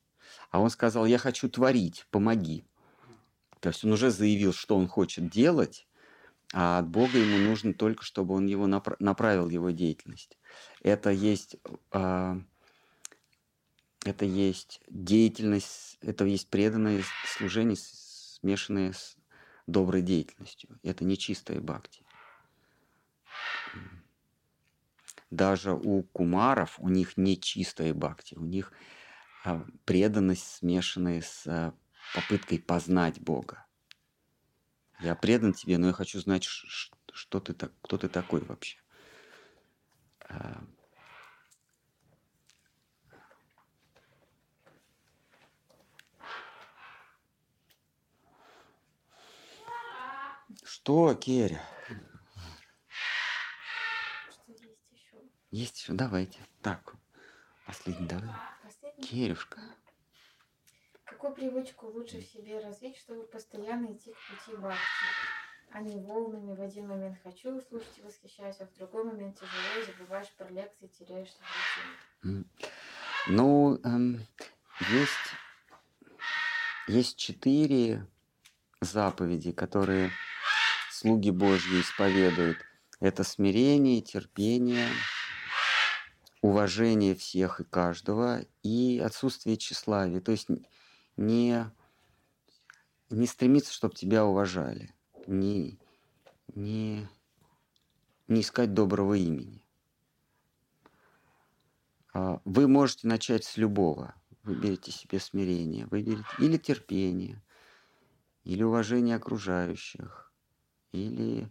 [0.51, 2.65] А он сказал, я хочу творить, помоги.
[3.61, 5.87] То есть он уже заявил, что он хочет делать,
[6.55, 10.39] а от Бога ему нужно только, чтобы он его направил его деятельность.
[10.83, 11.57] Это есть
[11.91, 12.41] а,
[14.07, 19.17] это есть деятельность, это есть преданное служение, смешанное с
[19.67, 20.79] доброй деятельностью.
[20.83, 22.05] Это не чистая бхакти.
[25.31, 28.73] Даже у кумаров у них не чистая бхакти, у них
[29.45, 31.75] а, преданность, смешанная с а,
[32.15, 33.67] попыткой познать Бога.
[35.01, 38.79] Я предан тебе, но я хочу знать, что ты, кто ты такой вообще.
[50.87, 51.61] Что, Керя?
[54.31, 55.17] Что есть еще?
[55.51, 55.95] Есть еще?
[55.95, 56.39] Давайте.
[56.63, 56.95] Так,
[57.67, 58.31] последний давай.
[58.63, 59.03] Последний?
[59.03, 59.61] Керюшка.
[61.03, 64.79] Какую привычку лучше в себе развить, чтобы постоянно идти к пути бхакти?
[65.73, 69.83] А не волнами в один момент хочу слушать и восхищаюсь, а в другой момент тяжело,
[69.83, 72.45] и забываешь про лекции, теряешься в рутине.
[73.27, 74.25] Ну, эм,
[74.89, 75.35] есть,
[76.87, 78.07] есть четыре
[78.81, 80.13] заповеди, которые
[81.07, 82.59] слуги Божьи исповедуют.
[82.99, 84.89] Это смирение, терпение,
[86.43, 90.21] уважение всех и каждого и отсутствие тщеславия.
[90.21, 90.49] То есть
[91.17, 91.65] не,
[93.09, 94.97] не стремиться, чтобы тебя уважали,
[95.29, 95.79] не,
[96.57, 97.07] не,
[98.27, 99.65] не искать доброго имени.
[102.15, 104.17] А, вы можете начать с любого.
[104.43, 107.43] Выберите себе смирение, выберите или терпение,
[108.45, 110.26] или уважение окружающих,
[110.97, 111.51] или,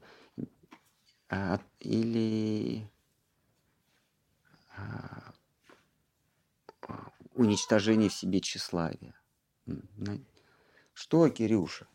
[1.29, 2.89] а, или
[4.75, 5.33] а,
[7.33, 9.15] уничтожение в себе тщеславия.
[10.93, 11.87] Что, Кирюша?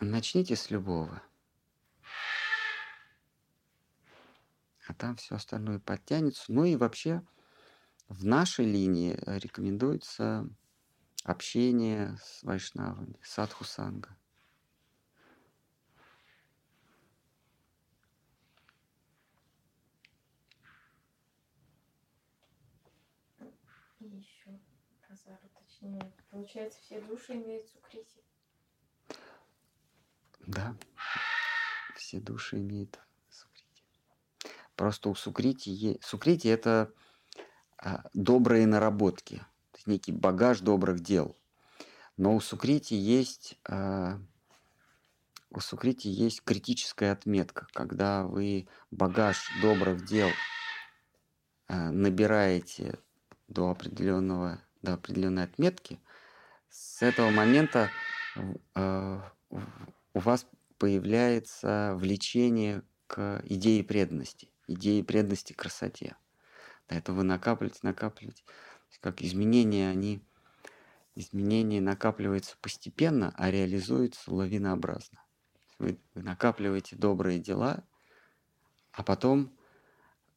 [0.00, 1.22] Начните с любого.
[4.88, 6.44] А там все остальное подтянется.
[6.48, 7.22] Ну и вообще
[8.08, 10.46] в нашей линии рекомендуется
[11.24, 14.16] общение с вайшнавами, садху санга.
[24.00, 24.58] И еще
[25.06, 26.12] Казар уточняет.
[26.30, 28.24] Получается, все души имеют сукрити?
[30.40, 30.76] Да,
[31.94, 32.98] все души имеют
[33.30, 33.84] сукрити.
[34.74, 36.04] Просто у сукрити есть...
[36.04, 36.92] Сукрити– это
[37.76, 39.44] а, добрые наработки,
[39.86, 41.36] некий багаж добрых дел.
[42.16, 43.58] Но у сукрити есть...
[43.68, 44.18] А,
[45.50, 50.30] у сукрити есть критическая отметка, когда вы багаж добрых дел
[51.68, 52.98] а, набираете
[53.48, 56.00] до определенного, до определенной отметки,
[56.72, 57.90] с этого момента
[58.74, 59.20] э,
[60.14, 60.46] у вас
[60.78, 66.16] появляется влечение к идее преданности, идее преданности красоте.
[66.88, 68.42] Этого вы накапливаете, накапливаете.
[69.00, 70.22] Как изменения, они
[71.14, 75.22] изменения накапливаются постепенно, а реализуются лавинообразно.
[75.78, 77.84] Вы, накапливаете добрые дела,
[78.92, 79.56] а потом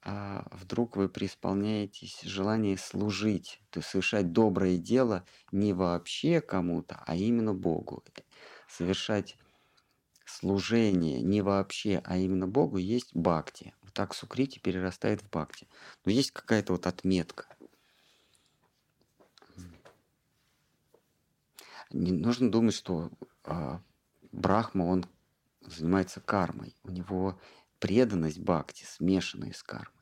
[0.08, 7.16] а вдруг вы преисполняетесь желание служить, то есть совершать доброе дело не вообще кому-то, а
[7.16, 8.04] именно Богу.
[8.70, 9.36] Совершать
[10.24, 13.74] служение не вообще, а именно Богу есть бхакти.
[13.82, 15.68] Вот так сукрити перерастает в бхакти.
[16.06, 17.48] Но есть какая-то вот отметка.
[21.96, 23.10] Не нужно думать, что
[23.46, 23.80] э,
[24.32, 25.06] Брахма, он
[25.62, 26.76] занимается кармой.
[26.84, 27.40] У него
[27.80, 29.96] преданность бхакти, смешанная с кармой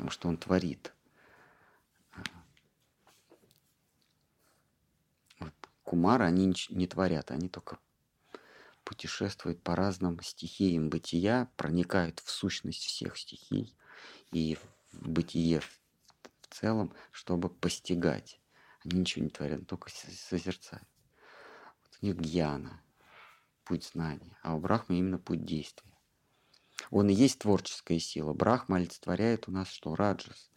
[0.00, 0.94] потому что он творит.
[5.38, 5.52] Вот.
[5.82, 7.78] Кумары, они не творят, они только
[8.84, 13.76] путешествуют по разным стихиям бытия, проникают в сущность всех стихий
[14.32, 14.56] и
[14.92, 15.70] в бытие в
[16.48, 18.40] целом, чтобы постигать.
[18.82, 20.88] Они ничего не творят, только созерцают.
[22.00, 22.80] Них гьяна,
[23.64, 25.92] путь знания, а у Брахмы именно путь действия.
[26.90, 28.32] Он и есть творческая сила.
[28.32, 29.94] Брахма олицетворяет у нас что?
[29.94, 30.50] Раджас.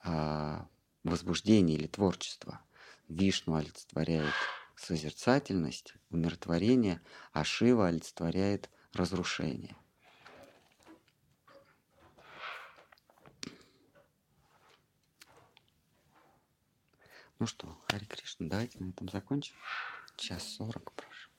[0.00, 0.68] А,
[1.02, 2.60] возбуждение или творчество.
[3.08, 4.32] Вишну олицетворяет
[4.76, 7.00] созерцательность, умиротворение,
[7.32, 9.76] а Шива олицетворяет разрушение.
[17.40, 19.54] Ну что, Хари Кришна, давайте на этом закончим.
[20.16, 21.30] Час сорок, прошу.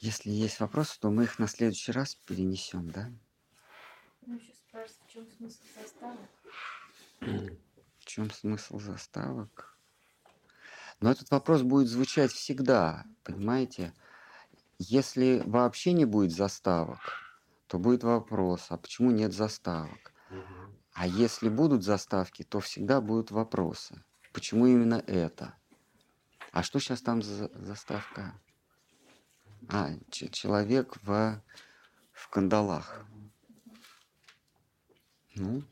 [0.00, 3.10] Если есть вопросы, то мы их на следующий раз перенесем, да?
[4.26, 6.30] Ну, еще спрашивают, в чем смысл заставок?
[7.98, 9.78] В чем смысл заставок?
[11.00, 13.94] Но этот вопрос будет звучать всегда, понимаете?
[14.78, 17.00] Если вообще не будет заставок,
[17.66, 20.12] то будет вопрос, а почему нет заставок?
[20.92, 24.04] А если будут заставки, то всегда будут вопросы.
[24.32, 25.54] Почему именно это?
[26.58, 28.34] А что сейчас там за заставка?
[29.68, 31.40] А, человек в,
[32.10, 33.06] в кандалах.
[35.36, 35.62] Ну,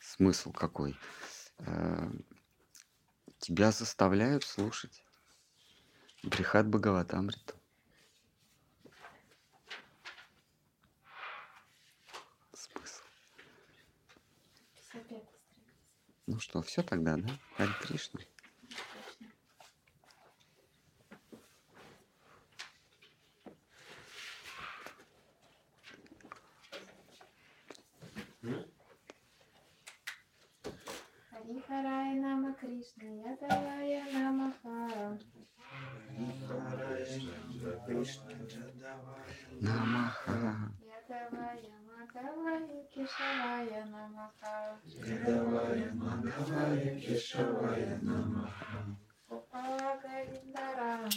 [0.00, 0.98] смысл какой?
[1.58, 2.10] Э,
[3.38, 5.04] тебя заставляют слушать.
[6.24, 7.54] Брихат Бхагаватамриту.
[12.54, 13.02] Смысл.
[16.26, 17.28] Ну что, все тогда, да?
[17.56, 18.20] Хари Кришна.
[31.48, 35.18] Харай Нама Кришна Ядавая Намаха.
[39.60, 40.36] Намаха.
[40.98, 44.78] Ядавая Мадавая Кешавая Намаха.
[44.84, 48.80] Ядавая Мадавая Кешавая Намаха.
[49.30, 51.08] Упала Говиндарам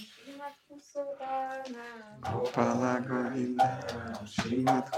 [4.26, 4.92] Шримат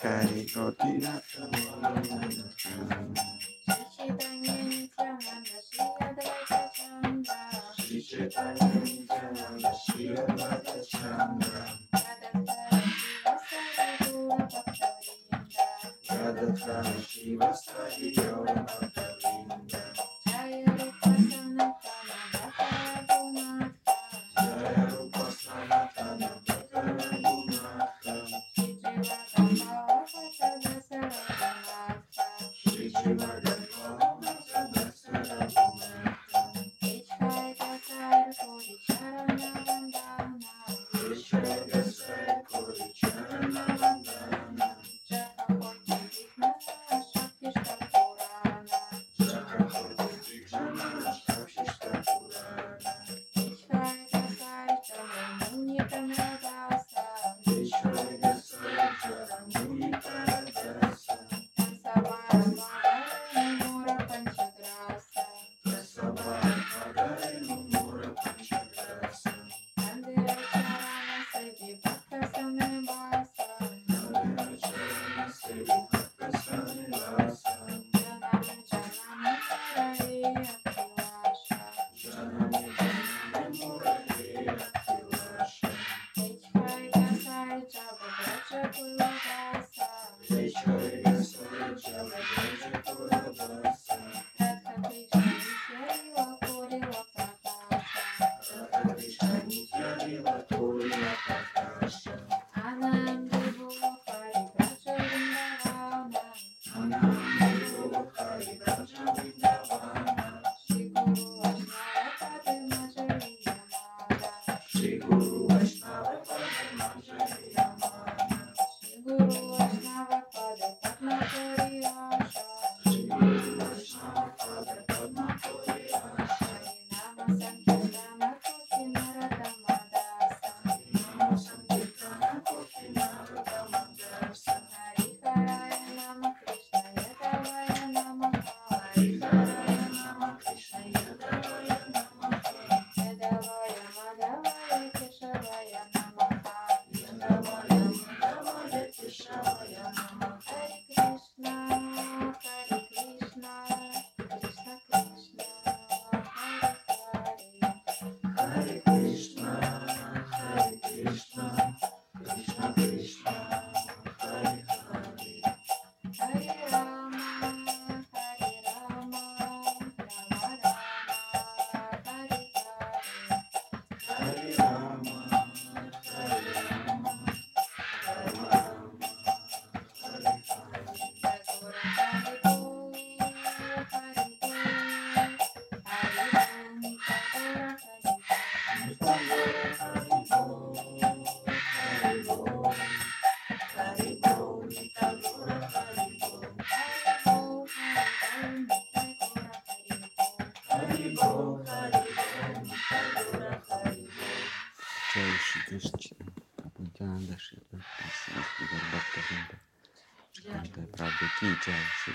[0.00, 2.08] 最後になったものなのか
[7.80, 8.60] シシタニ
[9.02, 9.16] ンャ
[9.60, 11.57] マシアバタチャン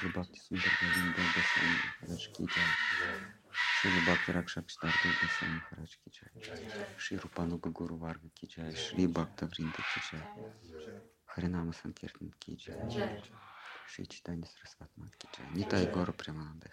[0.10, 2.76] Bhakti Sundar Govinda Goswami Maharaj Ki Jai
[3.72, 6.32] Shri Bhakti Rakshak Siddhartha Goswami Maharaj Ki Jai
[6.98, 10.28] Shri Rupanuga Guru Varga Ki Jai Shri Bhakta Vrinda Ki Jai
[11.28, 12.88] Харинама Санкиртан Ки Джай
[13.86, 16.73] Шри Читани Сарасват Мат Ки Джай Нитай Хари Бол.